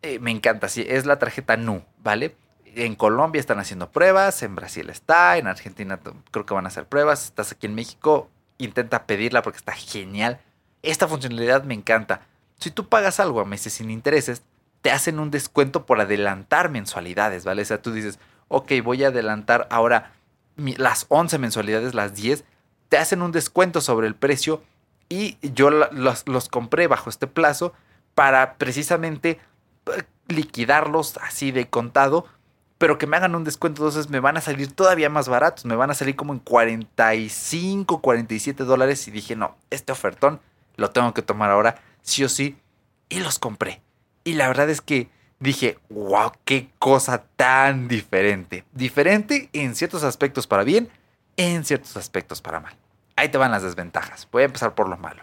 eh, 0.03 0.19
me 0.19 0.31
encanta, 0.31 0.69
sí, 0.69 0.85
es 0.89 1.07
la 1.07 1.19
tarjeta 1.19 1.57
NU, 1.57 1.83
¿vale? 2.03 2.35
en 2.75 2.95
Colombia 2.95 3.41
están 3.41 3.59
haciendo 3.59 3.91
pruebas, 3.91 4.43
en 4.43 4.55
Brasil 4.55 4.89
está, 4.91 5.37
en 5.37 5.47
Argentina 5.47 6.01
creo 6.31 6.47
que 6.47 6.55
van 6.55 6.65
a 6.65 6.69
hacer 6.69 6.87
pruebas, 6.87 7.25
estás 7.25 7.53
aquí 7.53 7.67
en 7.67 7.75
México, 7.75 8.31
intenta 8.59 9.07
pedirla 9.07 9.43
porque 9.43 9.59
está 9.59 9.73
genial. 9.73 10.41
Esta 10.83 11.07
funcionalidad 11.07 11.65
me 11.65 11.75
encanta. 11.75 12.23
Si 12.59 12.71
tú 12.71 12.89
pagas 12.89 13.21
algo 13.21 13.41
a 13.41 13.45
meses 13.45 13.75
sin 13.75 13.91
intereses, 13.91 14.43
te 14.81 14.91
hacen 14.91 15.19
un 15.19 15.31
descuento 15.31 15.87
por 15.87 16.01
adelantar 16.01 16.71
mensualidades, 16.71 17.45
¿vale? 17.45 17.63
O 17.63 17.65
sea, 17.65 17.83
tú 17.83 17.93
dices, 17.93 18.19
ok, 18.49 18.73
voy 18.83 19.05
a 19.05 19.09
adelantar 19.09 19.69
ahora 19.71 20.13
las 20.57 21.07
11 21.09 21.39
mensualidades, 21.39 21.95
las 21.95 22.15
10, 22.15 22.45
te 22.93 22.99
hacen 22.99 23.23
un 23.23 23.33
descuento 23.33 23.81
sobre 23.81 24.07
el 24.07 24.15
precio 24.15 24.63
y 25.09 25.39
yo 25.41 25.71
los, 25.71 26.29
los 26.29 26.49
compré 26.51 26.89
bajo 26.89 27.09
este 27.09 27.27
plazo 27.27 27.73
para 28.15 28.57
precisamente 28.57 29.41
liquidarlos 30.29 31.17
así 31.23 31.53
de 31.53 31.71
contado, 31.71 32.27
pero 32.77 32.99
que 32.99 33.07
me 33.07 33.17
hagan 33.17 33.35
un 33.35 33.45
descuento, 33.45 33.81
entonces 33.81 34.11
me 34.11 34.21
van 34.21 34.37
a 34.37 34.43
salir 34.43 34.71
todavía 34.71 35.09
más 35.09 35.31
baratos, 35.31 35.65
me 35.65 35.75
van 35.75 35.91
a 35.91 35.95
salir 35.95 36.17
como 36.17 36.35
en 36.35 36.39
45, 36.39 38.03
47 38.03 38.65
dólares 38.65 39.09
y 39.09 39.11
dije, 39.11 39.37
no, 39.37 39.57
este 39.71 39.93
ofertón 39.93 40.43
lo 40.77 40.91
tengo 40.91 41.15
que 41.15 41.23
tomar 41.23 41.51
ahora, 41.51 41.81
sí 42.03 42.25
o 42.25 42.29
sí, 42.29 42.59
y 43.09 43.21
los 43.21 43.39
compré. 43.39 43.81
Y 44.23 44.35
la 44.35 44.49
verdad 44.49 44.69
es 44.69 44.83
que 44.83 45.09
dije, 45.41 45.79
wow, 45.89 46.33
qué 46.45 46.69
cosa 46.79 47.25
tan 47.37 47.89
diferente. 47.89 48.67
Diferente 48.73 49.49
en 49.55 49.77
ciertos 49.77 50.05
aspectos 50.05 50.47
para 50.47 50.63
bien, 50.63 50.91
en 51.39 51.65
ciertos 51.65 51.97
aspectos 51.97 52.43
para 52.43 52.61
mal. 52.61 52.82
Ahí 53.23 53.29
te 53.29 53.39
van 53.39 53.53
las 53.53 53.63
desventajas. 53.63 54.27
Voy 54.33 54.43
a 54.43 54.47
empezar 54.47 54.75
por 54.75 54.89
lo 54.89 54.97
malo. 54.97 55.23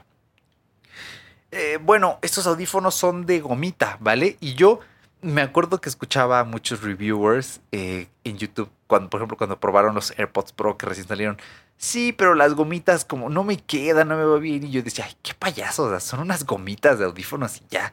Eh, 1.52 1.80
bueno, 1.82 2.18
estos 2.22 2.48
audífonos 2.48 2.96
son 2.96 3.26
de 3.26 3.42
gomita, 3.42 3.98
¿vale? 4.00 4.38
Y 4.40 4.54
yo 4.54 4.80
me 5.22 5.42
acuerdo 5.42 5.82
que 5.82 5.90
escuchaba 5.90 6.40
a 6.40 6.46
muchos 6.46 6.82
reviewers 6.82 7.60
eh, 7.74 8.08
en 8.24 8.38
YouTube, 8.38 8.70
cuando, 8.88 9.10
por 9.10 9.20
ejemplo, 9.20 9.36
cuando 9.36 9.60
probaron 9.60 9.96
los 9.96 10.18
AirPods 10.18 10.54
Pro 10.54 10.78
que 10.78 10.86
recién 10.86 11.10
salieron. 11.10 11.38
Sí, 11.76 12.14
pero 12.14 12.36
las 12.36 12.54
gomitas 12.54 13.04
como 13.04 13.28
no 13.28 13.44
me 13.44 13.58
quedan, 13.58 14.08
no 14.08 14.16
me 14.16 14.24
va 14.24 14.38
bien. 14.38 14.64
Y 14.64 14.72
yo 14.72 14.82
decía, 14.82 15.04
ay, 15.06 15.18
qué 15.22 15.34
payasos, 15.34 16.02
son 16.02 16.22
unas 16.22 16.46
gomitas 16.46 17.00
de 17.00 17.06
audífonos 17.06 17.58
y 17.58 17.64
ya. 17.70 17.92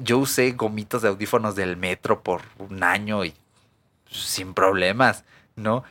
yo 0.00 0.18
usé 0.18 0.50
gomitas 0.54 1.02
de 1.02 1.08
audífonos 1.08 1.54
del 1.54 1.76
metro 1.76 2.20
por 2.20 2.42
un 2.58 2.82
año 2.82 3.24
y 3.24 3.32
sin 4.10 4.54
problemas, 4.54 5.22
¿no? 5.54 5.84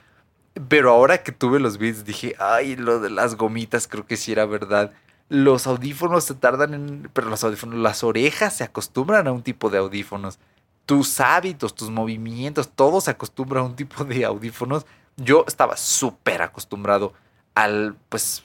Pero 0.67 0.91
ahora 0.91 1.23
que 1.23 1.31
tuve 1.31 1.59
los 1.59 1.77
beats 1.77 2.05
dije, 2.05 2.35
ay, 2.39 2.75
lo 2.75 2.99
de 2.99 3.09
las 3.09 3.35
gomitas 3.35 3.87
creo 3.87 4.05
que 4.05 4.17
sí 4.17 4.31
era 4.31 4.45
verdad 4.45 4.93
los 5.29 5.65
audífonos 5.67 6.23
se 6.23 6.35
tardan 6.35 6.73
en. 6.73 7.09
Pero 7.13 7.29
los 7.29 7.43
audífonos, 7.43 7.79
las 7.79 8.03
orejas 8.03 8.55
se 8.55 8.63
acostumbran 8.63 9.27
a 9.27 9.31
un 9.31 9.41
tipo 9.41 9.69
de 9.69 9.79
audífonos. 9.79 10.39
Tus 10.85 11.19
hábitos, 11.19 11.73
tus 11.73 11.89
movimientos, 11.89 12.69
todo 12.69 13.01
se 13.01 13.11
acostumbra 13.11 13.61
a 13.61 13.63
un 13.63 13.75
tipo 13.75 14.03
de 14.05 14.25
audífonos. 14.25 14.85
Yo 15.17 15.45
estaba 15.47 15.77
súper 15.77 16.41
acostumbrado 16.41 17.13
al, 17.55 17.95
pues, 18.09 18.43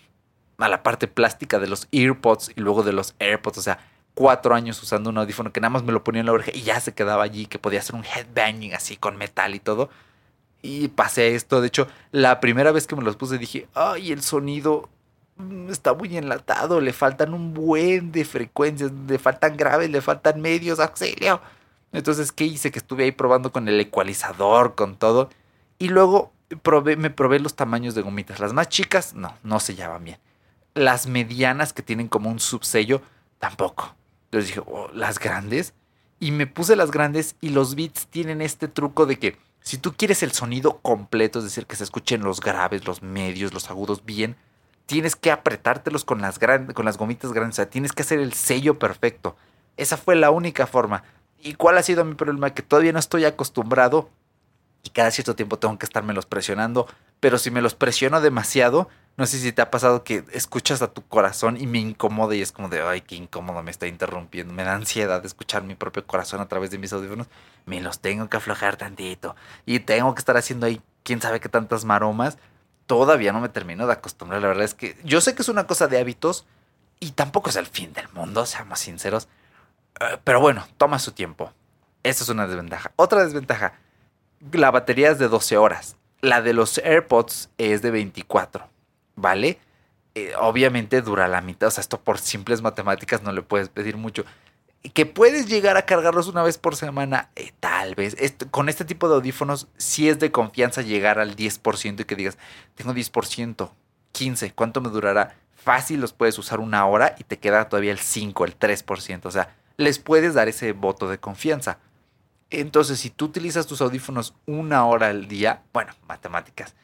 a 0.59 0.69
la 0.69 0.83
parte 0.83 1.07
plástica 1.09 1.59
de 1.59 1.67
los 1.67 1.89
earpods 1.93 2.53
y 2.57 2.61
luego 2.61 2.83
de 2.83 2.93
los 2.93 3.15
AirPods. 3.19 3.59
O 3.59 3.63
sea, 3.63 3.79
cuatro 4.15 4.55
años 4.55 4.83
usando 4.83 5.11
un 5.11 5.19
audífono 5.19 5.53
que 5.53 5.61
nada 5.61 5.71
más 5.71 5.83
me 5.83 5.93
lo 5.93 6.03
ponía 6.03 6.21
en 6.21 6.27
la 6.27 6.33
oreja 6.33 6.53
y 6.55 6.63
ya 6.63 6.81
se 6.81 6.95
quedaba 6.95 7.25
allí, 7.25 7.47
que 7.47 7.59
podía 7.59 7.81
hacer 7.81 7.95
un 7.95 8.05
headbanging 8.05 8.75
así 8.75 8.97
con 8.97 9.17
metal 9.17 9.55
y 9.55 9.61
todo. 9.61 9.91
Y 10.63 10.89
pasé 10.89 11.35
esto. 11.35 11.61
De 11.61 11.69
hecho, 11.69 11.89
la 12.13 12.41
primera 12.41 12.73
vez 12.73 12.87
que 12.87 12.97
me 12.97 13.03
los 13.03 13.17
puse 13.17 13.39
dije, 13.39 13.67
ay, 13.75 14.13
el 14.13 14.23
sonido 14.23 14.89
Mm, 15.41 15.71
está 15.71 15.95
muy 15.95 16.17
enlatado, 16.17 16.81
le 16.81 16.93
faltan 16.93 17.33
un 17.35 17.55
buen 17.55 18.13
de 18.13 18.25
frecuencias, 18.25 18.93
le 19.09 19.19
faltan 19.19 19.57
graves, 19.57 19.91
le 19.91 20.01
faltan 20.01 20.41
medios, 20.41 20.81
auxilio. 20.81 21.41
Entonces, 21.93 22.33
¿qué 22.33 22.45
hice? 22.45 22.71
Que 22.71 22.79
estuve 22.79 23.05
ahí 23.05 23.13
probando 23.13 23.53
con 23.53 23.69
el 23.69 23.81
ecualizador, 23.81 24.75
con 24.75 24.97
todo. 24.97 25.31
Y 25.79 25.89
luego 25.89 26.33
probé, 26.63 26.97
me 26.97 27.11
probé 27.11 27.41
los 27.41 27.55
tamaños 27.55 27.95
de 27.95 28.03
gomitas. 28.03 28.39
Las 28.41 28.53
más 28.53 28.69
chicas, 28.69 29.15
no, 29.15 29.35
no 29.43 29.61
se 29.61 29.75
llaman 29.75 30.05
bien. 30.05 30.19
Las 30.75 31.07
medianas 31.07 31.73
que 31.73 31.83
tienen 31.83 32.09
como 32.09 32.31
un 32.31 32.39
subsello, 32.41 33.03
tampoco. 33.39 33.95
Entonces 34.27 34.49
dije, 34.49 34.63
oh, 34.67 34.91
las 34.93 35.19
grandes. 35.19 35.75
Y 36.21 36.33
me 36.33 36.47
puse 36.47 36.77
las 36.77 36.91
grandes 36.91 37.35
y 37.41 37.49
los 37.49 37.75
beats 37.75 38.07
tienen 38.09 38.43
este 38.43 38.69
truco 38.69 39.07
de 39.07 39.19
que 39.19 39.39
si 39.63 39.79
tú 39.79 39.95
quieres 39.95 40.23
el 40.23 40.33
sonido 40.33 40.79
completo, 40.79 41.39
es 41.39 41.45
decir, 41.45 41.67
que 41.67 41.77
se 41.77 41.85
escuchen 41.85 42.23
los 42.23 42.41
graves, 42.41 42.87
los 42.87 43.03
medios, 43.03 43.53
los 43.53 43.71
agudos 43.71 44.05
bien, 44.05 44.37
tienes 44.87 45.17
que 45.17 45.31
apretártelos 45.31 46.05
con 46.05 46.21
las, 46.21 46.39
con 46.75 46.85
las 46.85 46.99
gomitas 46.99 47.33
grandes, 47.33 47.55
o 47.55 47.57
sea, 47.57 47.71
tienes 47.71 47.93
que 47.93 48.03
hacer 48.03 48.19
el 48.19 48.33
sello 48.33 48.79
perfecto. 48.79 49.37
Esa 49.77 49.97
fue 49.97 50.17
la 50.17 50.31
única 50.31 50.67
forma. 50.67 51.05
¿Y 51.39 51.55
cuál 51.55 51.79
ha 51.79 51.83
sido 51.83 52.05
mi 52.05 52.15
problema? 52.15 52.53
Que 52.53 52.63
todavía 52.63 52.93
no 52.93 52.99
estoy 52.99 53.25
acostumbrado 53.25 54.11
y 54.83 54.91
cada 54.91 55.11
cierto 55.11 55.37
tiempo 55.37 55.59
tengo 55.59 55.79
que 55.79 55.87
los 56.13 56.27
presionando, 56.27 56.87
pero 57.21 57.39
si 57.39 57.51
me 57.51 57.63
los 57.63 57.75
presiono 57.75 58.21
demasiado, 58.21 58.89
no 59.17 59.27
sé 59.27 59.39
si 59.39 59.53
te 59.53 59.63
ha 59.63 59.71
pasado 59.71 60.03
que 60.03 60.25
escuchas 60.33 60.81
a 60.83 60.93
tu 60.93 61.03
corazón 61.03 61.57
y 61.57 61.67
me 61.67 61.79
incomoda 61.79 62.35
y 62.35 62.43
es 62.43 62.53
como 62.53 62.69
de, 62.69 62.83
ay, 62.83 63.03
qué 63.03 63.17
incómodo, 63.17 63.63
me 63.63 63.71
está 63.71 63.87
interrumpiendo, 63.87 64.55
me 64.55 64.65
da 64.65 64.75
ansiedad 64.75 65.21
de 65.21 65.27
escuchar 65.27 65.63
mi 65.63 65.75
propio 65.75 66.07
corazón 66.07 66.41
a 66.41 66.49
través 66.49 66.71
de 66.71 66.79
mis 66.79 66.93
audífonos, 66.93 67.27
me 67.67 67.81
los 67.81 68.01
tengo 68.01 68.29
que 68.29 68.37
aflojar 68.37 68.77
tantito 68.77 69.37
y 69.67 69.81
tengo 69.81 70.15
que 70.15 70.21
estar 70.21 70.37
haciendo 70.37 70.67
ahí 70.67 70.81
quién 71.03 71.21
sabe 71.21 71.41
qué 71.41 71.49
tantas 71.49 71.85
maromas 71.85 72.39
todavía 72.91 73.33
no 73.33 73.41
me 73.41 73.49
termino 73.49 73.87
de 73.87 73.93
acostumbrar. 73.93 74.43
La 74.43 74.49
verdad 74.49 74.65
es 74.65 74.75
que 74.75 74.97
yo 75.05 75.21
sé 75.21 75.37
que 75.37 75.43
es 75.43 75.49
una 75.49 75.69
cosa 75.69 75.87
de 75.87 76.01
hábitos 76.01 76.45
y 76.99 77.13
tampoco 77.13 77.49
es 77.51 77.55
el 77.55 77.67
fin 77.67 77.93
del 77.93 78.09
mundo, 78.09 78.45
seamos 78.47 78.81
sinceros. 78.81 79.29
Eh, 80.01 80.19
pero 80.25 80.41
bueno, 80.41 80.67
toma 80.77 80.99
su 80.99 81.13
tiempo. 81.13 81.53
Esa 82.03 82.25
es 82.25 82.31
una 82.31 82.49
desventaja. 82.49 82.91
Otra 82.97 83.23
desventaja, 83.23 83.75
la 84.51 84.73
batería 84.73 85.11
es 85.11 85.21
de 85.21 85.29
12 85.29 85.57
horas. 85.57 85.95
La 86.21 86.43
de 86.43 86.53
los 86.53 86.79
AirPods 86.79 87.51
es 87.59 87.81
de 87.81 87.93
24, 87.93 88.69
¿vale? 89.21 89.59
Eh, 90.15 90.33
obviamente 90.39 91.03
dura 91.03 91.29
la 91.29 91.41
mitad, 91.41 91.69
o 91.69 91.71
sea, 91.71 91.83
esto 91.83 92.01
por 92.01 92.19
simples 92.19 92.63
matemáticas 92.63 93.23
no 93.23 93.33
le 93.33 93.43
puedes 93.43 93.69
pedir 93.69 93.97
mucho 93.97 94.25
que 94.89 95.05
puedes 95.05 95.47
llegar 95.47 95.77
a 95.77 95.85
cargarlos 95.85 96.27
una 96.29 96.43
vez 96.43 96.57
por 96.57 96.75
semana, 96.75 97.31
eh, 97.37 97.53
tal 97.61 97.95
vez. 97.95 98.17
con 98.51 98.69
este 98.69 98.85
tipo 98.85 99.09
de 99.09 99.17
audífonos, 99.17 99.69
sí 99.77 100.09
es 100.09 100.19
de 100.19 100.33
confianza 100.33 100.81
llegar 100.81 101.19
al 101.19 101.37
10% 101.37 102.01
y 102.01 102.05
que 102.05 102.17
digas, 102.17 102.39
tengo 102.75 102.95
10%, 102.95 103.71
15%, 104.15 104.53
¿cuánto 104.55 104.81
me 104.81 104.89
durará? 104.89 105.37
Fácil 105.55 106.01
los 106.01 106.15
puedes 106.15 106.39
usar 106.39 106.61
una 106.61 106.87
hora 106.87 107.15
y 107.19 107.25
te 107.25 107.39
queda 107.39 107.69
todavía 107.69 107.93
el 107.93 107.99
5, 107.99 108.45
el 108.47 108.59
3%. 108.59 109.27
O 109.27 109.31
sea, 109.31 109.55
les 109.77 109.99
puedes 109.99 110.33
dar 110.33 110.49
ese 110.49 110.73
voto 110.73 111.09
de 111.09 111.19
confianza. 111.19 111.79
Entonces, 112.49 112.99
si 112.99 113.11
tú 113.11 113.27
utilizas 113.27 113.67
tus 113.67 113.83
audífonos 113.83 114.35
una 114.47 114.87
hora 114.87 115.09
al 115.09 115.29
día, 115.29 115.63
bueno, 115.75 115.93
matemáticas, 116.09 116.75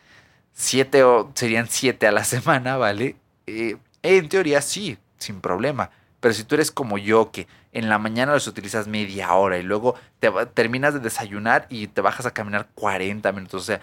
siete 0.56 1.04
o 1.04 1.30
serían 1.34 1.68
7 1.68 2.06
a 2.08 2.12
la 2.12 2.24
semana, 2.24 2.76
¿vale? 2.76 3.16
Eh, 3.46 3.76
en 4.02 4.28
teoría 4.28 4.60
sí, 4.62 4.98
sin 5.18 5.40
problema. 5.40 5.90
Pero 6.20 6.34
si 6.34 6.44
tú 6.44 6.54
eres 6.56 6.70
como 6.70 6.98
yo, 6.98 7.30
que 7.30 7.46
en 7.72 7.88
la 7.88 7.98
mañana 7.98 8.32
los 8.32 8.46
utilizas 8.46 8.88
media 8.88 9.34
hora 9.34 9.58
y 9.58 9.62
luego 9.62 9.94
te 10.18 10.30
terminas 10.54 10.94
de 10.94 11.00
desayunar 11.00 11.66
y 11.68 11.86
te 11.88 12.00
bajas 12.00 12.26
a 12.26 12.32
caminar 12.32 12.68
40 12.74 13.30
minutos, 13.32 13.62
o 13.62 13.64
sea, 13.66 13.80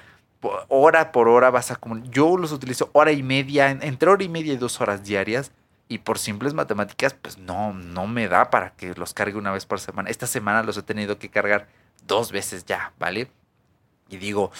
hora 0.67 1.11
por 1.11 1.29
hora 1.29 1.51
vas 1.51 1.71
a 1.71 1.79
yo 2.09 2.35
los 2.37 2.51
utilizo 2.51 2.89
hora 2.93 3.11
y 3.11 3.23
media, 3.23 3.69
entre 3.69 4.09
hora 4.09 4.23
y 4.23 4.29
media 4.29 4.53
y 4.53 4.57
dos 4.57 4.81
horas 4.81 5.03
diarias 5.03 5.51
y 5.87 5.99
por 5.99 6.17
simples 6.17 6.53
matemáticas 6.53 7.13
pues 7.13 7.37
no, 7.37 7.71
no 7.71 8.07
me 8.07 8.27
da 8.27 8.49
para 8.49 8.71
que 8.71 8.93
los 8.95 9.13
cargue 9.13 9.37
una 9.37 9.51
vez 9.51 9.65
por 9.65 9.79
semana. 9.79 10.09
Esta 10.09 10.27
semana 10.27 10.63
los 10.63 10.75
he 10.75 10.81
tenido 10.81 11.19
que 11.19 11.29
cargar 11.29 11.67
dos 12.07 12.31
veces 12.31 12.65
ya, 12.65 12.93
¿vale? 12.99 13.29
Y 14.09 14.17
digo, 14.17 14.51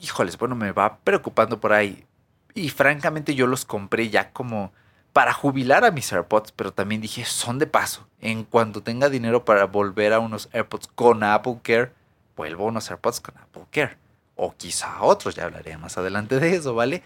híjoles, 0.00 0.38
bueno, 0.38 0.54
me 0.54 0.72
va 0.72 0.98
preocupando 0.98 1.60
por 1.60 1.72
ahí. 1.72 2.06
Y 2.54 2.70
francamente 2.70 3.34
yo 3.34 3.46
los 3.46 3.64
compré 3.64 4.08
ya 4.08 4.32
como 4.32 4.72
para 5.12 5.32
jubilar 5.32 5.84
a 5.84 5.90
mis 5.90 6.12
AirPods, 6.12 6.52
pero 6.52 6.72
también 6.72 7.00
dije, 7.00 7.24
son 7.24 7.58
de 7.58 7.66
paso. 7.66 8.06
En 8.20 8.44
cuanto 8.44 8.82
tenga 8.82 9.08
dinero 9.08 9.44
para 9.44 9.64
volver 9.64 10.12
a 10.12 10.18
unos 10.18 10.48
AirPods 10.52 10.88
con 10.94 11.22
Apple 11.22 11.58
Care, 11.62 11.92
vuelvo 12.36 12.64
a 12.64 12.68
unos 12.68 12.90
AirPods 12.90 13.20
con 13.20 13.36
Apple 13.38 13.64
Care. 13.70 13.96
O 14.34 14.54
quizá 14.54 15.00
otros, 15.02 15.34
ya 15.34 15.44
hablaré 15.44 15.78
más 15.78 15.96
adelante 15.96 16.38
de 16.38 16.54
eso, 16.54 16.74
¿vale? 16.74 17.02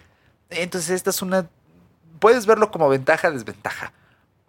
Entonces 0.50 0.90
esta 0.90 1.10
es 1.10 1.22
una... 1.22 1.48
Puedes 2.18 2.46
verlo 2.46 2.70
como 2.70 2.88
ventaja, 2.88 3.30
desventaja. 3.30 3.92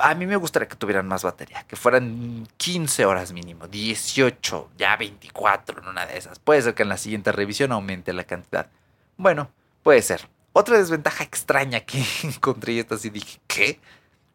A 0.01 0.15
mí 0.15 0.25
me 0.25 0.35
gustaría 0.35 0.67
que 0.67 0.75
tuvieran 0.75 1.07
más 1.07 1.23
batería, 1.23 1.63
que 1.67 1.75
fueran 1.75 2.47
15 2.57 3.05
horas 3.05 3.31
mínimo, 3.33 3.67
18, 3.67 4.71
ya 4.77 4.97
24 4.97 5.81
en 5.81 5.87
una 5.87 6.05
de 6.05 6.17
esas. 6.17 6.39
Puede 6.39 6.61
ser 6.61 6.73
que 6.73 6.83
en 6.83 6.89
la 6.89 6.97
siguiente 6.97 7.31
revisión 7.31 7.71
aumente 7.71 8.13
la 8.13 8.23
cantidad. 8.23 8.67
Bueno, 9.17 9.49
puede 9.83 10.01
ser. 10.01 10.27
Otra 10.53 10.77
desventaja 10.77 11.23
extraña 11.23 11.81
que 11.81 12.03
encontré 12.23 12.79
esta 12.79 12.95
y 13.03 13.09
dije, 13.09 13.39
¿qué? 13.47 13.79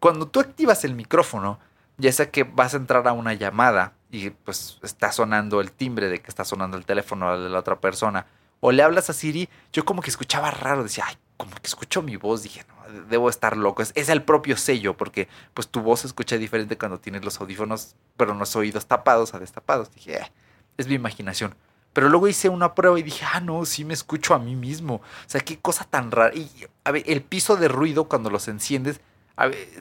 Cuando 0.01 0.29
tú 0.29 0.41
activas 0.41 0.85
el 0.85 0.95
micrófono, 0.95 1.59
ya 1.99 2.13
sea 2.13 2.31
que 2.31 2.45
vas 2.45 2.75
a 2.75 2.79
entrar 2.79 3.07
a 3.09 3.13
una 3.13 3.35
llamada 3.35 3.95
y 4.11 4.31
pues 4.31 4.79
está 4.83 5.13
sonando 5.13 5.61
el 5.61 5.73
timbre 5.73 6.09
de 6.09 6.21
que 6.21 6.29
está 6.29 6.45
sonando 6.45 6.77
el 6.77 6.87
teléfono 6.87 7.39
de 7.39 7.49
la 7.49 7.59
otra 7.59 7.81
persona, 7.81 8.27
o 8.61 8.73
le 8.73 8.83
hablas 8.83 9.11
a 9.11 9.13
Siri, 9.13 9.49
yo 9.73 9.85
como 9.85 10.03
que 10.03 10.11
escuchaba 10.11 10.51
raro, 10.51 10.83
decía, 10.83 11.05
ay, 11.07 11.17
como 11.37 11.55
que 11.55 11.67
escucho 11.67 12.03
mi 12.03 12.17
voz, 12.17 12.43
dije, 12.43 12.65
no, 12.69 12.76
debo 13.09 13.29
estar 13.29 13.57
loco, 13.57 13.83
es, 13.83 13.93
es 13.95 14.09
el 14.09 14.23
propio 14.23 14.57
sello, 14.57 14.97
porque 14.97 15.29
pues 15.55 15.69
tu 15.69 15.81
voz 15.81 16.01
se 16.01 16.07
escucha 16.07 16.37
diferente 16.39 16.79
cuando 16.79 16.99
tienes 16.99 17.25
los 17.25 17.41
audífonos, 17.41 17.97
pero 18.17 18.35
los 18.35 18.57
oídos 18.57 18.87
tapados 18.87 19.35
a 19.35 19.39
destapados, 19.39 19.91
dije, 19.95 20.19
eh, 20.19 20.33
es 20.77 20.87
mi 20.89 20.95
imaginación. 20.95 21.55
Pero 21.97 22.11
luego 22.11 22.29
hice 22.29 22.51
una 22.51 22.75
prueba 22.75 22.99
y 22.99 23.03
dije, 23.03 23.25
ah, 23.33 23.41
no, 23.41 23.65
sí 23.65 23.83
me 23.83 23.95
escucho 23.95 24.35
a 24.35 24.39
mí 24.39 24.55
mismo. 24.55 24.97
O 24.97 25.29
sea, 25.29 25.41
qué 25.41 25.59
cosa 25.59 25.85
tan 25.85 26.11
rara. 26.11 26.35
Y, 26.35 26.51
a 26.85 26.91
ver, 26.91 27.03
el 27.07 27.23
piso 27.23 27.57
de 27.57 27.69
ruido 27.69 28.05
cuando 28.05 28.29
los 28.29 28.49
enciendes, 28.49 29.01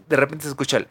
de 0.08 0.16
repente 0.16 0.44
se 0.44 0.50
escucha 0.50 0.78
el... 0.78 0.88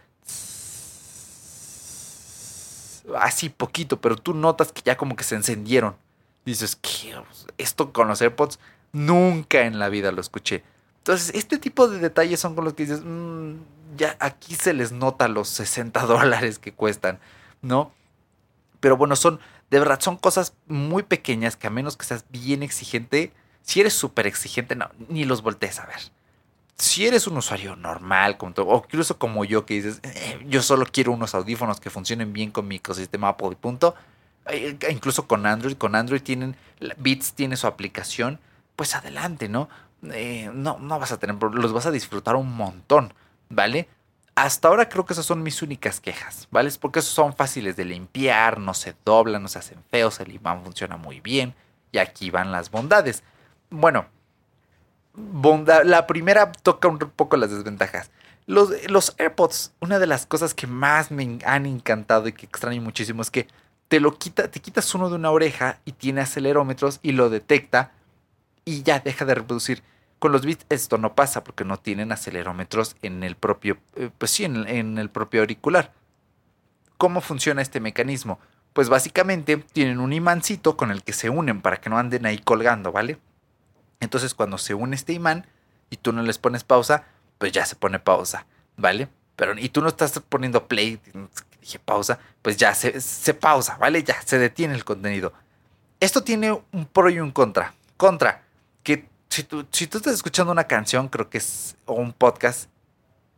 Así 3.17 3.49
poquito, 3.49 4.03
pero 4.03 4.17
tú 4.17 4.35
notas 4.35 4.71
que 4.71 4.83
ya 4.83 4.99
como 4.99 5.17
que 5.17 5.25
se 5.25 5.35
encendieron. 5.35 5.97
dices, 6.45 6.77
¿qué? 6.77 7.17
Esto 7.57 7.91
con 7.91 8.07
los 8.09 8.21
AirPods 8.21 8.59
nunca 8.93 9.63
en 9.63 9.79
la 9.79 9.89
vida 9.89 10.13
lo 10.13 10.21
escuché. 10.21 10.63
Entonces, 11.05 11.33
este 11.35 11.59
tipo 11.59 11.87
de 11.87 11.99
detalles 11.99 12.41
son 12.41 12.55
con 12.55 12.65
los 12.65 12.73
que 12.73 12.85
dices, 12.85 13.03
mm, 13.05 13.57
ya 13.95 14.17
aquí 14.21 14.55
se 14.55 14.73
les 14.73 14.91
nota 14.91 15.29
los 15.29 15.51
60 15.51 16.01
dólares 16.07 16.59
que 16.59 16.73
cuestan, 16.73 17.19
¿no? 17.61 17.93
Pero 18.81 18.97
bueno, 18.97 19.15
son, 19.15 19.39
de 19.71 19.79
verdad, 19.79 20.01
son 20.01 20.17
cosas 20.17 20.55
muy 20.67 21.03
pequeñas 21.03 21.57
que 21.57 21.67
a 21.67 21.71
menos 21.71 21.99
que 21.99 22.07
seas 22.07 22.25
bien 22.31 22.63
exigente, 22.63 23.35
si 23.61 23.83
eres 23.83 23.93
súper 23.93 24.27
exigente, 24.27 24.77
no, 24.77 24.89
ni 25.11 25.27
los 25.27 25.43
voltees 25.43 25.79
a 25.79 25.85
ver. 25.85 26.01
Si 26.79 27.07
eres 27.07 27.27
un 27.27 27.37
usuario 27.37 27.77
normal, 27.77 28.39
como 28.39 28.55
o 28.57 28.83
incluso 28.87 29.19
como 29.19 29.45
yo, 29.45 29.67
que 29.67 29.75
dices, 29.75 30.01
eh, 30.05 30.43
yo 30.49 30.63
solo 30.63 30.87
quiero 30.91 31.13
unos 31.13 31.35
audífonos 31.35 31.81
que 31.81 31.91
funcionen 31.91 32.33
bien 32.33 32.51
con 32.51 32.67
mi 32.67 32.77
ecosistema 32.77 33.29
Apple 33.29 33.51
y 33.53 33.57
punto, 33.57 33.95
eh, 34.47 34.79
incluso 34.89 35.29
con 35.29 35.45
Android, 35.45 35.77
con 35.77 35.97
Android 35.97 36.23
tienen, 36.23 36.57
Beats 36.97 37.35
tiene 37.35 37.59
su 37.59 37.67
aplicación, 37.67 38.41
pues 38.75 38.95
adelante, 38.95 39.51
¿no? 39.51 39.69
Eh, 40.13 40.51
no, 40.53 40.79
no 40.79 40.99
vas 40.99 41.13
a 41.13 41.19
tener, 41.19 41.37
los 41.43 41.73
vas 41.73 41.87
a 41.87 41.91
disfrutar 41.91 42.37
un 42.37 42.55
montón, 42.55 43.15
¿vale? 43.49 43.89
Hasta 44.35 44.69
ahora 44.69 44.89
creo 44.89 45.05
que 45.05 45.13
esas 45.13 45.27
son 45.27 45.43
mis 45.43 45.63
únicas 45.63 46.01
quejas, 46.01 46.49
¿vale? 46.51 46.71
Porque 46.81 46.99
esos 46.99 47.13
son 47.13 47.35
fáciles 47.35 47.77
de 47.77 47.85
limpiar, 47.85 48.59
no 48.59 48.75
se 48.75 48.95
doblan, 49.05 49.43
no 49.43 49.49
se 49.49 49.61
hacen 49.61 49.79
feos, 49.91 50.19
el 50.21 50.33
imán 50.33 50.63
funciona 50.65 50.97
muy 50.97 51.21
bien 51.21 51.55
y 51.93 51.99
aquí 51.99 52.31
van 52.31 52.51
las 52.51 52.71
bondades. 52.71 53.23
Bueno, 53.71 54.07
la 55.85 56.07
primera 56.07 56.51
toca 56.51 56.89
un 56.89 56.99
poco 56.99 57.37
las 57.37 57.51
desventajas. 57.51 58.11
Los, 58.47 58.71
los 58.91 59.15
AirPods, 59.19 59.73
una 59.81 59.99
de 59.99 60.07
las 60.07 60.27
cosas 60.27 60.53
que 60.53 60.67
más 60.67 61.11
me 61.11 61.39
han 61.47 61.67
encantado 61.67 62.29
y 62.29 62.33
que 62.33 62.47
extraño 62.47 62.83
muchísimo 62.83 63.23
es 63.23 63.31
que 63.31 63.47
te 63.89 64.01
lo 64.01 64.19
quita, 64.19 64.51
te 64.51 64.61
quitas 64.61 64.93
uno 64.95 65.09
de 65.09 65.15
una 65.15 65.31
oreja 65.31 65.79
y 65.85 65.93
tiene 65.93 66.23
acelerómetros 66.23 66.99
y 67.03 67.13
lo 67.13 67.31
detecta 67.31 67.93
y 68.65 68.83
ya 68.83 68.99
deja 68.99 69.25
de 69.25 69.37
reproducir. 69.37 69.83
Con 70.25 70.33
los 70.33 70.47
Beats 70.47 70.65
esto 70.71 70.97
no 70.97 71.15
pasa 71.15 71.45
porque 71.45 71.67
no 71.67 71.77
tienen 71.77 72.11
acelerómetros 72.11 72.97
en 73.03 73.25
el 73.25 73.37
propio, 73.37 73.77
eh, 73.95 74.09
pues 74.17 74.31
sí, 74.31 74.45
en, 74.45 74.97
el 74.97 75.11
propio 75.11 75.43
auricular. 75.43 75.93
¿Cómo 76.97 77.21
funciona 77.21 77.61
este 77.61 77.79
mecanismo? 77.79 78.39
Pues 78.73 78.89
básicamente 78.89 79.59
tienen 79.59 80.01
un 80.01 80.15
imancito 80.15 80.79
con 80.79 80.91
el 80.91 81.03
que 81.03 81.13
se 81.13 81.29
unen 81.29 81.61
para 81.61 81.77
que 81.77 81.91
no 81.91 81.99
anden 81.99 82.25
ahí 82.25 82.39
colgando, 82.39 82.91
¿vale? 82.91 83.19
Entonces 84.01 84.33
cuando 84.33 84.57
se 84.57 84.73
une 84.73 84.97
este 84.97 85.13
imán 85.13 85.47
y 85.91 85.99
tú 85.99 86.11
no 86.11 86.23
les 86.23 86.39
pones 86.39 86.65
pausa, 86.65 87.05
pues 87.37 87.53
ya 87.53 87.67
se 87.67 87.77
pone 87.77 87.99
pausa, 87.99 88.47
¿vale? 88.79 89.09
Pero 89.37 89.53
y 89.59 89.69
tú 89.69 89.83
no 89.83 89.89
estás 89.89 90.19
poniendo 90.21 90.69
play, 90.69 90.99
dije 91.61 91.79
pausa, 91.81 92.19
pues 92.41 92.57
ya 92.57 92.75
se, 92.75 92.99
se 92.99 93.35
pausa, 93.35 93.77
¿vale? 93.77 94.03
Ya 94.03 94.23
se 94.23 94.39
detiene 94.39 94.73
el 94.73 94.87
contenido. 94.87 95.35
Esto 96.01 96.25
tiene 96.25 96.59
un 96.73 96.87
pro 96.87 97.11
y 97.11 97.21
un 97.21 97.31
contra. 97.31 97.75
Contra, 97.99 98.44
si 99.35 99.43
tú, 99.43 99.67
si 99.73 99.89
tú 99.89 99.99
estás 99.99 100.15
escuchando 100.15 100.53
una 100.53 100.65
canción, 100.65 101.09
creo 101.09 101.29
que 101.29 101.39
es, 101.39 101.77
o 101.87 101.95
un 101.95 102.13
podcast, 102.13 102.71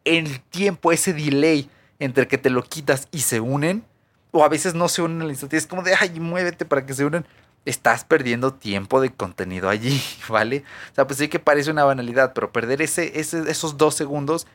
el 0.05 0.41
tiempo, 0.43 0.93
ese 0.93 1.15
delay 1.15 1.71
entre 1.99 2.29
que 2.29 2.37
te 2.37 2.51
lo 2.51 2.63
quitas 2.63 3.09
y 3.11 3.21
se 3.21 3.41
unen, 3.41 3.83
o 4.31 4.45
a 4.45 4.49
veces 4.51 4.75
no 4.75 4.89
se 4.89 5.01
unen 5.01 5.23
al 5.23 5.31
instante, 5.31 5.57
es 5.57 5.67
como 5.67 5.83
de, 5.83 5.95
ay, 5.99 6.21
muévete 6.21 6.67
para 6.67 6.85
que 6.85 6.93
se 6.93 7.07
unen, 7.07 7.27
estás 7.65 8.05
perdiendo 8.05 8.53
tiempo 8.53 9.01
de 9.01 9.11
contenido 9.11 9.71
allí, 9.71 10.03
¿vale? 10.29 10.65
O 10.93 10.95
sea, 10.95 11.07
pues 11.07 11.19
sí 11.19 11.29
que 11.29 11.39
parece 11.39 11.71
una 11.71 11.85
banalidad, 11.85 12.35
pero 12.35 12.53
perder 12.53 12.83
ese, 12.83 13.19
esos 13.19 13.79
dos 13.79 13.95
segundos, 13.95 14.47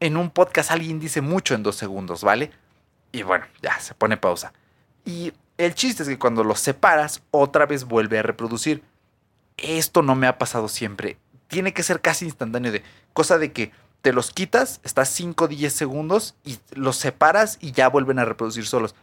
en 0.00 0.16
un 0.16 0.30
podcast 0.30 0.70
alguien 0.70 0.98
dice 0.98 1.20
mucho 1.20 1.54
en 1.54 1.62
dos 1.62 1.76
segundos, 1.76 2.22
¿vale? 2.22 2.50
Y 3.12 3.22
bueno, 3.22 3.44
ya 3.60 3.78
se 3.80 3.92
pone 3.92 4.16
pausa. 4.16 4.54
Y 5.04 5.34
el 5.58 5.74
chiste 5.74 6.04
es 6.04 6.08
que 6.08 6.18
cuando 6.18 6.42
los 6.42 6.60
separas, 6.60 7.22
otra 7.30 7.66
vez 7.66 7.84
vuelve 7.84 8.18
a 8.18 8.22
reproducir 8.22 8.82
esto 9.56 10.02
no 10.02 10.14
me 10.14 10.26
ha 10.26 10.38
pasado 10.38 10.68
siempre. 10.68 11.18
Tiene 11.48 11.72
que 11.72 11.82
ser 11.82 12.00
casi 12.00 12.24
instantáneo 12.24 12.72
de 12.72 12.82
cosa 13.12 13.38
de 13.38 13.52
que 13.52 13.72
te 14.02 14.12
los 14.12 14.30
quitas, 14.30 14.80
estás 14.84 15.08
5 15.08 15.44
o 15.44 15.48
10 15.48 15.72
segundos 15.72 16.36
y 16.44 16.58
los 16.72 16.96
separas 16.96 17.58
y 17.60 17.72
ya 17.72 17.88
vuelven 17.88 18.18
a 18.18 18.24
reproducir 18.24 18.66
solos. 18.66 18.94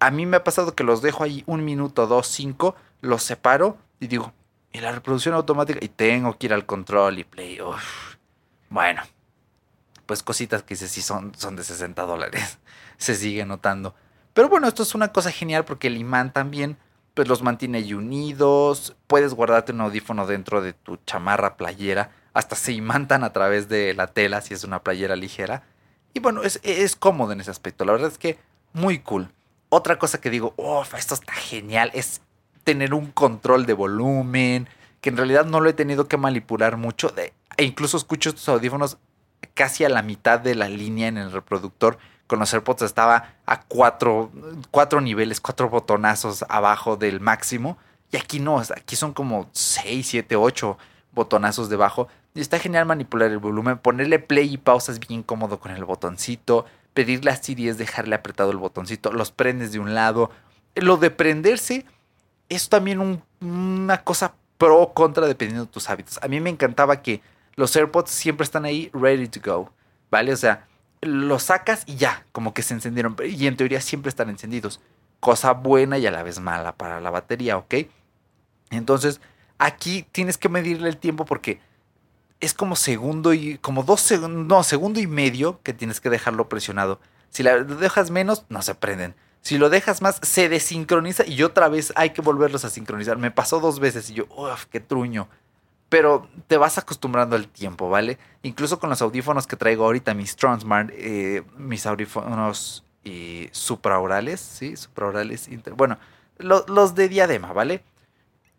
A 0.00 0.10
mí 0.10 0.26
me 0.26 0.36
ha 0.36 0.44
pasado 0.44 0.74
que 0.74 0.84
los 0.84 1.02
dejo 1.02 1.24
ahí 1.24 1.44
un 1.46 1.64
minuto, 1.64 2.06
dos, 2.06 2.26
cinco, 2.26 2.74
los 3.00 3.22
separo 3.22 3.78
y 4.00 4.06
digo, 4.06 4.32
y 4.72 4.80
la 4.80 4.92
reproducción 4.92 5.34
automática, 5.34 5.78
y 5.82 5.88
tengo 5.88 6.36
que 6.38 6.46
ir 6.46 6.54
al 6.54 6.64
control 6.66 7.18
y 7.18 7.24
play. 7.24 7.58
Bueno, 8.68 9.02
pues 10.06 10.22
cositas 10.22 10.62
que 10.62 10.76
sí 10.76 11.02
son, 11.02 11.32
son 11.36 11.56
de 11.56 11.64
60 11.64 12.02
dólares. 12.02 12.58
Se 12.98 13.14
sigue 13.14 13.44
notando. 13.44 13.94
Pero 14.32 14.48
bueno, 14.48 14.68
esto 14.68 14.82
es 14.82 14.94
una 14.94 15.08
cosa 15.12 15.30
genial 15.30 15.64
porque 15.64 15.88
el 15.88 15.96
imán 15.96 16.32
también 16.32 16.76
pues 17.20 17.28
los 17.28 17.42
mantiene 17.42 17.94
unidos, 17.94 18.96
puedes 19.06 19.34
guardarte 19.34 19.72
un 19.72 19.82
audífono 19.82 20.26
dentro 20.26 20.62
de 20.62 20.72
tu 20.72 20.96
chamarra 21.04 21.58
playera, 21.58 22.12
hasta 22.32 22.56
se 22.56 22.72
imantan 22.72 23.24
a 23.24 23.32
través 23.34 23.68
de 23.68 23.92
la 23.92 24.06
tela 24.06 24.40
si 24.40 24.54
es 24.54 24.64
una 24.64 24.82
playera 24.82 25.16
ligera. 25.16 25.64
Y 26.14 26.20
bueno, 26.20 26.42
es, 26.44 26.60
es 26.62 26.96
cómodo 26.96 27.32
en 27.32 27.42
ese 27.42 27.50
aspecto, 27.50 27.84
la 27.84 27.92
verdad 27.92 28.10
es 28.10 28.16
que 28.16 28.38
muy 28.72 29.00
cool. 29.00 29.28
Otra 29.68 29.98
cosa 29.98 30.18
que 30.18 30.30
digo, 30.30 30.54
oh, 30.56 30.82
esto 30.96 31.12
está 31.12 31.34
genial, 31.34 31.90
es 31.92 32.22
tener 32.64 32.94
un 32.94 33.10
control 33.10 33.66
de 33.66 33.74
volumen, 33.74 34.66
que 35.02 35.10
en 35.10 35.18
realidad 35.18 35.44
no 35.44 35.60
lo 35.60 35.68
he 35.68 35.74
tenido 35.74 36.08
que 36.08 36.16
manipular 36.16 36.78
mucho, 36.78 37.12
e 37.58 37.64
incluso 37.64 37.98
escucho 37.98 38.30
estos 38.30 38.48
audífonos 38.48 38.96
casi 39.52 39.84
a 39.84 39.90
la 39.90 40.00
mitad 40.00 40.40
de 40.40 40.54
la 40.54 40.70
línea 40.70 41.08
en 41.08 41.18
el 41.18 41.32
reproductor 41.32 41.98
con 42.30 42.38
los 42.38 42.54
AirPods 42.54 42.82
estaba 42.82 43.34
a 43.44 43.62
cuatro, 43.62 44.30
cuatro 44.70 45.00
niveles, 45.00 45.40
cuatro 45.40 45.68
botonazos 45.68 46.44
abajo 46.48 46.96
del 46.96 47.18
máximo. 47.18 47.76
Y 48.12 48.18
aquí 48.18 48.38
no, 48.38 48.60
aquí 48.60 48.94
son 48.94 49.12
como 49.12 49.50
6, 49.52 50.06
7, 50.06 50.36
8 50.36 50.78
botonazos 51.10 51.68
debajo. 51.68 52.06
Y 52.32 52.40
está 52.40 52.60
genial 52.60 52.86
manipular 52.86 53.32
el 53.32 53.38
volumen, 53.38 53.78
ponerle 53.78 54.20
play 54.20 54.54
y 54.54 54.58
pausa 54.58 54.92
es 54.92 55.00
bien 55.00 55.24
cómodo 55.24 55.58
con 55.58 55.72
el 55.72 55.84
botoncito. 55.84 56.66
Pedirle 56.94 57.32
a 57.32 57.36
Siri 57.36 57.68
es 57.68 57.78
dejarle 57.78 58.14
apretado 58.14 58.52
el 58.52 58.58
botoncito, 58.58 59.10
los 59.10 59.32
prendes 59.32 59.72
de 59.72 59.80
un 59.80 59.92
lado. 59.92 60.30
Lo 60.76 60.98
de 60.98 61.10
prenderse 61.10 61.84
es 62.48 62.68
también 62.68 63.24
una 63.40 64.04
cosa 64.04 64.34
pro 64.56 64.80
o 64.80 64.94
contra 64.94 65.26
dependiendo 65.26 65.64
de 65.64 65.72
tus 65.72 65.90
hábitos. 65.90 66.20
A 66.22 66.28
mí 66.28 66.38
me 66.38 66.50
encantaba 66.50 67.02
que 67.02 67.22
los 67.56 67.74
AirPods 67.74 68.12
siempre 68.12 68.44
están 68.44 68.66
ahí 68.66 68.88
ready 68.92 69.26
to 69.26 69.40
go, 69.44 69.72
¿vale? 70.12 70.32
O 70.32 70.36
sea, 70.36 70.68
lo 71.02 71.38
sacas 71.38 71.84
y 71.86 71.96
ya, 71.96 72.24
como 72.32 72.54
que 72.54 72.62
se 72.62 72.74
encendieron. 72.74 73.16
Y 73.24 73.46
en 73.46 73.56
teoría 73.56 73.80
siempre 73.80 74.08
están 74.08 74.28
encendidos. 74.28 74.80
Cosa 75.18 75.52
buena 75.52 75.98
y 75.98 76.06
a 76.06 76.10
la 76.10 76.22
vez 76.22 76.40
mala 76.40 76.76
para 76.76 77.00
la 77.00 77.10
batería, 77.10 77.56
¿ok? 77.56 77.74
Entonces, 78.70 79.20
aquí 79.58 80.06
tienes 80.12 80.38
que 80.38 80.48
medirle 80.48 80.88
el 80.88 80.96
tiempo 80.96 81.24
porque 81.24 81.60
es 82.40 82.54
como 82.54 82.76
segundo 82.76 83.34
y 83.34 83.58
como 83.58 83.82
dos 83.82 84.00
segundos, 84.00 84.46
no, 84.46 84.62
segundo 84.62 85.00
y 85.00 85.06
medio 85.06 85.60
que 85.62 85.74
tienes 85.74 86.00
que 86.00 86.10
dejarlo 86.10 86.48
presionado. 86.48 87.00
Si 87.30 87.42
lo 87.42 87.64
dejas 87.64 88.10
menos, 88.10 88.44
no 88.48 88.62
se 88.62 88.74
prenden. 88.74 89.14
Si 89.42 89.58
lo 89.58 89.70
dejas 89.70 90.02
más, 90.02 90.20
se 90.22 90.48
desincroniza 90.48 91.26
y 91.26 91.42
otra 91.42 91.68
vez 91.68 91.92
hay 91.96 92.10
que 92.10 92.22
volverlos 92.22 92.64
a 92.64 92.70
sincronizar. 92.70 93.16
Me 93.18 93.30
pasó 93.30 93.60
dos 93.60 93.80
veces 93.80 94.10
y 94.10 94.14
yo, 94.14 94.26
uff, 94.30 94.66
qué 94.66 94.80
truño 94.80 95.28
pero 95.90 96.28
te 96.46 96.56
vas 96.56 96.78
acostumbrando 96.78 97.36
al 97.36 97.48
tiempo, 97.48 97.90
¿vale? 97.90 98.18
Incluso 98.42 98.78
con 98.78 98.88
los 98.88 99.02
audífonos 99.02 99.46
que 99.46 99.56
traigo 99.56 99.84
ahorita, 99.84 100.14
mis 100.14 100.36
Transmart, 100.36 100.90
eh, 100.94 101.42
mis 101.58 101.84
audífonos 101.84 102.84
eh, 103.04 103.50
supraorales, 103.52 104.40
¿sí? 104.40 104.76
Supraorales, 104.76 105.50
bueno, 105.76 105.98
los 106.38 106.94
de 106.94 107.08
diadema, 107.08 107.52
¿vale? 107.52 107.82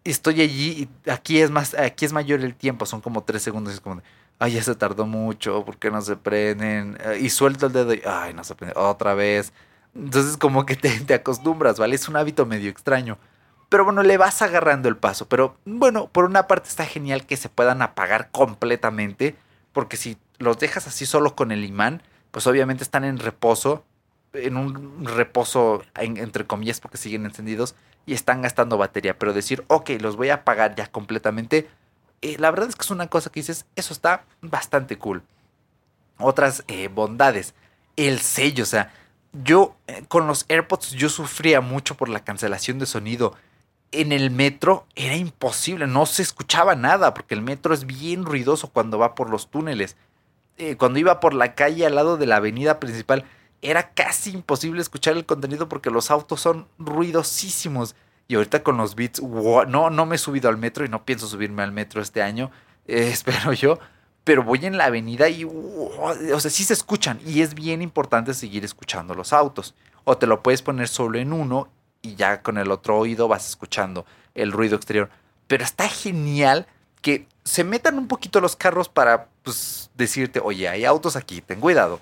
Estoy 0.04 0.42
allí 0.42 0.90
y 1.06 1.10
aquí 1.10 1.40
es 1.40 1.50
más, 1.50 1.74
aquí 1.74 2.06
es 2.06 2.14
mayor 2.14 2.42
el 2.42 2.54
tiempo, 2.54 2.86
son 2.86 3.02
como 3.02 3.24
tres 3.24 3.42
segundos, 3.42 3.74
es 3.74 3.80
como 3.80 4.02
ay, 4.40 4.54
ya 4.54 4.64
se 4.64 4.76
tardó 4.76 5.06
mucho, 5.06 5.64
¿por 5.64 5.78
qué 5.78 5.92
no 5.92 6.02
se 6.02 6.18
prenden? 6.18 6.98
Y 7.20 7.30
suelto 7.30 7.68
el 7.68 7.74
dedo 7.74 7.94
y, 7.94 8.02
ay, 8.06 8.34
no 8.34 8.44
se 8.44 8.56
prende, 8.56 8.78
otra 8.78 9.14
vez. 9.14 9.54
Entonces 9.96 10.36
como 10.36 10.66
que 10.66 10.76
te, 10.76 10.90
te 11.02 11.14
acostumbras, 11.14 11.80
¿vale? 11.80 11.96
Es 11.96 12.10
un 12.10 12.18
hábito 12.18 12.46
medio 12.46 12.70
extraño. 12.70 13.18
Pero 13.72 13.86
bueno, 13.86 14.04
le 14.04 14.18
vas 14.18 14.42
agarrando 14.42 14.90
el 14.90 14.98
paso. 14.98 15.30
Pero 15.30 15.56
bueno, 15.64 16.10
por 16.10 16.26
una 16.26 16.46
parte 16.46 16.68
está 16.68 16.86
genial 16.86 17.26
que 17.26 17.38
se 17.38 17.48
puedan 17.48 17.82
apagar 17.82 18.30
completamente. 18.30 19.38
Porque 19.72 19.96
si 19.96 20.18
los 20.40 20.60
dejas 20.60 20.88
así 20.88 21.06
solo 21.06 21.38
con 21.38 21.54
el 21.54 21.64
imán, 21.64 22.04
pues 22.32 22.46
obviamente 22.48 22.84
están 22.84 23.06
en 23.06 23.18
reposo. 23.18 23.86
En 24.34 24.58
un 24.58 25.06
reposo, 25.06 25.84
entre 25.96 26.46
comillas, 26.46 26.82
porque 26.82 26.98
siguen 26.98 27.26
encendidos. 27.26 27.76
Y 28.06 28.14
están 28.14 28.42
gastando 28.42 28.78
batería. 28.78 29.18
Pero 29.18 29.32
decir, 29.32 29.64
ok, 29.68 29.92
los 30.02 30.18
voy 30.18 30.32
a 30.32 30.36
apagar 30.36 30.76
ya 30.76 30.88
completamente. 30.88 31.70
Eh, 32.22 32.36
la 32.40 32.52
verdad 32.52 32.68
es 32.68 32.76
que 32.76 32.84
es 32.84 32.92
una 32.92 33.08
cosa 33.08 33.32
que 33.32 33.40
dices, 33.40 33.68
eso 33.78 33.94
está 33.94 34.26
bastante 34.42 34.98
cool. 34.98 35.24
Otras 36.18 36.66
eh, 36.68 36.90
bondades. 36.90 37.54
El 37.96 38.20
sello, 38.20 38.64
o 38.64 38.68
sea, 38.68 38.92
yo 39.32 39.78
eh, 39.88 40.04
con 40.10 40.28
los 40.28 40.44
AirPods 40.50 40.92
yo 40.92 41.08
sufría 41.08 41.62
mucho 41.62 41.96
por 41.96 42.10
la 42.10 42.26
cancelación 42.26 42.78
de 42.78 42.86
sonido 42.86 43.34
en 43.92 44.12
el 44.12 44.32
metro 44.32 44.86
era 44.96 45.16
imposible, 45.16 45.86
no 45.88 46.06
se 46.06 46.22
escuchaba 46.22 46.76
nada, 46.76 47.14
porque 47.14 47.36
el 47.36 47.42
metro 47.42 47.74
es 47.74 47.86
bien 47.86 48.26
ruidoso 48.26 48.70
cuando 48.70 48.98
va 48.98 49.16
por 49.16 49.30
los 49.30 49.50
túneles. 49.50 49.98
Eh, 50.58 50.78
cuando 50.78 51.00
iba 51.00 51.20
por 51.20 51.34
la 51.34 51.56
calle 51.56 51.86
al 51.86 51.96
lado 51.96 52.18
de 52.18 52.26
la 52.26 52.38
avenida 52.38 52.80
principal, 52.80 53.26
era 53.62 53.94
casi 53.94 54.32
imposible 54.32 54.82
escuchar 54.82 55.16
el 55.18 55.26
contenido 55.26 55.68
porque 55.68 55.92
los 55.92 56.10
autos 56.10 56.42
son 56.42 56.68
ruidosísimos. 56.80 57.96
Y 58.28 58.36
ahorita 58.36 58.64
con 58.64 58.78
los 58.78 58.96
beats, 58.96 59.22
no, 59.22 59.90
no 59.90 60.06
me 60.06 60.16
he 60.16 60.20
subido 60.20 60.50
al 60.50 60.58
metro 60.58 60.86
y 60.86 60.90
no 60.90 61.04
pienso 61.04 61.28
subirme 61.28 61.64
al 61.64 61.74
metro 61.74 62.02
este 62.02 62.22
año, 62.22 62.50
eh, 62.88 63.10
espero 63.12 63.54
yo. 63.54 63.80
Pero 64.24 64.44
voy 64.44 64.66
en 64.66 64.78
la 64.78 64.86
avenida 64.86 65.30
y, 65.30 65.46
o 65.46 66.40
sea, 66.40 66.52
sí 66.52 66.64
se 66.64 66.74
escuchan 66.74 67.20
y 67.26 67.42
es 67.42 67.56
bien 67.56 67.82
importante 67.82 68.36
seguir 68.36 68.64
escuchando 68.64 69.16
los 69.16 69.34
autos. 69.34 69.74
O 70.04 70.16
te 70.18 70.28
lo 70.28 70.44
puedes 70.44 70.62
poner 70.62 70.88
solo 70.88 71.18
en 71.18 71.34
uno 71.34 71.70
y 72.02 72.16
ya 72.16 72.42
con 72.42 72.58
el 72.58 72.72
otro 72.72 72.98
oído 72.98 73.28
vas 73.28 73.48
escuchando 73.48 74.06
el 74.36 74.52
ruido 74.52 74.76
exterior. 74.76 75.10
Pero 75.48 75.64
está 75.64 75.88
genial 75.88 76.68
que 77.02 77.28
se 77.44 77.64
metan 77.64 77.98
un 77.98 78.08
poquito 78.08 78.40
los 78.42 78.56
carros 78.56 78.90
para 78.90 79.28
pues, 79.44 79.90
decirte, 79.96 80.40
oye, 80.40 80.70
hay 80.70 80.86
autos 80.86 81.16
aquí, 81.16 81.42
ten 81.42 81.60
cuidado. 81.60 82.00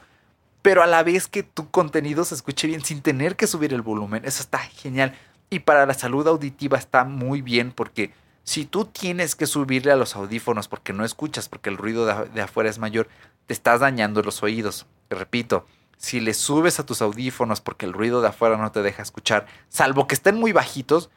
Pero 0.62 0.84
a 0.84 0.88
la 0.88 1.04
vez 1.04 1.28
que 1.28 1.44
tu 1.44 1.70
contenido 1.70 2.26
se 2.26 2.36
escuche 2.36 2.68
bien 2.68 2.84
sin 2.84 3.02
tener 3.02 3.36
que 3.36 3.48
subir 3.48 3.74
el 3.74 3.82
volumen. 3.82 4.26
Eso 4.26 4.42
está 4.44 4.60
genial. 4.60 5.16
Y 5.50 5.60
para 5.60 5.86
la 5.86 5.94
salud 5.94 6.28
auditiva 6.28 6.78
está 6.78 7.06
muy 7.06 7.42
bien 7.42 7.72
porque 7.72 8.12
si 8.44 8.66
tú 8.66 8.86
tienes 8.86 9.36
que 9.36 9.46
subirle 9.46 9.92
a 9.92 9.96
los 9.96 10.16
audífonos 10.16 10.68
porque 10.68 10.94
no 10.94 11.06
escuchas, 11.06 11.50
porque 11.50 11.70
el 11.70 11.78
ruido 11.78 12.06
de, 12.06 12.42
afuera 12.42 12.70
es 12.70 12.78
mayor, 12.78 13.08
te 13.48 13.54
estás 13.54 13.80
dañando 13.80 14.22
los 14.22 14.44
oídos. 14.44 14.86
repito, 15.10 15.66
si 16.00 16.22
le 16.22 16.34
subes 16.34 16.80
a 16.80 16.86
tus 16.86 17.02
audífonos 17.02 17.60
porque 17.60 17.86
el 17.86 17.92
ruido 17.94 18.22
de 18.22 18.30
afuera 18.30 18.58
no 18.58 18.72
te 18.72 18.82
deja 18.82 19.04
escuchar, 19.04 19.46
salvo 19.68 20.08
que 20.08 20.16
estén 20.16 20.38
muy 20.38 20.54
bajitos, 20.54 21.10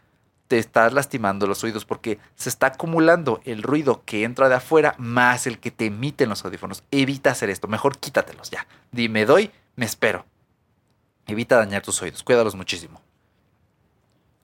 te 0.48 0.58
estás 0.58 0.92
lastimando 0.92 1.46
los 1.46 1.62
oídos 1.62 1.84
porque 1.84 2.18
se 2.34 2.48
está 2.48 2.66
acumulando 2.66 3.40
el 3.44 3.62
ruido 3.62 4.02
que 4.04 4.24
entra 4.24 4.48
de 4.48 4.56
afuera 4.56 4.96
más 4.98 5.46
el 5.46 5.60
que 5.60 5.70
te 5.70 5.86
emiten 5.86 6.28
los 6.28 6.44
audífonos. 6.44 6.82
Evita 6.90 7.30
hacer 7.30 7.48
esto, 7.48 7.68
mejor 7.68 7.96
quítatelos 7.96 8.50
ya. 8.50 8.66
Dime, 8.90 9.24
doy, 9.24 9.52
me 9.76 9.86
espero. 9.86 10.26
Evita 11.26 11.56
dañar 11.56 11.82
tus 11.82 12.02
oídos, 12.02 12.24
cuídalos 12.24 12.56
muchísimo. 12.56 13.00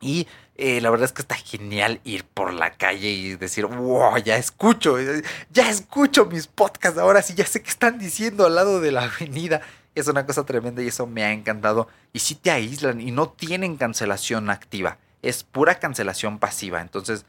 Y 0.01 0.29
eh, 0.55 0.81
la 0.81 0.91
verdad 0.91 1.07
es 1.07 1.13
que 1.13 1.23
está 1.23 1.35
genial 1.35 2.01
ir 2.05 2.25
por 2.25 2.53
la 2.53 2.71
calle 2.71 3.09
y 3.11 3.35
decir, 3.35 3.67
wow, 3.67 4.17
ya 4.19 4.37
escucho, 4.37 4.97
ya 5.51 5.69
escucho 5.69 6.27
mis 6.27 6.47
podcasts 6.47 6.99
ahora 6.99 7.23
sí, 7.23 7.35
ya 7.35 7.45
sé 7.45 7.61
qué 7.61 7.71
están 7.71 7.99
diciendo 7.99 8.47
al 8.47 8.55
lado 8.55 8.81
de 8.81 8.93
la 8.93 9.03
avenida. 9.03 9.63
Es 9.99 10.09
una 10.09 10.27
cosa 10.27 10.45
tremenda 10.45 10.83
y 10.83 10.89
eso 10.89 11.07
me 11.07 11.25
ha 11.25 11.33
encantado. 11.33 11.89
Y 12.13 12.21
si 12.21 12.35
te 12.35 12.51
aíslan 12.51 13.01
y 13.01 13.11
no 13.11 13.29
tienen 13.29 13.77
cancelación 13.77 14.51
activa 14.51 14.99
es 15.23 15.45
pura 15.45 15.79
cancelación 15.79 16.39
pasiva. 16.39 16.81
Entonces, 16.81 17.25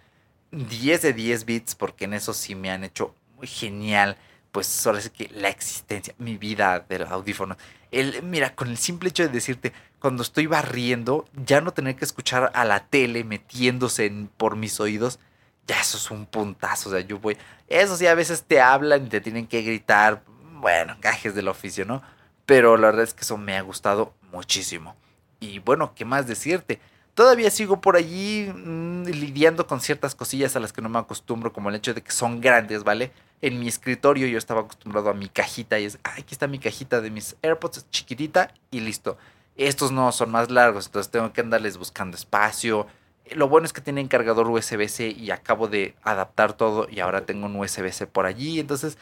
10 0.51 1.01
de 1.01 1.13
10 1.13 1.45
bits, 1.45 1.75
porque 1.75 2.05
en 2.05 2.13
eso 2.13 2.33
sí 2.33 2.55
me 2.55 2.71
han 2.71 2.83
hecho 2.83 3.13
muy 3.37 3.47
genial. 3.47 4.17
Pues 4.51 4.67
solo 4.67 4.97
es 4.97 5.09
que 5.09 5.29
la 5.33 5.49
existencia, 5.49 6.15
mi 6.17 6.37
vida 6.37 6.79
del 6.87 7.03
audífono. 7.03 7.55
El, 7.91 8.23
mira, 8.23 8.55
con 8.55 8.69
el 8.69 8.77
simple 8.77 9.09
hecho 9.09 9.23
de 9.23 9.29
decirte, 9.29 9.73
cuando 9.99 10.23
estoy 10.23 10.47
barriendo, 10.47 11.27
ya 11.45 11.61
no 11.61 11.71
tener 11.71 11.95
que 11.95 12.05
escuchar 12.05 12.51
a 12.53 12.65
la 12.65 12.87
tele 12.87 13.23
metiéndose 13.23 14.11
por 14.37 14.55
mis 14.55 14.79
oídos, 14.79 15.19
ya 15.67 15.79
eso 15.79 15.97
es 15.97 16.09
un 16.09 16.25
puntazo. 16.25 16.89
O 16.89 16.91
sea, 16.91 17.01
yo 17.01 17.19
voy. 17.19 17.37
Eso 17.67 17.95
sí, 17.95 18.07
a 18.07 18.15
veces 18.15 18.43
te 18.43 18.59
hablan 18.59 19.05
y 19.05 19.09
te 19.09 19.21
tienen 19.21 19.45
que 19.45 19.61
gritar. 19.61 20.23
Bueno, 20.55 20.97
gajes 20.99 21.35
del 21.35 21.47
oficio, 21.47 21.85
¿no? 21.85 22.01
Pero 22.49 22.77
la 22.77 22.87
verdad 22.87 23.03
es 23.03 23.13
que 23.13 23.21
eso 23.21 23.37
me 23.37 23.55
ha 23.55 23.61
gustado 23.61 24.11
muchísimo. 24.31 24.95
Y 25.39 25.59
bueno, 25.59 25.93
¿qué 25.93 26.03
más 26.03 26.25
decirte? 26.25 26.79
Todavía 27.13 27.51
sigo 27.51 27.79
por 27.79 27.95
allí 27.95 28.51
mm, 28.51 29.03
lidiando 29.03 29.67
con 29.67 29.81
ciertas 29.81 30.15
cosillas 30.15 30.55
a 30.55 30.59
las 30.59 30.73
que 30.73 30.81
no 30.81 30.89
me 30.89 30.97
acostumbro, 30.97 31.53
como 31.53 31.69
el 31.69 31.75
hecho 31.75 31.93
de 31.93 32.01
que 32.01 32.11
son 32.11 32.41
grandes, 32.41 32.83
¿vale? 32.83 33.11
En 33.43 33.59
mi 33.59 33.67
escritorio 33.67 34.25
yo 34.25 34.39
estaba 34.39 34.61
acostumbrado 34.61 35.11
a 35.11 35.13
mi 35.13 35.29
cajita 35.29 35.77
y 35.77 35.85
es, 35.85 35.99
aquí 36.03 36.33
está 36.33 36.47
mi 36.47 36.57
cajita 36.57 37.01
de 37.01 37.11
mis 37.11 37.35
AirPods, 37.43 37.85
chiquitita 37.91 38.51
y 38.71 38.79
listo. 38.79 39.19
Estos 39.55 39.91
no 39.91 40.11
son 40.11 40.31
más 40.31 40.49
largos, 40.49 40.87
entonces 40.87 41.11
tengo 41.11 41.31
que 41.31 41.41
andarles 41.41 41.77
buscando 41.77 42.17
espacio. 42.17 42.87
Lo 43.29 43.47
bueno 43.47 43.67
es 43.67 43.73
que 43.73 43.81
tienen 43.81 44.07
cargador 44.07 44.49
USB-C 44.49 45.09
y 45.09 45.29
acabo 45.29 45.67
de 45.67 45.93
adaptar 46.01 46.53
todo 46.53 46.87
y 46.89 46.99
ahora 46.99 47.27
tengo 47.27 47.45
un 47.45 47.57
USB-C 47.57 48.07
por 48.07 48.25
allí. 48.25 48.59
Entonces, 48.59 48.97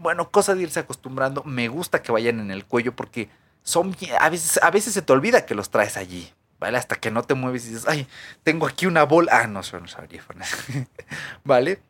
bueno, 0.00 0.30
cosa 0.30 0.54
de 0.54 0.62
irse 0.62 0.80
acostumbrando. 0.80 1.44
Me 1.44 1.68
gusta 1.68 2.02
que 2.02 2.12
vayan 2.12 2.40
en 2.40 2.50
el 2.50 2.64
cuello 2.64 2.96
porque 2.96 3.30
son 3.62 3.94
a 4.18 4.28
veces, 4.30 4.58
a 4.62 4.70
veces 4.70 4.94
se 4.94 5.02
te 5.02 5.12
olvida 5.12 5.46
que 5.46 5.54
los 5.54 5.70
traes 5.70 5.96
allí. 5.96 6.32
¿vale? 6.60 6.78
Hasta 6.78 6.96
que 6.96 7.10
no 7.10 7.22
te 7.22 7.34
mueves 7.34 7.66
y 7.66 7.70
dices, 7.70 7.86
ay, 7.88 8.06
tengo 8.44 8.66
aquí 8.66 8.86
una 8.86 9.04
bola. 9.04 9.40
Ah, 9.40 9.46
no 9.46 9.62
son 9.62 9.82
los 9.82 9.96
audífonos, 9.96 10.48
¿vale? 11.44 11.80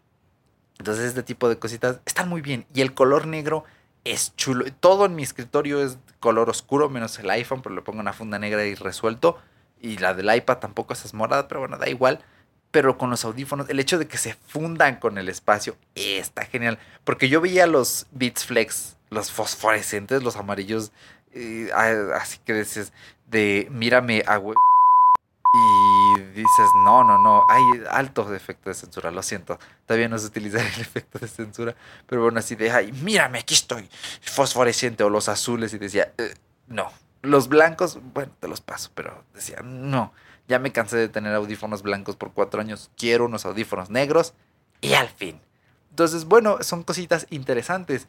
Entonces 0.78 1.06
este 1.06 1.22
tipo 1.22 1.48
de 1.48 1.58
cositas 1.58 2.00
están 2.06 2.28
muy 2.28 2.40
bien. 2.40 2.64
Y 2.72 2.80
el 2.80 2.94
color 2.94 3.26
negro 3.26 3.64
es 4.04 4.34
chulo. 4.36 4.64
Todo 4.78 5.04
en 5.04 5.14
mi 5.14 5.22
escritorio 5.22 5.84
es 5.84 5.98
color 6.20 6.48
oscuro, 6.48 6.88
menos 6.88 7.18
el 7.18 7.28
iPhone, 7.30 7.60
pero 7.60 7.74
le 7.74 7.82
pongo 7.82 8.00
una 8.00 8.14
funda 8.14 8.38
negra 8.38 8.64
y 8.64 8.74
resuelto. 8.74 9.38
Y 9.82 9.98
la 9.98 10.14
del 10.14 10.34
iPad 10.34 10.58
tampoco 10.58 10.94
es 10.94 11.12
morada, 11.12 11.48
pero 11.48 11.60
bueno, 11.60 11.76
da 11.76 11.88
igual. 11.88 12.20
Pero 12.70 12.98
con 12.98 13.10
los 13.10 13.24
audífonos, 13.24 13.68
el 13.68 13.80
hecho 13.80 13.98
de 13.98 14.06
que 14.06 14.18
se 14.18 14.34
fundan 14.34 14.96
con 14.96 15.18
el 15.18 15.28
espacio 15.28 15.76
está 15.94 16.44
genial. 16.44 16.78
Porque 17.04 17.28
yo 17.28 17.40
veía 17.40 17.66
los 17.66 18.06
Beats 18.12 18.46
Flex, 18.46 18.96
los 19.10 19.32
fosforescentes, 19.32 20.22
los 20.22 20.36
amarillos, 20.36 20.92
así 22.14 22.38
que 22.44 22.54
dices, 22.54 22.92
de 23.26 23.68
mírame 23.70 24.22
a 24.26 24.38
y 25.52 26.22
dices, 26.32 26.70
no, 26.84 27.02
no, 27.02 27.18
no, 27.18 27.44
hay 27.48 27.62
altos 27.90 28.30
efectos 28.30 28.76
de 28.76 28.80
censura, 28.82 29.10
lo 29.10 29.22
siento, 29.22 29.58
todavía 29.84 30.08
no 30.08 30.16
se 30.16 30.26
utiliza 30.26 30.60
el 30.74 30.80
efecto 30.80 31.18
de 31.18 31.26
censura, 31.26 31.74
pero 32.06 32.22
bueno, 32.22 32.38
así 32.38 32.54
de, 32.54 32.70
ay, 32.70 32.92
mírame, 32.92 33.40
aquí 33.40 33.54
estoy, 33.54 33.88
fosforescente, 34.20 35.02
o 35.02 35.10
los 35.10 35.28
azules, 35.28 35.74
y 35.74 35.78
decía, 35.78 36.12
eh, 36.18 36.34
no, 36.68 36.92
los 37.22 37.48
blancos, 37.48 37.98
bueno, 38.14 38.32
te 38.38 38.46
los 38.46 38.60
paso, 38.60 38.90
pero 38.94 39.24
decía, 39.34 39.60
no, 39.64 40.12
ya 40.50 40.58
me 40.58 40.72
cansé 40.72 40.96
de 40.96 41.08
tener 41.08 41.32
audífonos 41.32 41.82
blancos 41.82 42.16
por 42.16 42.32
cuatro 42.32 42.60
años, 42.60 42.90
quiero 42.96 43.26
unos 43.26 43.46
audífonos 43.46 43.88
negros, 43.88 44.34
y 44.80 44.94
al 44.94 45.08
fin. 45.08 45.40
Entonces, 45.90 46.24
bueno, 46.24 46.58
son 46.62 46.82
cositas 46.82 47.28
interesantes. 47.30 48.08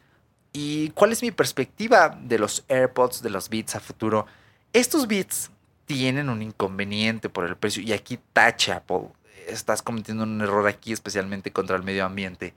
¿Y 0.52 0.90
cuál 0.90 1.12
es 1.12 1.22
mi 1.22 1.30
perspectiva 1.30 2.18
de 2.20 2.40
los 2.40 2.64
AirPods, 2.68 3.22
de 3.22 3.30
los 3.30 3.48
Beats 3.48 3.76
a 3.76 3.80
futuro? 3.80 4.26
Estos 4.72 5.06
Beats 5.06 5.52
tienen 5.86 6.28
un 6.28 6.42
inconveniente 6.42 7.28
por 7.28 7.46
el 7.46 7.56
precio 7.56 7.80
y 7.80 7.92
aquí 7.92 8.18
tacha 8.32 8.78
Apple. 8.78 9.10
Estás 9.46 9.80
cometiendo 9.80 10.24
un 10.24 10.40
error 10.40 10.66
aquí 10.66 10.92
especialmente 10.92 11.52
contra 11.52 11.76
el 11.76 11.84
medio 11.84 12.04
ambiente. 12.04 12.54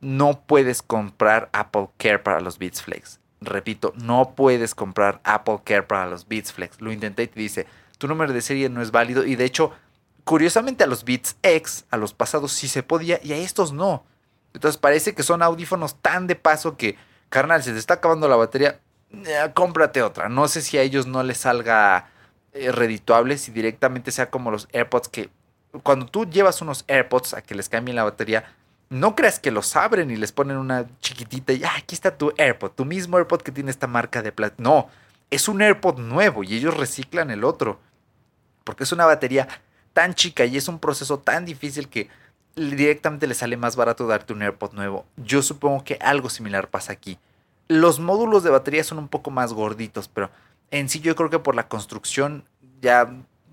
No 0.00 0.40
puedes 0.46 0.80
comprar 0.80 1.50
Apple 1.52 1.88
Care 1.98 2.20
para 2.20 2.40
los 2.40 2.58
Beats 2.58 2.80
Flex. 2.80 3.20
Repito, 3.42 3.92
no 3.96 4.34
puedes 4.34 4.74
comprar 4.74 5.20
Apple 5.24 5.60
Care 5.62 5.82
para 5.82 6.06
los 6.06 6.26
Beats 6.26 6.54
Flex. 6.54 6.80
Lo 6.80 6.90
intenté 6.90 7.24
y 7.24 7.28
te 7.28 7.40
dice, 7.40 7.66
tu 7.98 8.08
número 8.08 8.32
de 8.32 8.42
serie 8.42 8.68
no 8.68 8.82
es 8.82 8.90
válido 8.90 9.24
y 9.24 9.36
de 9.36 9.44
hecho, 9.44 9.72
curiosamente 10.24 10.84
a 10.84 10.86
los 10.86 11.04
Beats 11.04 11.36
X, 11.42 11.86
a 11.90 11.96
los 11.96 12.14
pasados 12.14 12.52
sí 12.52 12.68
se 12.68 12.82
podía 12.82 13.20
y 13.22 13.32
a 13.32 13.36
estos 13.36 13.72
no. 13.72 14.04
Entonces 14.54 14.78
parece 14.78 15.14
que 15.14 15.22
son 15.22 15.42
audífonos 15.42 15.96
tan 16.00 16.26
de 16.26 16.36
paso 16.36 16.76
que, 16.76 16.96
carnal, 17.28 17.62
se 17.62 17.72
te 17.72 17.78
está 17.78 17.94
acabando 17.94 18.28
la 18.28 18.36
batería, 18.36 18.80
cómprate 19.54 20.02
otra. 20.02 20.28
No 20.28 20.48
sé 20.48 20.62
si 20.62 20.78
a 20.78 20.82
ellos 20.82 21.06
no 21.06 21.22
les 21.22 21.38
salga 21.38 22.08
eh, 22.52 22.72
redituable, 22.72 23.38
si 23.38 23.52
directamente 23.52 24.10
sea 24.10 24.30
como 24.30 24.50
los 24.50 24.68
AirPods 24.72 25.08
que 25.08 25.30
cuando 25.82 26.06
tú 26.06 26.26
llevas 26.26 26.62
unos 26.62 26.84
AirPods 26.88 27.34
a 27.34 27.42
que 27.42 27.54
les 27.54 27.68
cambien 27.68 27.96
la 27.96 28.04
batería, 28.04 28.44
no 28.88 29.16
creas 29.16 29.40
que 29.40 29.50
los 29.50 29.74
abren 29.76 30.10
y 30.10 30.16
les 30.16 30.32
ponen 30.32 30.56
una 30.56 30.86
chiquitita 31.00 31.52
y 31.52 31.64
ah, 31.64 31.72
aquí 31.76 31.94
está 31.94 32.16
tu 32.16 32.32
AirPod, 32.36 32.70
tu 32.70 32.84
mismo 32.84 33.16
AirPod 33.16 33.42
que 33.42 33.52
tiene 33.52 33.70
esta 33.70 33.86
marca 33.86 34.22
de 34.22 34.32
plata. 34.32 34.54
No, 34.58 34.88
es 35.30 35.48
un 35.48 35.60
AirPod 35.60 35.98
nuevo 35.98 36.44
y 36.44 36.54
ellos 36.54 36.76
reciclan 36.76 37.30
el 37.30 37.44
otro. 37.44 37.80
Porque 38.66 38.82
es 38.82 38.90
una 38.90 39.06
batería 39.06 39.46
tan 39.92 40.14
chica 40.14 40.44
y 40.44 40.56
es 40.56 40.66
un 40.66 40.80
proceso 40.80 41.20
tan 41.20 41.44
difícil 41.44 41.88
que 41.88 42.10
directamente 42.56 43.28
le 43.28 43.34
sale 43.34 43.56
más 43.56 43.76
barato 43.76 44.08
darte 44.08 44.32
un 44.32 44.42
AirPod 44.42 44.72
nuevo. 44.72 45.06
Yo 45.16 45.40
supongo 45.40 45.84
que 45.84 45.98
algo 46.00 46.28
similar 46.28 46.68
pasa 46.68 46.92
aquí. 46.92 47.16
Los 47.68 48.00
módulos 48.00 48.42
de 48.42 48.50
batería 48.50 48.82
son 48.82 48.98
un 48.98 49.06
poco 49.06 49.30
más 49.30 49.52
gorditos, 49.52 50.08
pero 50.08 50.30
en 50.72 50.88
sí 50.88 50.98
yo 50.98 51.14
creo 51.14 51.30
que 51.30 51.38
por 51.38 51.54
la 51.54 51.68
construcción 51.68 52.44
ya 52.80 53.08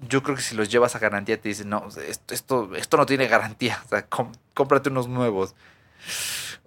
yo 0.09 0.23
creo 0.23 0.35
que 0.35 0.41
si 0.41 0.55
los 0.55 0.69
llevas 0.69 0.95
a 0.95 0.99
garantía 0.99 1.39
te 1.39 1.49
dicen, 1.49 1.69
no, 1.69 1.87
esto, 2.07 2.33
esto, 2.33 2.75
esto 2.75 2.97
no 2.97 3.05
tiene 3.05 3.27
garantía, 3.27 3.81
o 3.85 3.89
sea, 3.89 4.07
cómprate 4.53 4.89
unos 4.89 5.07
nuevos. 5.07 5.53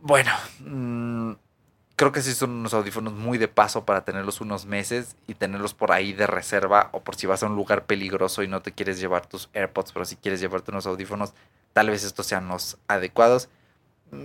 Bueno, 0.00 0.30
mm, 0.60 1.32
creo 1.96 2.12
que 2.12 2.22
sí 2.22 2.34
son 2.34 2.50
unos 2.50 2.74
audífonos 2.74 3.12
muy 3.14 3.38
de 3.38 3.48
paso 3.48 3.84
para 3.84 4.04
tenerlos 4.04 4.40
unos 4.40 4.66
meses 4.66 5.16
y 5.26 5.34
tenerlos 5.34 5.74
por 5.74 5.92
ahí 5.92 6.12
de 6.12 6.26
reserva 6.26 6.90
o 6.92 7.00
por 7.00 7.16
si 7.16 7.26
vas 7.26 7.42
a 7.42 7.46
un 7.46 7.56
lugar 7.56 7.86
peligroso 7.86 8.42
y 8.42 8.48
no 8.48 8.62
te 8.62 8.72
quieres 8.72 9.00
llevar 9.00 9.26
tus 9.26 9.48
AirPods, 9.54 9.92
pero 9.92 10.04
si 10.04 10.16
quieres 10.16 10.40
llevarte 10.40 10.70
unos 10.70 10.86
audífonos, 10.86 11.32
tal 11.72 11.90
vez 11.90 12.04
estos 12.04 12.26
sean 12.26 12.48
los 12.48 12.78
adecuados. 12.86 13.48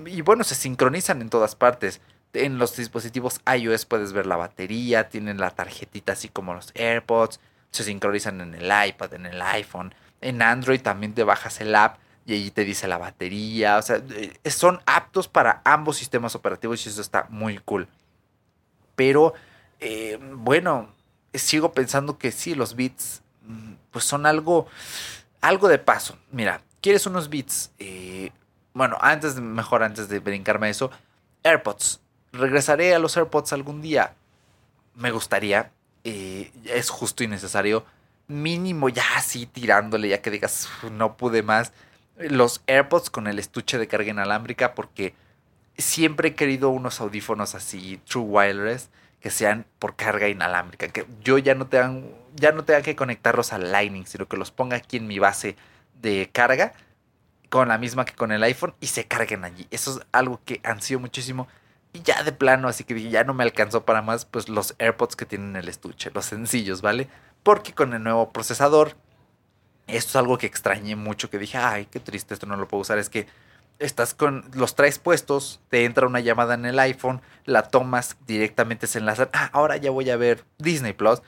Y 0.05 0.21
bueno, 0.21 0.43
se 0.43 0.55
sincronizan 0.55 1.21
en 1.21 1.29
todas 1.29 1.55
partes 1.55 2.01
en 2.33 2.57
los 2.57 2.75
dispositivos 2.75 3.41
iOS 3.45 3.85
puedes 3.85 4.13
ver 4.13 4.25
la 4.25 4.37
batería, 4.37 5.09
tienen 5.09 5.37
la 5.37 5.51
tarjetita 5.51 6.13
así 6.13 6.29
como 6.29 6.53
los 6.53 6.71
AirPods, 6.75 7.39
se 7.71 7.83
sincronizan 7.83 8.41
en 8.41 8.53
el 8.53 8.87
iPad, 8.87 9.13
en 9.13 9.25
el 9.25 9.41
iPhone. 9.41 9.93
En 10.21 10.41
Android 10.41 10.81
también 10.81 11.13
te 11.13 11.23
bajas 11.23 11.61
el 11.61 11.75
app 11.75 11.97
y 12.25 12.33
allí 12.33 12.51
te 12.51 12.63
dice 12.63 12.87
la 12.87 12.97
batería. 12.97 13.77
O 13.77 13.81
sea, 13.81 14.01
eh, 14.09 14.49
son 14.49 14.79
aptos 14.85 15.27
para 15.27 15.61
ambos 15.65 15.97
sistemas 15.97 16.35
operativos 16.35 16.85
y 16.85 16.89
eso 16.89 17.01
está 17.01 17.25
muy 17.29 17.57
cool. 17.59 17.87
Pero, 18.95 19.33
eh, 19.79 20.19
bueno, 20.33 20.93
sigo 21.33 21.71
pensando 21.73 22.17
que 22.17 22.31
sí, 22.31 22.55
los 22.55 22.75
bits, 22.75 23.23
mm, 23.45 23.73
pues 23.91 24.05
son 24.05 24.25
algo, 24.25 24.67
algo 25.41 25.67
de 25.67 25.79
paso. 25.79 26.17
Mira, 26.31 26.61
¿quieres 26.81 27.05
unos 27.05 27.29
bits? 27.29 27.71
Eh, 27.79 28.31
bueno, 28.73 28.97
antes, 29.01 29.35
mejor 29.35 29.83
antes 29.83 30.07
de 30.07 30.19
brincarme 30.19 30.69
eso, 30.69 30.91
AirPods 31.43 31.99
regresaré 32.31 32.95
a 32.95 32.99
los 32.99 33.17
AirPods 33.17 33.51
algún 33.53 33.81
día. 33.81 34.13
Me 34.95 35.11
gustaría, 35.11 35.71
es 36.03 36.89
justo 36.89 37.23
y 37.23 37.27
necesario. 37.27 37.85
mínimo 38.27 38.87
ya 38.87 39.03
así 39.17 39.45
tirándole, 39.45 40.07
ya 40.07 40.21
que 40.21 40.31
digas, 40.31 40.69
no 40.89 41.17
pude 41.17 41.43
más, 41.43 41.73
los 42.29 42.61
AirPods 42.67 43.09
con 43.09 43.27
el 43.27 43.39
estuche 43.39 43.77
de 43.77 43.87
carga 43.87 44.11
inalámbrica 44.11 44.73
porque 44.75 45.13
siempre 45.77 46.29
he 46.29 46.35
querido 46.35 46.69
unos 46.69 47.01
audífonos 47.01 47.55
así, 47.55 47.99
True 48.07 48.23
Wireless, 48.23 48.89
que 49.19 49.29
sean 49.29 49.65
por 49.79 49.95
carga 49.95 50.27
inalámbrica, 50.27 50.87
que 50.87 51.05
yo 51.23 51.37
ya 51.37 51.55
no 51.55 51.67
tenga, 51.67 52.01
ya 52.35 52.51
no 52.51 52.63
tenga 52.63 52.81
que 52.81 52.95
conectarlos 52.95 53.53
al 53.53 53.71
Lightning, 53.71 54.05
sino 54.05 54.27
que 54.27 54.37
los 54.37 54.51
ponga 54.51 54.77
aquí 54.77 54.97
en 54.97 55.07
mi 55.07 55.19
base 55.19 55.55
de 56.01 56.29
carga 56.31 56.73
con 57.49 57.67
la 57.67 57.77
misma 57.77 58.05
que 58.05 58.13
con 58.13 58.31
el 58.31 58.43
iPhone 58.43 58.73
y 58.79 58.87
se 58.87 59.05
carguen 59.05 59.43
allí. 59.43 59.67
Eso 59.71 59.99
es 59.99 60.05
algo 60.11 60.39
que 60.45 60.61
han 60.63 60.81
sido 60.81 60.99
muchísimo 60.99 61.47
y 61.93 62.01
ya 62.01 62.23
de 62.23 62.31
plano, 62.31 62.67
así 62.67 62.83
que 62.83 63.09
ya 63.09 63.23
no 63.23 63.33
me 63.33 63.43
alcanzó 63.43 63.85
para 63.85 64.01
más, 64.01 64.25
pues 64.25 64.47
los 64.49 64.75
AirPods 64.79 65.15
que 65.15 65.25
tienen 65.25 65.55
el 65.55 65.67
estuche, 65.67 66.09
los 66.13 66.25
sencillos, 66.25 66.81
¿vale? 66.81 67.09
Porque 67.43 67.73
con 67.73 67.93
el 67.93 68.03
nuevo 68.03 68.31
procesador, 68.31 68.95
esto 69.87 70.09
es 70.09 70.15
algo 70.15 70.37
que 70.37 70.47
extrañé 70.47 70.95
mucho, 70.95 71.29
que 71.29 71.37
dije, 71.37 71.57
ay, 71.57 71.85
qué 71.85 71.99
triste, 71.99 72.33
esto 72.33 72.45
no 72.45 72.55
lo 72.55 72.67
puedo 72.67 72.81
usar, 72.81 72.97
es 72.97 73.09
que 73.09 73.27
estás 73.79 74.13
con 74.13 74.45
los 74.53 74.75
traes 74.75 74.99
puestos, 74.99 75.59
te 75.69 75.85
entra 75.85 76.07
una 76.07 76.19
llamada 76.19 76.53
en 76.53 76.65
el 76.65 76.79
iPhone, 76.79 77.21
la 77.45 77.63
tomas 77.63 78.17
directamente 78.27 78.87
se 78.87 78.99
enlazan, 78.99 79.29
ah, 79.33 79.49
ahora 79.53 79.77
ya 79.77 79.91
voy 79.91 80.09
a 80.09 80.17
ver 80.17 80.45
Disney 80.59 80.93
Plus 80.93 81.21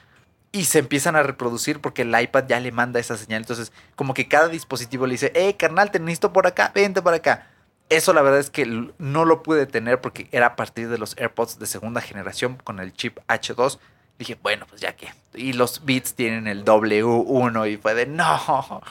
y 0.51 0.65
se 0.65 0.79
empiezan 0.79 1.15
a 1.15 1.23
reproducir 1.23 1.81
porque 1.81 2.03
el 2.03 2.19
iPad 2.19 2.45
ya 2.47 2.59
le 2.59 2.71
manda 2.71 2.99
esa 2.99 3.17
señal, 3.17 3.41
entonces 3.41 3.73
como 3.95 4.13
que 4.13 4.27
cada 4.27 4.47
dispositivo 4.49 5.07
le 5.07 5.13
dice, 5.13 5.31
"Eh, 5.35 5.57
carnal, 5.57 5.89
te 5.89 5.99
necesito 5.99 6.31
por 6.31 6.45
acá, 6.45 6.71
vente 6.73 7.01
por 7.01 7.13
acá." 7.13 7.47
Eso 7.89 8.13
la 8.13 8.21
verdad 8.21 8.39
es 8.39 8.49
que 8.49 8.65
no 8.97 9.25
lo 9.25 9.43
pude 9.43 9.65
tener 9.65 9.99
porque 9.99 10.27
era 10.31 10.47
a 10.47 10.55
partir 10.55 10.89
de 10.89 10.97
los 10.97 11.17
AirPods 11.17 11.59
de 11.59 11.65
segunda 11.65 12.01
generación 12.01 12.57
con 12.63 12.79
el 12.79 12.93
chip 12.93 13.19
H2. 13.27 13.79
Dije, 14.17 14.37
bueno, 14.41 14.65
pues 14.67 14.81
ya 14.81 14.95
que. 14.95 15.13
Y 15.33 15.53
los 15.53 15.85
Beats 15.85 16.13
tienen 16.13 16.47
el 16.47 16.63
W1 16.63 17.71
y 17.71 17.77
fue 17.77 17.93
de, 17.93 18.05
no, 18.05 18.81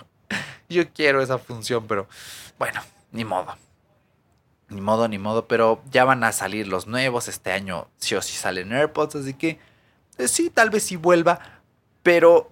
yo 0.68 0.88
quiero 0.90 1.22
esa 1.22 1.38
función, 1.38 1.86
pero 1.86 2.08
bueno, 2.58 2.80
ni 3.12 3.24
modo. 3.24 3.56
Ni 4.68 4.80
modo, 4.80 5.06
ni 5.06 5.18
modo, 5.18 5.46
pero 5.46 5.82
ya 5.90 6.04
van 6.04 6.24
a 6.24 6.32
salir 6.32 6.66
los 6.66 6.86
nuevos. 6.86 7.28
Este 7.28 7.52
año 7.52 7.88
sí 7.98 8.14
o 8.14 8.22
sí 8.22 8.34
salen 8.34 8.72
AirPods, 8.72 9.16
así 9.16 9.34
que 9.34 9.58
eh, 10.18 10.28
sí, 10.28 10.50
tal 10.50 10.70
vez 10.70 10.84
sí 10.84 10.96
vuelva, 10.96 11.40
pero 12.02 12.50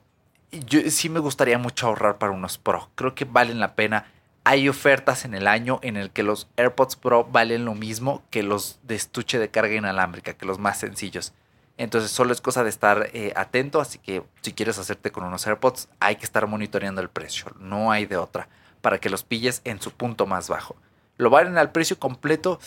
yo 0.50 0.80
sí 0.90 1.08
me 1.08 1.20
gustaría 1.20 1.58
mucho 1.58 1.86
ahorrar 1.86 2.18
para 2.18 2.32
unos 2.32 2.58
Pro. 2.58 2.90
Creo 2.94 3.14
que 3.14 3.24
valen 3.24 3.60
la 3.60 3.74
pena. 3.74 4.06
Hay 4.44 4.68
ofertas 4.68 5.24
en 5.24 5.34
el 5.34 5.46
año 5.46 5.78
en 5.82 5.96
el 5.96 6.10
que 6.10 6.22
los 6.22 6.48
AirPods 6.56 6.96
Pro 6.96 7.24
valen 7.24 7.64
lo 7.64 7.74
mismo 7.74 8.22
que 8.30 8.42
los 8.42 8.80
de 8.82 8.96
estuche 8.96 9.38
de 9.38 9.50
carga 9.50 9.74
inalámbrica, 9.74 10.34
que 10.34 10.46
los 10.46 10.58
más 10.58 10.78
sencillos. 10.78 11.32
Entonces 11.80 12.10
solo 12.10 12.34
es 12.34 12.42
cosa 12.42 12.62
de 12.62 12.68
estar 12.68 13.08
eh, 13.14 13.32
atento, 13.36 13.80
así 13.80 13.98
que 13.98 14.22
si 14.42 14.52
quieres 14.52 14.78
hacerte 14.78 15.10
con 15.10 15.24
unos 15.24 15.46
AirPods 15.46 15.88
hay 15.98 16.16
que 16.16 16.26
estar 16.26 16.46
monitoreando 16.46 17.00
el 17.00 17.08
precio, 17.08 17.46
no 17.58 17.90
hay 17.90 18.04
de 18.04 18.18
otra 18.18 18.50
para 18.82 18.98
que 18.98 19.08
los 19.08 19.24
pilles 19.24 19.62
en 19.64 19.80
su 19.80 19.90
punto 19.90 20.26
más 20.26 20.50
bajo. 20.50 20.76
¿Lo 21.16 21.30
valen 21.30 21.56
al 21.56 21.72
precio 21.72 21.98
completo? 21.98 22.60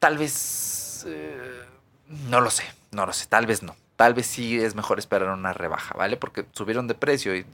Tal 0.00 0.18
vez... 0.18 1.06
Eh, 1.06 1.62
no 2.08 2.40
lo 2.40 2.50
sé, 2.50 2.64
no 2.90 3.06
lo 3.06 3.12
sé, 3.12 3.28
tal 3.28 3.46
vez 3.46 3.62
no. 3.62 3.76
Tal 3.94 4.14
vez 4.14 4.26
sí 4.26 4.58
es 4.58 4.74
mejor 4.74 4.98
esperar 4.98 5.28
una 5.28 5.52
rebaja, 5.52 5.94
¿vale? 5.96 6.16
Porque 6.16 6.44
subieron 6.50 6.88
de 6.88 6.94
precio 6.94 7.36
y 7.36 7.46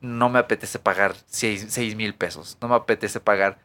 no 0.00 0.30
me 0.30 0.38
apetece 0.38 0.78
pagar 0.78 1.14
6 1.26 1.94
mil 1.94 2.14
pesos. 2.14 2.56
No 2.62 2.68
me 2.68 2.74
apetece 2.74 3.20
pagar, 3.20 3.58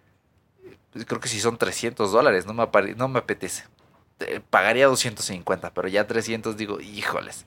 creo 1.07 1.21
que 1.21 1.29
si 1.29 1.39
son 1.39 1.57
300 1.57 2.11
dólares, 2.11 2.45
no 2.45 2.53
me 2.53 3.19
apetece. 3.19 3.63
Pagaría 4.49 4.87
250, 4.87 5.73
pero 5.73 5.87
ya 5.87 6.07
300 6.07 6.57
digo, 6.57 6.79
híjoles. 6.79 7.45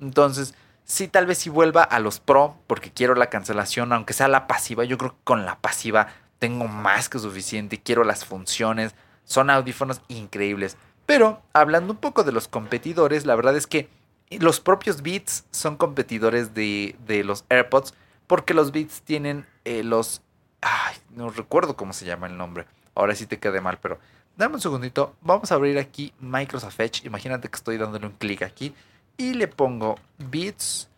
Entonces, 0.00 0.54
Sí, 0.88 1.06
tal 1.06 1.26
vez 1.26 1.36
si 1.36 1.50
vuelva 1.50 1.82
a 1.82 2.00
los 2.00 2.18
Pro, 2.18 2.56
porque 2.66 2.90
quiero 2.90 3.14
la 3.14 3.28
cancelación, 3.28 3.92
aunque 3.92 4.14
sea 4.14 4.26
la 4.26 4.46
pasiva. 4.46 4.84
Yo 4.84 4.96
creo 4.96 5.10
que 5.10 5.22
con 5.22 5.44
la 5.44 5.58
pasiva 5.60 6.08
tengo 6.38 6.66
más 6.66 7.10
que 7.10 7.18
suficiente. 7.18 7.78
Quiero 7.78 8.04
las 8.04 8.24
funciones. 8.24 8.94
Son 9.24 9.50
audífonos 9.50 10.00
increíbles. 10.08 10.78
Pero 11.04 11.42
hablando 11.52 11.92
un 11.92 11.98
poco 11.98 12.24
de 12.24 12.32
los 12.32 12.48
competidores, 12.48 13.26
la 13.26 13.36
verdad 13.36 13.54
es 13.54 13.66
que 13.66 13.90
los 14.30 14.60
propios 14.60 15.02
Beats 15.02 15.44
son 15.50 15.76
competidores 15.76 16.54
de, 16.54 16.96
los 17.22 17.44
AirPods, 17.50 17.92
porque 18.26 18.54
los 18.54 18.72
Beats 18.72 19.02
tienen 19.02 19.46
eh, 19.66 19.82
los... 19.84 20.22
Ay, 20.62 20.96
no 21.10 21.28
recuerdo 21.28 21.76
cómo 21.76 21.92
se 21.92 22.06
llama 22.06 22.28
el 22.28 22.38
nombre. 22.38 22.64
Ahora 22.94 23.14
sí 23.14 23.26
te 23.26 23.38
quedé 23.38 23.60
mal, 23.60 23.78
pero 23.78 23.98
dame 24.38 24.54
un 24.54 24.60
segundito. 24.60 25.16
Vamos 25.20 25.52
a 25.52 25.56
abrir 25.56 25.78
aquí 25.78 26.14
Microsoft 26.20 26.80
Edge. 26.80 27.04
Imagínate 27.04 27.48
que 27.48 27.56
estoy 27.56 27.76
dándole 27.76 28.06
un 28.06 28.12
clic 28.12 28.42
aquí 28.42 28.72
y 29.16 29.34
le 29.34 29.48
pongo 29.48 29.96
Beats, 30.16 30.88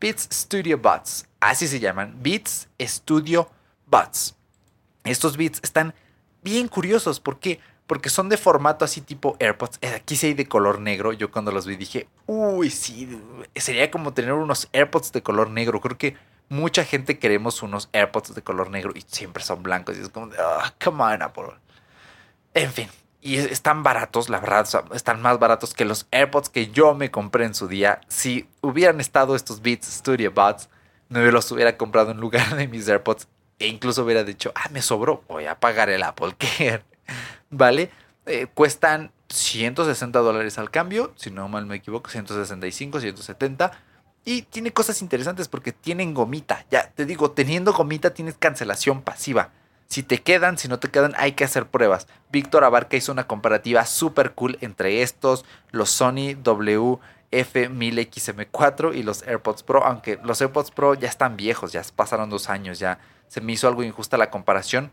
Beats 0.00 0.28
Studio 0.30 0.76
Buds. 0.76 1.26
Así 1.40 1.68
se 1.68 1.80
llaman, 1.80 2.14
Beats 2.20 2.68
Studio 2.80 3.48
Buds. 3.86 4.34
Estos 5.04 5.36
beats 5.36 5.60
están 5.62 5.94
bien 6.42 6.68
curiosos. 6.68 7.20
¿Por 7.20 7.38
qué? 7.38 7.60
Porque 7.86 8.10
son 8.10 8.28
de 8.28 8.36
formato 8.36 8.84
así 8.84 9.00
tipo 9.00 9.36
AirPods. 9.38 9.78
Eh, 9.80 9.94
aquí 9.94 10.16
sí 10.16 10.26
hay 10.26 10.34
de 10.34 10.46
color 10.46 10.80
negro. 10.80 11.12
Yo 11.12 11.30
cuando 11.30 11.52
los 11.52 11.66
vi 11.66 11.76
dije, 11.76 12.08
uy, 12.26 12.68
sí, 12.68 13.18
sería 13.54 13.90
como 13.90 14.12
tener 14.12 14.32
unos 14.32 14.68
AirPods 14.72 15.12
de 15.12 15.22
color 15.22 15.48
negro. 15.50 15.80
Creo 15.80 15.96
que 15.96 16.16
mucha 16.48 16.84
gente 16.84 17.18
queremos 17.18 17.62
unos 17.62 17.88
AirPods 17.92 18.34
de 18.34 18.42
color 18.42 18.70
negro 18.70 18.92
y 18.94 19.02
siempre 19.06 19.42
son 19.42 19.62
blancos. 19.62 19.96
Y 19.96 20.00
es 20.00 20.08
como, 20.10 20.30
ah, 20.38 20.74
come 20.84 21.02
on, 21.02 21.22
Apple. 21.22 21.54
En 22.58 22.72
fin, 22.72 22.88
y 23.20 23.36
están 23.36 23.84
baratos, 23.84 24.28
la 24.28 24.40
verdad, 24.40 24.66
están 24.92 25.22
más 25.22 25.38
baratos 25.38 25.74
que 25.74 25.84
los 25.84 26.08
AirPods 26.10 26.48
que 26.48 26.72
yo 26.72 26.92
me 26.92 27.08
compré 27.08 27.44
en 27.44 27.54
su 27.54 27.68
día. 27.68 28.00
Si 28.08 28.48
hubieran 28.62 29.00
estado 29.00 29.36
estos 29.36 29.62
Beats 29.62 29.86
Studio 29.86 30.32
Buds, 30.32 30.68
no 31.08 31.20
los 31.20 31.52
hubiera 31.52 31.76
comprado 31.76 32.10
en 32.10 32.16
lugar 32.18 32.56
de 32.56 32.66
mis 32.66 32.88
AirPods 32.88 33.28
e 33.60 33.68
incluso 33.68 34.02
hubiera 34.02 34.24
dicho, 34.24 34.50
ah, 34.56 34.68
me 34.72 34.82
sobró, 34.82 35.22
voy 35.28 35.46
a 35.46 35.60
pagar 35.60 35.88
el 35.88 36.02
Apple 36.02 36.34
Care. 36.36 36.82
¿Vale? 37.50 37.92
Eh, 38.26 38.48
cuestan 38.52 39.12
160 39.28 40.18
dólares 40.18 40.58
al 40.58 40.72
cambio, 40.72 41.12
si 41.14 41.30
no 41.30 41.46
mal 41.46 41.64
me 41.64 41.76
equivoco, 41.76 42.10
165, 42.10 42.98
170. 42.98 43.70
Y 44.24 44.42
tiene 44.42 44.72
cosas 44.72 45.00
interesantes 45.00 45.46
porque 45.46 45.70
tienen 45.70 46.12
gomita. 46.12 46.66
Ya 46.72 46.90
te 46.90 47.06
digo, 47.06 47.30
teniendo 47.30 47.72
gomita 47.72 48.14
tienes 48.14 48.36
cancelación 48.36 49.02
pasiva. 49.02 49.52
Si 49.88 50.02
te 50.02 50.18
quedan, 50.18 50.58
si 50.58 50.68
no 50.68 50.78
te 50.78 50.90
quedan, 50.90 51.14
hay 51.16 51.32
que 51.32 51.44
hacer 51.44 51.66
pruebas. 51.66 52.06
Víctor 52.30 52.62
Abarca 52.62 52.98
hizo 52.98 53.10
una 53.10 53.26
comparativa 53.26 53.86
súper 53.86 54.32
cool 54.32 54.58
entre 54.60 55.00
estos, 55.00 55.46
los 55.70 55.88
Sony 55.88 56.36
WF-1000XM4 56.42 58.94
y 58.94 59.02
los 59.02 59.22
AirPods 59.22 59.62
Pro, 59.62 59.82
aunque 59.84 60.18
los 60.22 60.42
AirPods 60.42 60.72
Pro 60.72 60.92
ya 60.92 61.08
están 61.08 61.38
viejos, 61.38 61.72
ya 61.72 61.82
pasaron 61.96 62.28
dos 62.28 62.50
años, 62.50 62.78
ya 62.78 62.98
se 63.28 63.40
me 63.40 63.52
hizo 63.52 63.66
algo 63.66 63.82
injusta 63.82 64.18
la 64.18 64.30
comparación, 64.30 64.92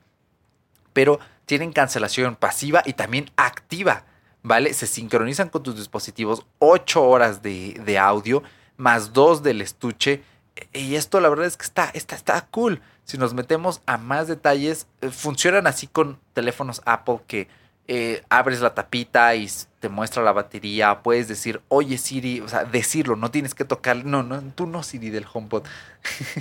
pero 0.93 1.19
tienen 1.45 1.73
cancelación 1.73 2.37
pasiva 2.37 2.81
y 2.85 2.93
también 2.93 3.29
activa, 3.35 4.05
¿vale? 4.43 4.73
Se 4.73 4.87
sincronizan 4.87 5.49
con 5.49 5.61
tus 5.61 5.75
dispositivos 5.75 6.45
8 6.59 7.03
horas 7.03 7.41
de, 7.41 7.99
audio 7.99 8.43
más 8.77 9.11
2 9.11 9.43
del 9.43 9.61
estuche 9.61 10.23
y 10.71 10.95
esto 10.95 11.19
la 11.19 11.27
verdad 11.27 11.47
es 11.47 11.57
que 11.57 11.65
está, 11.65 11.91
está, 11.93 12.15
está 12.15 12.47
cool 12.49 12.81
si 13.05 13.17
nos 13.19 13.33
metemos 13.33 13.81
a 13.85 13.97
más 13.97 14.27
detalles, 14.27 14.87
eh, 15.01 15.09
funcionan 15.09 15.67
así 15.67 15.87
con 15.87 16.19
teléfonos 16.33 16.81
Apple 16.85 17.19
que 17.27 17.47
eh, 17.87 18.23
abres 18.29 18.61
la 18.61 18.73
tapita 18.73 19.35
y 19.35 19.47
te 19.79 19.89
muestra 19.89 20.23
la 20.23 20.31
batería. 20.31 21.03
Puedes 21.03 21.27
decir, 21.27 21.61
oye 21.67 21.99
Siri, 21.99 22.41
o 22.41 22.47
sea, 22.47 22.65
decirlo, 22.65 23.15
no 23.15 23.29
tienes 23.29 23.53
que 23.53 23.63
tocar. 23.63 24.03
No, 24.05 24.23
no, 24.23 24.41
tú 24.55 24.65
no 24.65 24.81
Siri 24.81 25.11
del 25.11 25.27
HomePod. 25.31 25.65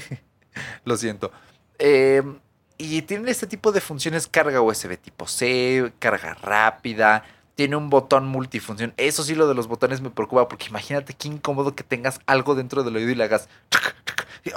Lo 0.85 0.97
siento. 0.97 1.31
Em, 1.79 2.39
y 2.79 3.03
tiene 3.03 3.31
este 3.31 3.47
tipo 3.47 3.71
de 3.71 3.83
funciones: 3.83 4.27
carga 4.27 4.63
USB 4.63 4.97
tipo 4.97 5.27
C, 5.29 5.93
carga 5.99 6.35
rápida. 6.35 7.25
Tiene 7.57 7.77
un 7.77 7.91
botón 7.91 8.27
multifunción. 8.27 8.95
Eso 8.97 9.23
sí, 9.23 9.35
lo 9.35 9.47
de 9.47 9.55
los 9.55 9.69
botones 9.69 10.01
me 10.01 10.11
preocupa 10.11 10.49
porque 10.49 10.67
imagínate 10.67 11.15
qué 11.15 11.29
incómodo 11.29 11.77
que 11.77 11.85
tengas 11.85 12.21
algo 12.27 12.57
dentro 12.57 12.83
del 12.83 12.97
oído 12.97 13.11
y 13.11 13.15
le 13.15 13.25
hagas 13.25 13.49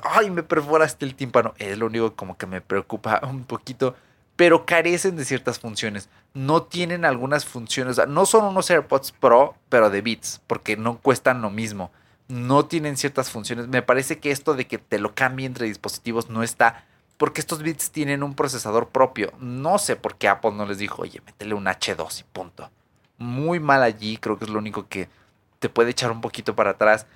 ay, 0.03 0.29
me 0.29 0.43
perforaste 0.43 1.05
el 1.05 1.15
tímpano. 1.15 1.53
Es 1.57 1.77
lo 1.77 1.85
único 1.85 2.15
como 2.15 2.37
que 2.37 2.45
me 2.45 2.61
preocupa 2.61 3.21
un 3.23 3.43
poquito. 3.43 3.95
Pero 4.35 4.65
carecen 4.65 5.15
de 5.15 5.25
ciertas 5.25 5.59
funciones. 5.59 6.09
No 6.33 6.63
tienen 6.63 7.05
algunas 7.05 7.45
funciones. 7.45 7.99
No 8.07 8.25
son 8.25 8.45
unos 8.45 8.69
AirPods 8.69 9.11
Pro, 9.13 9.55
pero 9.69 9.89
de 9.89 10.01
Beats, 10.01 10.41
porque 10.45 10.77
no 10.77 10.99
cuestan 10.99 11.41
lo 11.41 11.49
mismo. 11.49 11.91
No 12.27 12.65
tienen 12.65 12.97
ciertas 12.97 13.31
funciones. 13.31 13.67
Me 13.67 13.81
parece 13.81 14.19
que 14.19 14.31
esto 14.31 14.53
de 14.53 14.67
que 14.67 14.77
te 14.77 14.99
lo 14.99 15.15
cambie 15.15 15.47
entre 15.47 15.65
dispositivos 15.65 16.29
no 16.29 16.43
está. 16.43 16.85
Porque 17.17 17.41
estos 17.41 17.63
Beats 17.63 17.89
tienen 17.89 18.21
un 18.21 18.35
procesador 18.35 18.89
propio. 18.89 19.33
No 19.39 19.79
sé 19.79 19.95
por 19.95 20.17
qué 20.17 20.27
Apple 20.27 20.51
no 20.51 20.67
les 20.67 20.77
dijo, 20.77 21.01
oye, 21.01 21.19
métele 21.25 21.55
un 21.55 21.65
H2 21.65 22.21
y 22.21 22.23
punto. 22.31 22.69
Muy 23.17 23.59
mal 23.59 23.81
allí, 23.81 24.17
creo 24.17 24.37
que 24.37 24.45
es 24.45 24.51
lo 24.51 24.59
único 24.59 24.87
que 24.87 25.09
te 25.57 25.69
puede 25.69 25.89
echar 25.91 26.11
un 26.11 26.21
poquito 26.21 26.55
para 26.55 26.71
atrás. 26.71 27.07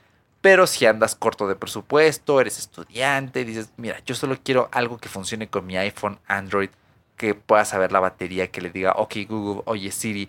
Pero 0.41 0.65
si 0.65 0.87
andas 0.87 1.15
corto 1.15 1.47
de 1.47 1.55
presupuesto, 1.55 2.41
eres 2.41 2.57
estudiante, 2.57 3.45
dices, 3.45 3.69
mira, 3.77 4.01
yo 4.05 4.15
solo 4.15 4.35
quiero 4.43 4.69
algo 4.71 4.97
que 4.97 5.07
funcione 5.07 5.47
con 5.47 5.67
mi 5.67 5.77
iPhone, 5.77 6.19
Android, 6.27 6.71
que 7.15 7.35
pueda 7.35 7.63
saber 7.63 7.91
la 7.91 7.99
batería, 7.99 8.49
que 8.49 8.61
le 8.61 8.71
diga, 8.71 8.93
ok 8.97 9.17
Google, 9.29 9.61
oye 9.65 9.91
Siri, 9.91 10.27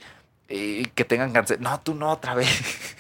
eh, 0.49 0.87
que 0.95 1.07
tengan 1.07 1.33
cáncer. 1.33 1.63
No, 1.63 1.81
tú 1.81 1.95
no 1.95 2.11
otra 2.11 2.35
vez. 2.35 2.51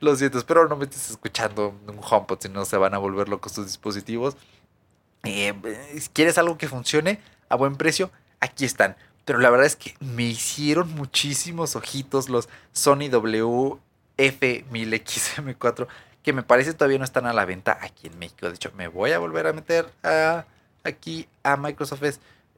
Lo 0.00 0.14
siento, 0.14 0.36
espero 0.38 0.68
no 0.68 0.76
me 0.76 0.84
estés 0.84 1.08
escuchando 1.10 1.74
un 1.86 2.00
HomePod, 2.02 2.40
si 2.40 2.50
no 2.50 2.66
se 2.66 2.76
van 2.76 2.92
a 2.92 2.98
volver 2.98 3.30
locos 3.30 3.54
tus 3.54 3.64
dispositivos. 3.66 4.36
Eh, 5.24 5.54
¿Quieres 6.12 6.36
algo 6.36 6.58
que 6.58 6.68
funcione 6.68 7.18
a 7.48 7.56
buen 7.56 7.76
precio? 7.76 8.10
Aquí 8.40 8.66
están. 8.66 8.94
Pero 9.24 9.38
la 9.38 9.48
verdad 9.48 9.66
es 9.66 9.76
que 9.76 9.94
me 10.00 10.24
hicieron 10.24 10.94
muchísimos 10.94 11.76
ojitos 11.76 12.28
los 12.28 12.50
Sony 12.72 13.08
WF-1000XM4 13.10 15.88
que 16.22 16.32
me 16.32 16.42
parece 16.42 16.74
todavía 16.74 16.98
no 16.98 17.04
están 17.04 17.26
a 17.26 17.32
la 17.32 17.44
venta 17.44 17.78
aquí 17.80 18.08
en 18.08 18.18
México. 18.18 18.48
De 18.48 18.54
hecho, 18.54 18.72
me 18.76 18.88
voy 18.88 19.12
a 19.12 19.18
volver 19.18 19.46
a 19.46 19.52
meter 19.52 19.90
aquí 20.84 21.28
a 21.42 21.56
Microsoft 21.56 22.02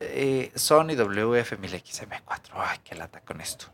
eh, 0.01 0.51
Sony 0.55 0.97
WF-1000XM4. 0.97 2.51
Ay, 2.55 2.79
qué 2.85 2.95
lata 2.95 3.21
con 3.21 3.41
esto. 3.41 3.67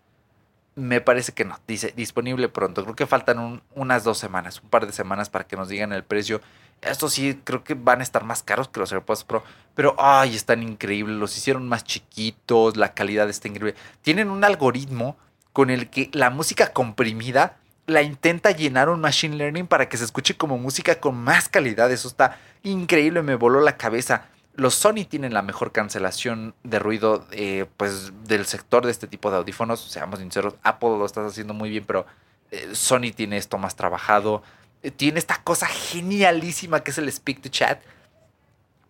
Me 0.74 1.01
parece 1.01 1.32
que 1.32 1.45
no. 1.45 1.59
Dice 1.66 1.93
disponible 1.97 2.49
pronto. 2.49 2.84
Creo 2.84 2.95
que 2.95 3.07
faltan 3.07 3.62
unas 3.74 4.05
dos 4.05 4.18
semanas, 4.18 4.61
un 4.62 4.68
par 4.68 4.86
de 4.86 4.93
semanas 4.93 5.30
para 5.30 5.47
que 5.47 5.57
nos 5.57 5.68
digan 5.68 5.93
el 5.93 6.05
precio. 6.05 6.41
Estos 6.82 7.14
sí 7.14 7.41
creo 7.43 7.64
que 7.64 7.74
van 7.74 8.01
a 8.01 8.05
estar 8.05 8.22
más 8.24 8.45
caros 8.45 8.68
que 8.68 8.78
los 8.78 8.93
AirPods 8.93 9.24
Pro. 9.24 9.43
Pero 9.74 9.97
ay, 9.99 10.36
están 10.36 10.62
increíbles. 10.62 11.16
Los 11.16 11.36
hicieron 11.36 11.66
más 11.66 11.82
chiquitos. 11.82 12.76
La 12.76 12.95
calidad 12.95 13.28
está 13.28 13.49
increíble. 13.49 13.80
Tienen 14.03 14.30
un 14.30 14.45
algoritmo 14.45 15.16
con 15.53 15.70
el 15.70 15.91
que 15.91 16.11
la 16.12 16.30
música 16.30 16.72
comprimida 16.72 17.57
la 17.89 18.03
intenta 18.03 18.51
llenar 18.51 18.91
un 18.91 19.01
machine 19.01 19.36
learning 19.36 19.66
para 19.66 19.89
que 19.89 19.97
se 19.97 20.05
escuche 20.05 20.36
como 20.36 20.59
música 20.59 21.01
con 21.01 21.16
más 21.16 21.49
calidad. 21.49 21.91
Eso 21.91 22.07
está 22.07 22.39
increíble, 22.62 23.22
me 23.22 23.34
voló 23.34 23.61
la 23.62 23.78
cabeza. 23.78 24.26
Los 24.55 24.74
Sony 24.74 25.07
tienen 25.09 25.32
la 25.32 25.41
mejor 25.41 25.72
cancelación 25.72 26.55
de 26.64 26.78
ruido 26.78 27.26
eh, 27.30 27.64
pues, 27.78 28.12
del 28.24 28.45
sector 28.45 28.84
de 28.84 28.93
este 28.93 29.07
tipo 29.07 29.30
de 29.30 29.39
audífonos. 29.39 29.80
Seamos 29.80 30.18
sinceros, 30.18 30.55
Apple 30.62 30.91
lo 30.91 31.07
está 31.07 31.24
haciendo 31.24 31.55
muy 31.55 31.70
bien, 31.70 31.84
pero 31.86 32.05
eh, 32.51 32.68
Sony 32.74 33.11
tiene 33.16 33.39
esto 33.39 33.57
más 33.57 33.74
trabajado. 33.74 34.43
Eh, 34.82 34.91
tiene 34.91 35.18
esta 35.18 35.43
cosa 35.43 35.66
genialísima 35.66 36.80
que 36.80 36.91
es 36.91 36.99
el 36.99 37.11
Speak 37.11 37.41
to 37.41 37.49
Chat. 37.49 37.80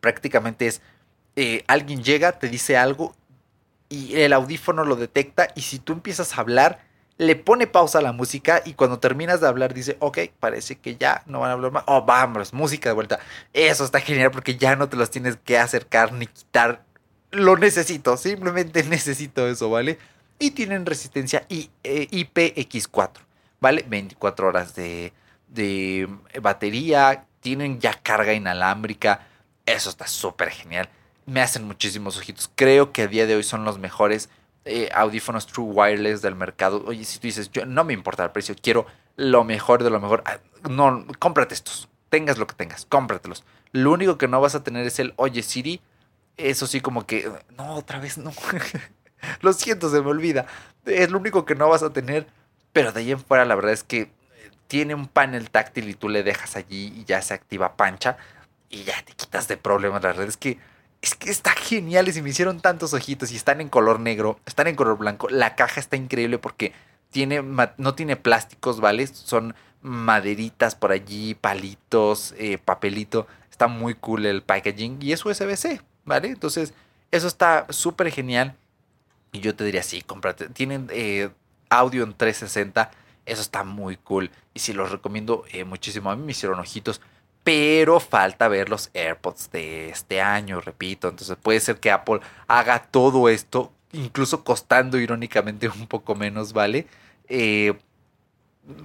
Prácticamente 0.00 0.66
es, 0.66 0.82
alguien 1.68 2.02
llega, 2.02 2.32
te 2.32 2.48
dice 2.48 2.76
algo 2.76 3.14
y 3.88 4.16
el 4.16 4.32
audífono 4.32 4.84
lo 4.84 4.96
detecta 4.96 5.48
y 5.54 5.60
si 5.60 5.78
tú 5.78 5.92
empiezas 5.92 6.36
a 6.36 6.40
hablar, 6.40 6.87
le 7.18 7.34
pone 7.34 7.66
pausa 7.66 7.98
a 7.98 8.02
la 8.02 8.12
música 8.12 8.62
y 8.64 8.74
cuando 8.74 9.00
terminas 9.00 9.40
de 9.40 9.48
hablar 9.48 9.74
dice, 9.74 9.96
ok, 9.98 10.18
parece 10.38 10.76
que 10.76 10.96
ya 10.96 11.24
no 11.26 11.40
van 11.40 11.50
a 11.50 11.52
hablar 11.54 11.72
más. 11.72 11.84
Oh, 11.88 12.02
vamos, 12.02 12.54
música 12.54 12.88
de 12.88 12.94
vuelta. 12.94 13.18
Eso 13.52 13.84
está 13.84 14.00
genial 14.00 14.30
porque 14.30 14.56
ya 14.56 14.76
no 14.76 14.88
te 14.88 14.96
los 14.96 15.10
tienes 15.10 15.36
que 15.36 15.58
acercar 15.58 16.12
ni 16.12 16.28
quitar. 16.28 16.84
Lo 17.32 17.56
necesito, 17.56 18.16
simplemente 18.16 18.82
necesito 18.88 19.48
eso, 19.48 19.68
¿vale? 19.68 19.98
Y 20.38 20.52
tienen 20.52 20.86
resistencia 20.86 21.44
IPX4, 21.48 23.10
eh, 23.18 23.22
¿vale? 23.60 23.84
24 23.88 24.46
horas 24.46 24.76
de, 24.76 25.12
de 25.48 26.08
batería, 26.40 27.24
tienen 27.40 27.80
ya 27.80 27.94
carga 27.94 28.32
inalámbrica. 28.32 29.26
Eso 29.66 29.90
está 29.90 30.06
súper 30.06 30.50
genial. 30.50 30.88
Me 31.26 31.40
hacen 31.40 31.64
muchísimos 31.64 32.16
ojitos. 32.16 32.48
Creo 32.54 32.92
que 32.92 33.02
a 33.02 33.06
día 33.08 33.26
de 33.26 33.34
hoy 33.34 33.42
son 33.42 33.64
los 33.64 33.78
mejores 33.78 34.30
eh, 34.68 34.90
audífonos 34.92 35.46
True 35.46 35.72
Wireless 35.72 36.22
del 36.22 36.34
mercado. 36.34 36.84
Oye, 36.86 37.04
si 37.04 37.18
tú 37.18 37.26
dices, 37.26 37.50
yo 37.50 37.66
no 37.66 37.84
me 37.84 37.92
importa 37.94 38.24
el 38.24 38.30
precio, 38.30 38.54
quiero 38.60 38.86
lo 39.16 39.42
mejor 39.44 39.82
de 39.82 39.90
lo 39.90 39.98
mejor, 40.00 40.22
ah, 40.26 40.38
no, 40.68 41.06
cómprate 41.18 41.54
estos. 41.54 41.88
Tengas 42.10 42.38
lo 42.38 42.46
que 42.46 42.54
tengas, 42.54 42.86
cómpratelos. 42.86 43.44
Lo 43.72 43.92
único 43.92 44.18
que 44.18 44.28
no 44.28 44.40
vas 44.40 44.54
a 44.54 44.62
tener 44.62 44.86
es 44.86 44.98
el 44.98 45.12
Oye 45.16 45.42
Siri. 45.42 45.80
Eso 46.36 46.66
sí, 46.66 46.80
como 46.80 47.06
que, 47.06 47.30
no, 47.56 47.74
otra 47.74 47.98
vez 47.98 48.18
no. 48.18 48.32
lo 49.40 49.52
siento, 49.52 49.90
se 49.90 50.00
me 50.00 50.08
olvida. 50.08 50.46
Es 50.84 51.10
lo 51.10 51.18
único 51.18 51.44
que 51.44 51.54
no 51.54 51.68
vas 51.68 51.82
a 51.82 51.92
tener. 51.92 52.26
Pero 52.72 52.92
de 52.92 53.00
ahí 53.00 53.10
en 53.10 53.20
fuera, 53.20 53.44
la 53.44 53.54
verdad 53.54 53.72
es 53.72 53.82
que 53.82 54.10
tiene 54.68 54.94
un 54.94 55.08
panel 55.08 55.50
táctil 55.50 55.88
y 55.88 55.94
tú 55.94 56.08
le 56.08 56.22
dejas 56.22 56.56
allí 56.56 56.92
y 56.94 57.04
ya 57.04 57.22
se 57.22 57.34
activa 57.34 57.76
pancha 57.76 58.18
y 58.68 58.84
ya 58.84 59.02
te 59.02 59.14
quitas 59.14 59.48
de 59.48 59.56
problemas. 59.56 60.02
La 60.02 60.10
verdad 60.10 60.26
es 60.26 60.36
que 60.36 60.58
es 61.00 61.14
que 61.14 61.30
está 61.30 61.52
genial 61.52 62.08
y 62.08 62.12
se 62.12 62.22
me 62.22 62.30
hicieron 62.30 62.60
tantos 62.60 62.92
ojitos 62.92 63.30
y 63.30 63.36
están 63.36 63.60
en 63.60 63.68
color 63.68 64.00
negro, 64.00 64.40
están 64.46 64.66
en 64.66 64.76
color 64.76 64.98
blanco. 64.98 65.28
La 65.28 65.54
caja 65.54 65.80
está 65.80 65.96
increíble 65.96 66.38
porque 66.38 66.72
tiene, 67.10 67.42
no 67.42 67.94
tiene 67.94 68.16
plásticos, 68.16 68.80
¿vale? 68.80 69.06
Son 69.06 69.54
maderitas 69.80 70.74
por 70.74 70.90
allí, 70.90 71.34
palitos, 71.34 72.34
eh, 72.38 72.58
papelito. 72.58 73.26
Está 73.50 73.68
muy 73.68 73.94
cool 73.94 74.26
el 74.26 74.42
packaging 74.42 74.98
y 75.00 75.12
es 75.12 75.24
USB-C, 75.24 75.80
¿vale? 76.04 76.28
Entonces, 76.28 76.74
eso 77.10 77.28
está 77.28 77.66
súper 77.70 78.10
genial. 78.10 78.56
Y 79.32 79.40
yo 79.40 79.54
te 79.54 79.64
diría, 79.64 79.82
sí, 79.82 80.02
cómprate. 80.02 80.48
Tienen 80.48 80.88
eh, 80.90 81.30
audio 81.70 82.02
en 82.02 82.14
360. 82.14 82.90
Eso 83.26 83.42
está 83.42 83.62
muy 83.62 83.96
cool. 83.96 84.30
Y 84.54 84.60
sí, 84.60 84.72
los 84.72 84.90
recomiendo 84.90 85.44
eh, 85.52 85.64
muchísimo. 85.64 86.10
A 86.10 86.16
mí 86.16 86.24
me 86.24 86.32
hicieron 86.32 86.58
ojitos 86.58 87.00
pero 87.48 87.98
falta 87.98 88.46
ver 88.46 88.68
los 88.68 88.90
AirPods 88.92 89.50
de 89.50 89.88
este 89.88 90.20
año, 90.20 90.60
repito. 90.60 91.08
Entonces 91.08 91.34
puede 91.40 91.60
ser 91.60 91.80
que 91.80 91.90
Apple 91.90 92.20
haga 92.46 92.82
todo 92.82 93.30
esto, 93.30 93.72
incluso 93.92 94.44
costando 94.44 94.98
irónicamente 94.98 95.66
un 95.70 95.86
poco 95.86 96.14
menos, 96.14 96.52
¿vale? 96.52 96.86
Eh, 97.26 97.72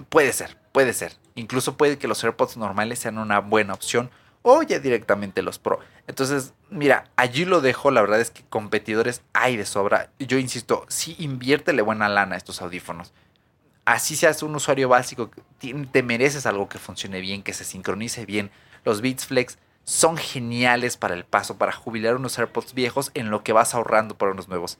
puede 0.08 0.32
ser, 0.32 0.56
puede 0.72 0.94
ser. 0.94 1.12
Incluso 1.34 1.76
puede 1.76 1.98
que 1.98 2.08
los 2.08 2.24
AirPods 2.24 2.56
normales 2.56 3.00
sean 3.00 3.18
una 3.18 3.40
buena 3.40 3.74
opción 3.74 4.10
o 4.40 4.62
ya 4.62 4.78
directamente 4.78 5.42
los 5.42 5.58
Pro. 5.58 5.80
Entonces, 6.06 6.54
mira, 6.70 7.10
allí 7.16 7.44
lo 7.44 7.60
dejo. 7.60 7.90
La 7.90 8.00
verdad 8.00 8.22
es 8.22 8.30
que 8.30 8.44
competidores 8.48 9.20
hay 9.34 9.58
de 9.58 9.66
sobra. 9.66 10.08
Yo 10.18 10.38
insisto, 10.38 10.86
sí 10.88 11.16
inviértele 11.18 11.82
buena 11.82 12.08
lana 12.08 12.36
a 12.36 12.38
estos 12.38 12.62
audífonos 12.62 13.12
así 13.84 14.16
seas 14.16 14.42
un 14.42 14.54
usuario 14.54 14.88
básico, 14.88 15.30
te 15.92 16.02
mereces 16.02 16.46
algo 16.46 16.68
que 16.68 16.78
funcione 16.78 17.20
bien, 17.20 17.42
que 17.42 17.52
se 17.52 17.64
sincronice 17.64 18.26
bien. 18.26 18.50
Los 18.84 19.00
Beats 19.00 19.26
Flex 19.26 19.58
son 19.84 20.16
geniales 20.16 20.96
para 20.96 21.14
el 21.14 21.24
paso, 21.24 21.56
para 21.58 21.72
jubilar 21.72 22.16
unos 22.16 22.38
AirPods 22.38 22.74
viejos 22.74 23.10
en 23.14 23.30
lo 23.30 23.42
que 23.42 23.52
vas 23.52 23.74
ahorrando 23.74 24.16
para 24.16 24.32
unos 24.32 24.48
nuevos. 24.48 24.78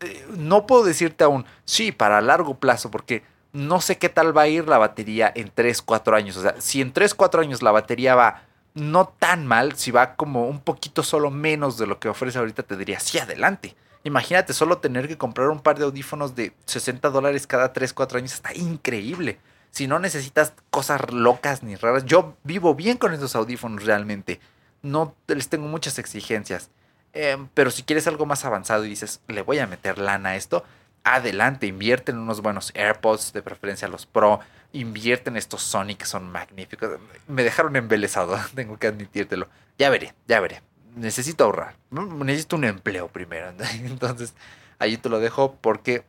Eh, 0.00 0.26
no 0.36 0.66
puedo 0.66 0.84
decirte 0.84 1.24
aún, 1.24 1.46
sí, 1.64 1.92
para 1.92 2.20
largo 2.20 2.58
plazo, 2.58 2.90
porque 2.90 3.22
no 3.52 3.80
sé 3.80 3.98
qué 3.98 4.08
tal 4.08 4.36
va 4.36 4.42
a 4.42 4.48
ir 4.48 4.68
la 4.68 4.78
batería 4.78 5.32
en 5.34 5.50
3, 5.54 5.80
4 5.82 6.16
años. 6.16 6.36
O 6.36 6.42
sea, 6.42 6.60
si 6.60 6.80
en 6.80 6.92
3, 6.92 7.14
4 7.14 7.40
años 7.40 7.62
la 7.62 7.70
batería 7.70 8.14
va 8.14 8.42
no 8.74 9.06
tan 9.06 9.46
mal, 9.46 9.76
si 9.76 9.92
va 9.92 10.16
como 10.16 10.46
un 10.48 10.60
poquito 10.60 11.02
solo 11.02 11.30
menos 11.30 11.78
de 11.78 11.86
lo 11.86 12.00
que 12.00 12.08
ofrece 12.08 12.38
ahorita, 12.38 12.64
te 12.64 12.76
diría, 12.76 13.00
sí, 13.00 13.18
adelante. 13.18 13.76
Imagínate 14.04 14.52
solo 14.52 14.78
tener 14.78 15.08
que 15.08 15.16
comprar 15.16 15.48
un 15.48 15.60
par 15.60 15.78
de 15.78 15.84
audífonos 15.86 16.36
de 16.36 16.52
60 16.66 17.08
dólares 17.08 17.46
cada 17.46 17.72
3, 17.72 17.94
4 17.94 18.18
años. 18.18 18.34
Está 18.34 18.52
increíble. 18.54 19.38
Si 19.70 19.86
no 19.86 19.98
necesitas 19.98 20.52
cosas 20.70 21.10
locas 21.10 21.62
ni 21.62 21.74
raras. 21.74 22.04
Yo 22.04 22.36
vivo 22.44 22.74
bien 22.74 22.98
con 22.98 23.14
esos 23.14 23.34
audífonos 23.34 23.84
realmente. 23.84 24.40
No 24.82 25.14
les 25.26 25.48
tengo 25.48 25.66
muchas 25.66 25.98
exigencias. 25.98 26.70
Em, 27.14 27.48
pero 27.54 27.70
si 27.70 27.82
quieres 27.82 28.06
algo 28.06 28.26
más 28.26 28.44
avanzado 28.44 28.84
y 28.84 28.90
dices, 28.90 29.22
le 29.26 29.40
voy 29.40 29.58
a 29.58 29.66
meter 29.66 29.98
lana 29.98 30.30
a 30.30 30.36
esto, 30.36 30.64
adelante, 31.02 31.66
invierte 31.66 32.12
en 32.12 32.18
unos 32.18 32.42
buenos 32.42 32.72
AirPods, 32.74 33.32
de 33.32 33.40
preferencia 33.42 33.88
los 33.88 34.04
Pro, 34.04 34.40
invierte 34.72 35.30
en 35.30 35.36
estos 35.36 35.62
Sony 35.62 35.94
que 35.96 36.04
son 36.04 36.30
magníficos. 36.30 36.90
Me 37.26 37.42
dejaron 37.42 37.76
embelesado, 37.76 38.38
tengo 38.54 38.78
que 38.78 38.88
admitírtelo. 38.88 39.48
Ya 39.78 39.88
veré, 39.88 40.14
ya 40.26 40.40
veré 40.40 40.60
necesito 40.94 41.44
ahorrar. 41.44 41.76
Necesito 41.90 42.56
un 42.56 42.64
empleo 42.64 43.08
primero. 43.08 43.52
Entonces, 43.72 44.34
ahí 44.78 44.96
te 44.96 45.08
lo 45.08 45.20
dejo 45.20 45.54
porque 45.60 46.04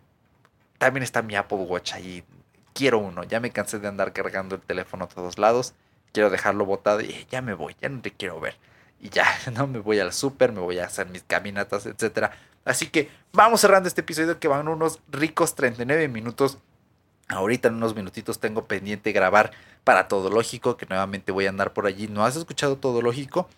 también 0.77 1.03
está 1.03 1.21
mi 1.21 1.35
Apple 1.35 1.57
Watch 1.57 1.93
ahí. 1.93 2.23
Quiero 2.73 2.99
uno. 2.99 3.23
Ya 3.23 3.39
me 3.39 3.51
cansé 3.51 3.79
de 3.79 3.87
andar 3.87 4.13
cargando 4.13 4.55
el 4.55 4.61
teléfono 4.61 5.05
a 5.05 5.07
todos 5.07 5.37
lados. 5.37 5.73
Quiero 6.11 6.29
dejarlo 6.29 6.65
botado 6.65 7.01
y 7.01 7.25
ya 7.29 7.41
me 7.41 7.53
voy. 7.53 7.75
Ya 7.81 7.89
no 7.89 8.01
te 8.01 8.11
quiero 8.11 8.39
ver. 8.39 8.57
Y 9.01 9.09
ya, 9.09 9.25
no 9.53 9.67
me 9.67 9.79
voy 9.79 9.99
al 9.99 10.13
súper, 10.13 10.51
me 10.51 10.61
voy 10.61 10.79
a 10.79 10.85
hacer 10.85 11.07
mis 11.09 11.23
caminatas, 11.23 11.85
etc. 11.85 12.31
Así 12.63 12.87
que 12.87 13.09
vamos 13.33 13.61
cerrando 13.61 13.87
este 13.87 14.01
episodio 14.01 14.39
que 14.39 14.47
van 14.47 14.67
unos 14.67 14.99
ricos 15.09 15.55
39 15.55 16.07
minutos. 16.07 16.57
Ahorita 17.27 17.69
en 17.69 17.75
unos 17.75 17.95
minutitos 17.95 18.39
tengo 18.39 18.65
pendiente 18.65 19.11
grabar 19.11 19.51
para 19.83 20.07
Todo 20.07 20.29
Lógico, 20.29 20.77
que 20.77 20.85
nuevamente 20.85 21.31
voy 21.31 21.47
a 21.47 21.49
andar 21.49 21.73
por 21.73 21.87
allí. 21.87 22.07
¿No 22.07 22.23
has 22.23 22.35
escuchado 22.35 22.77
Todo 22.77 23.01
Lógico? 23.01 23.49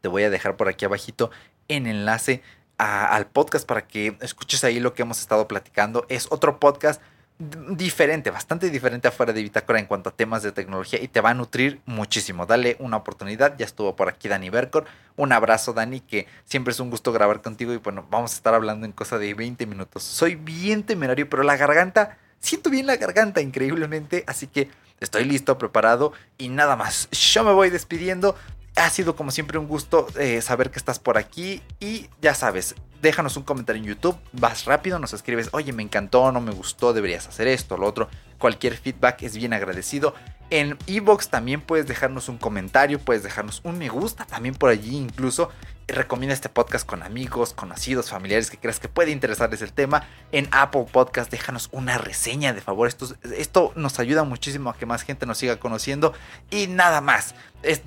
Te 0.00 0.08
voy 0.08 0.22
a 0.22 0.30
dejar 0.30 0.56
por 0.56 0.68
aquí 0.68 0.84
abajito 0.84 1.30
en 1.68 1.86
enlace 1.86 2.42
al 2.78 3.26
podcast 3.26 3.66
para 3.66 3.86
que 3.86 4.16
escuches 4.20 4.62
ahí 4.64 4.78
lo 4.80 4.94
que 4.94 5.02
hemos 5.02 5.20
estado 5.20 5.48
platicando. 5.48 6.06
Es 6.08 6.28
otro 6.30 6.60
podcast 6.60 7.00
diferente, 7.38 8.30
bastante 8.30 8.68
diferente 8.68 9.06
afuera 9.06 9.32
de 9.32 9.42
Bitácora 9.42 9.78
en 9.78 9.86
cuanto 9.86 10.10
a 10.10 10.12
temas 10.16 10.42
de 10.42 10.50
tecnología 10.50 11.00
y 11.00 11.06
te 11.06 11.20
va 11.20 11.30
a 11.30 11.34
nutrir 11.34 11.80
muchísimo. 11.86 12.46
Dale 12.46 12.76
una 12.80 12.96
oportunidad. 12.96 13.56
Ya 13.56 13.64
estuvo 13.64 13.94
por 13.94 14.08
aquí 14.08 14.28
Dani 14.28 14.50
Bercor. 14.50 14.86
Un 15.16 15.32
abrazo, 15.32 15.72
Dani, 15.72 16.00
que 16.00 16.26
siempre 16.44 16.72
es 16.72 16.80
un 16.80 16.90
gusto 16.90 17.12
grabar 17.12 17.40
contigo 17.40 17.72
y 17.72 17.76
bueno, 17.76 18.06
vamos 18.10 18.32
a 18.32 18.36
estar 18.36 18.54
hablando 18.54 18.86
en 18.86 18.92
cosa 18.92 19.18
de 19.18 19.34
20 19.34 19.66
minutos. 19.66 20.02
Soy 20.02 20.34
bien 20.34 20.82
temerario, 20.82 21.28
pero 21.28 21.44
la 21.44 21.56
garganta, 21.56 22.18
siento 22.40 22.70
bien 22.70 22.86
la 22.86 22.96
garganta 22.96 23.40
increíblemente, 23.40 24.24
así 24.26 24.48
que 24.48 24.68
estoy 24.98 25.24
listo, 25.24 25.58
preparado 25.58 26.12
y 26.38 26.48
nada 26.48 26.74
más. 26.74 27.08
Yo 27.10 27.44
me 27.44 27.52
voy 27.52 27.70
despidiendo 27.70 28.34
ha 28.78 28.90
sido 28.90 29.16
como 29.16 29.30
siempre 29.30 29.58
un 29.58 29.66
gusto 29.66 30.06
eh, 30.18 30.40
saber 30.40 30.70
que 30.70 30.78
estás 30.78 30.98
por 30.98 31.18
aquí 31.18 31.62
y 31.80 32.08
ya 32.20 32.34
sabes, 32.34 32.74
déjanos 33.02 33.36
un 33.36 33.42
comentario 33.42 33.82
en 33.82 33.88
YouTube, 33.88 34.16
vas 34.32 34.64
rápido, 34.64 34.98
nos 34.98 35.12
escribes, 35.12 35.48
oye, 35.52 35.72
me 35.72 35.82
encantó, 35.82 36.30
no 36.32 36.40
me 36.40 36.52
gustó, 36.52 36.92
deberías 36.92 37.28
hacer 37.28 37.48
esto, 37.48 37.76
lo 37.76 37.86
otro. 37.86 38.08
Cualquier 38.38 38.76
feedback 38.76 39.22
es 39.22 39.36
bien 39.36 39.52
agradecido. 39.52 40.14
En 40.50 40.78
Evox 40.86 41.28
también 41.28 41.60
puedes 41.60 41.86
dejarnos 41.86 42.28
un 42.28 42.38
comentario, 42.38 42.98
puedes 42.98 43.22
dejarnos 43.22 43.60
un 43.64 43.78
me 43.78 43.88
gusta 43.88 44.24
también 44.24 44.54
por 44.54 44.70
allí 44.70 44.96
incluso. 44.96 45.50
Recomienda 45.88 46.34
este 46.34 46.50
podcast 46.50 46.86
con 46.86 47.02
amigos, 47.02 47.54
conocidos, 47.54 48.10
familiares 48.10 48.50
que 48.50 48.58
creas 48.58 48.78
que 48.78 48.88
puede 48.88 49.10
interesarles 49.10 49.62
el 49.62 49.72
tema. 49.72 50.06
En 50.32 50.46
Apple 50.50 50.84
Podcast 50.92 51.30
déjanos 51.30 51.70
una 51.72 51.96
reseña 51.96 52.52
de 52.52 52.60
favor. 52.60 52.88
Esto, 52.88 53.72
nos 53.74 53.98
ayuda 53.98 54.24
muchísimo 54.24 54.68
a 54.68 54.76
que 54.76 54.84
más 54.84 55.02
gente 55.02 55.24
nos 55.24 55.38
siga 55.38 55.58
conociendo. 55.58 56.12
Y 56.50 56.66
nada 56.66 57.00
más. 57.00 57.34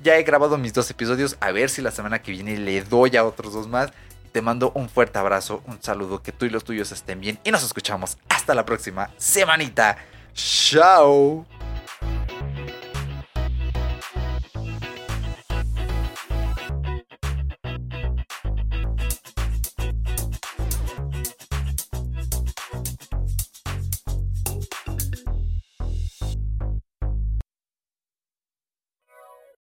ya 0.02 0.16
he 0.16 0.24
grabado 0.24 0.58
mis 0.58 0.74
dos 0.74 0.90
episodios. 0.90 1.36
A 1.40 1.52
ver 1.52 1.70
si 1.70 1.80
la 1.80 1.92
semana 1.92 2.22
que 2.22 2.32
viene 2.32 2.58
le 2.58 2.82
doy 2.82 3.16
a 3.16 3.24
otros 3.24 3.52
dos 3.52 3.68
más. 3.68 3.92
Te 4.32 4.42
mando 4.42 4.72
un 4.74 4.88
fuerte 4.88 5.18
abrazo, 5.18 5.62
un 5.66 5.80
saludo, 5.80 6.22
que 6.22 6.32
tú 6.32 6.44
y 6.44 6.50
los 6.50 6.64
tuyos 6.64 6.90
estén 6.90 7.20
bien 7.20 7.38
y 7.44 7.50
nos 7.50 7.62
escuchamos 7.62 8.18
hasta 8.28 8.54
la 8.54 8.64
próxima 8.64 9.10
semanita. 9.16 9.96
Chao. 10.34 11.46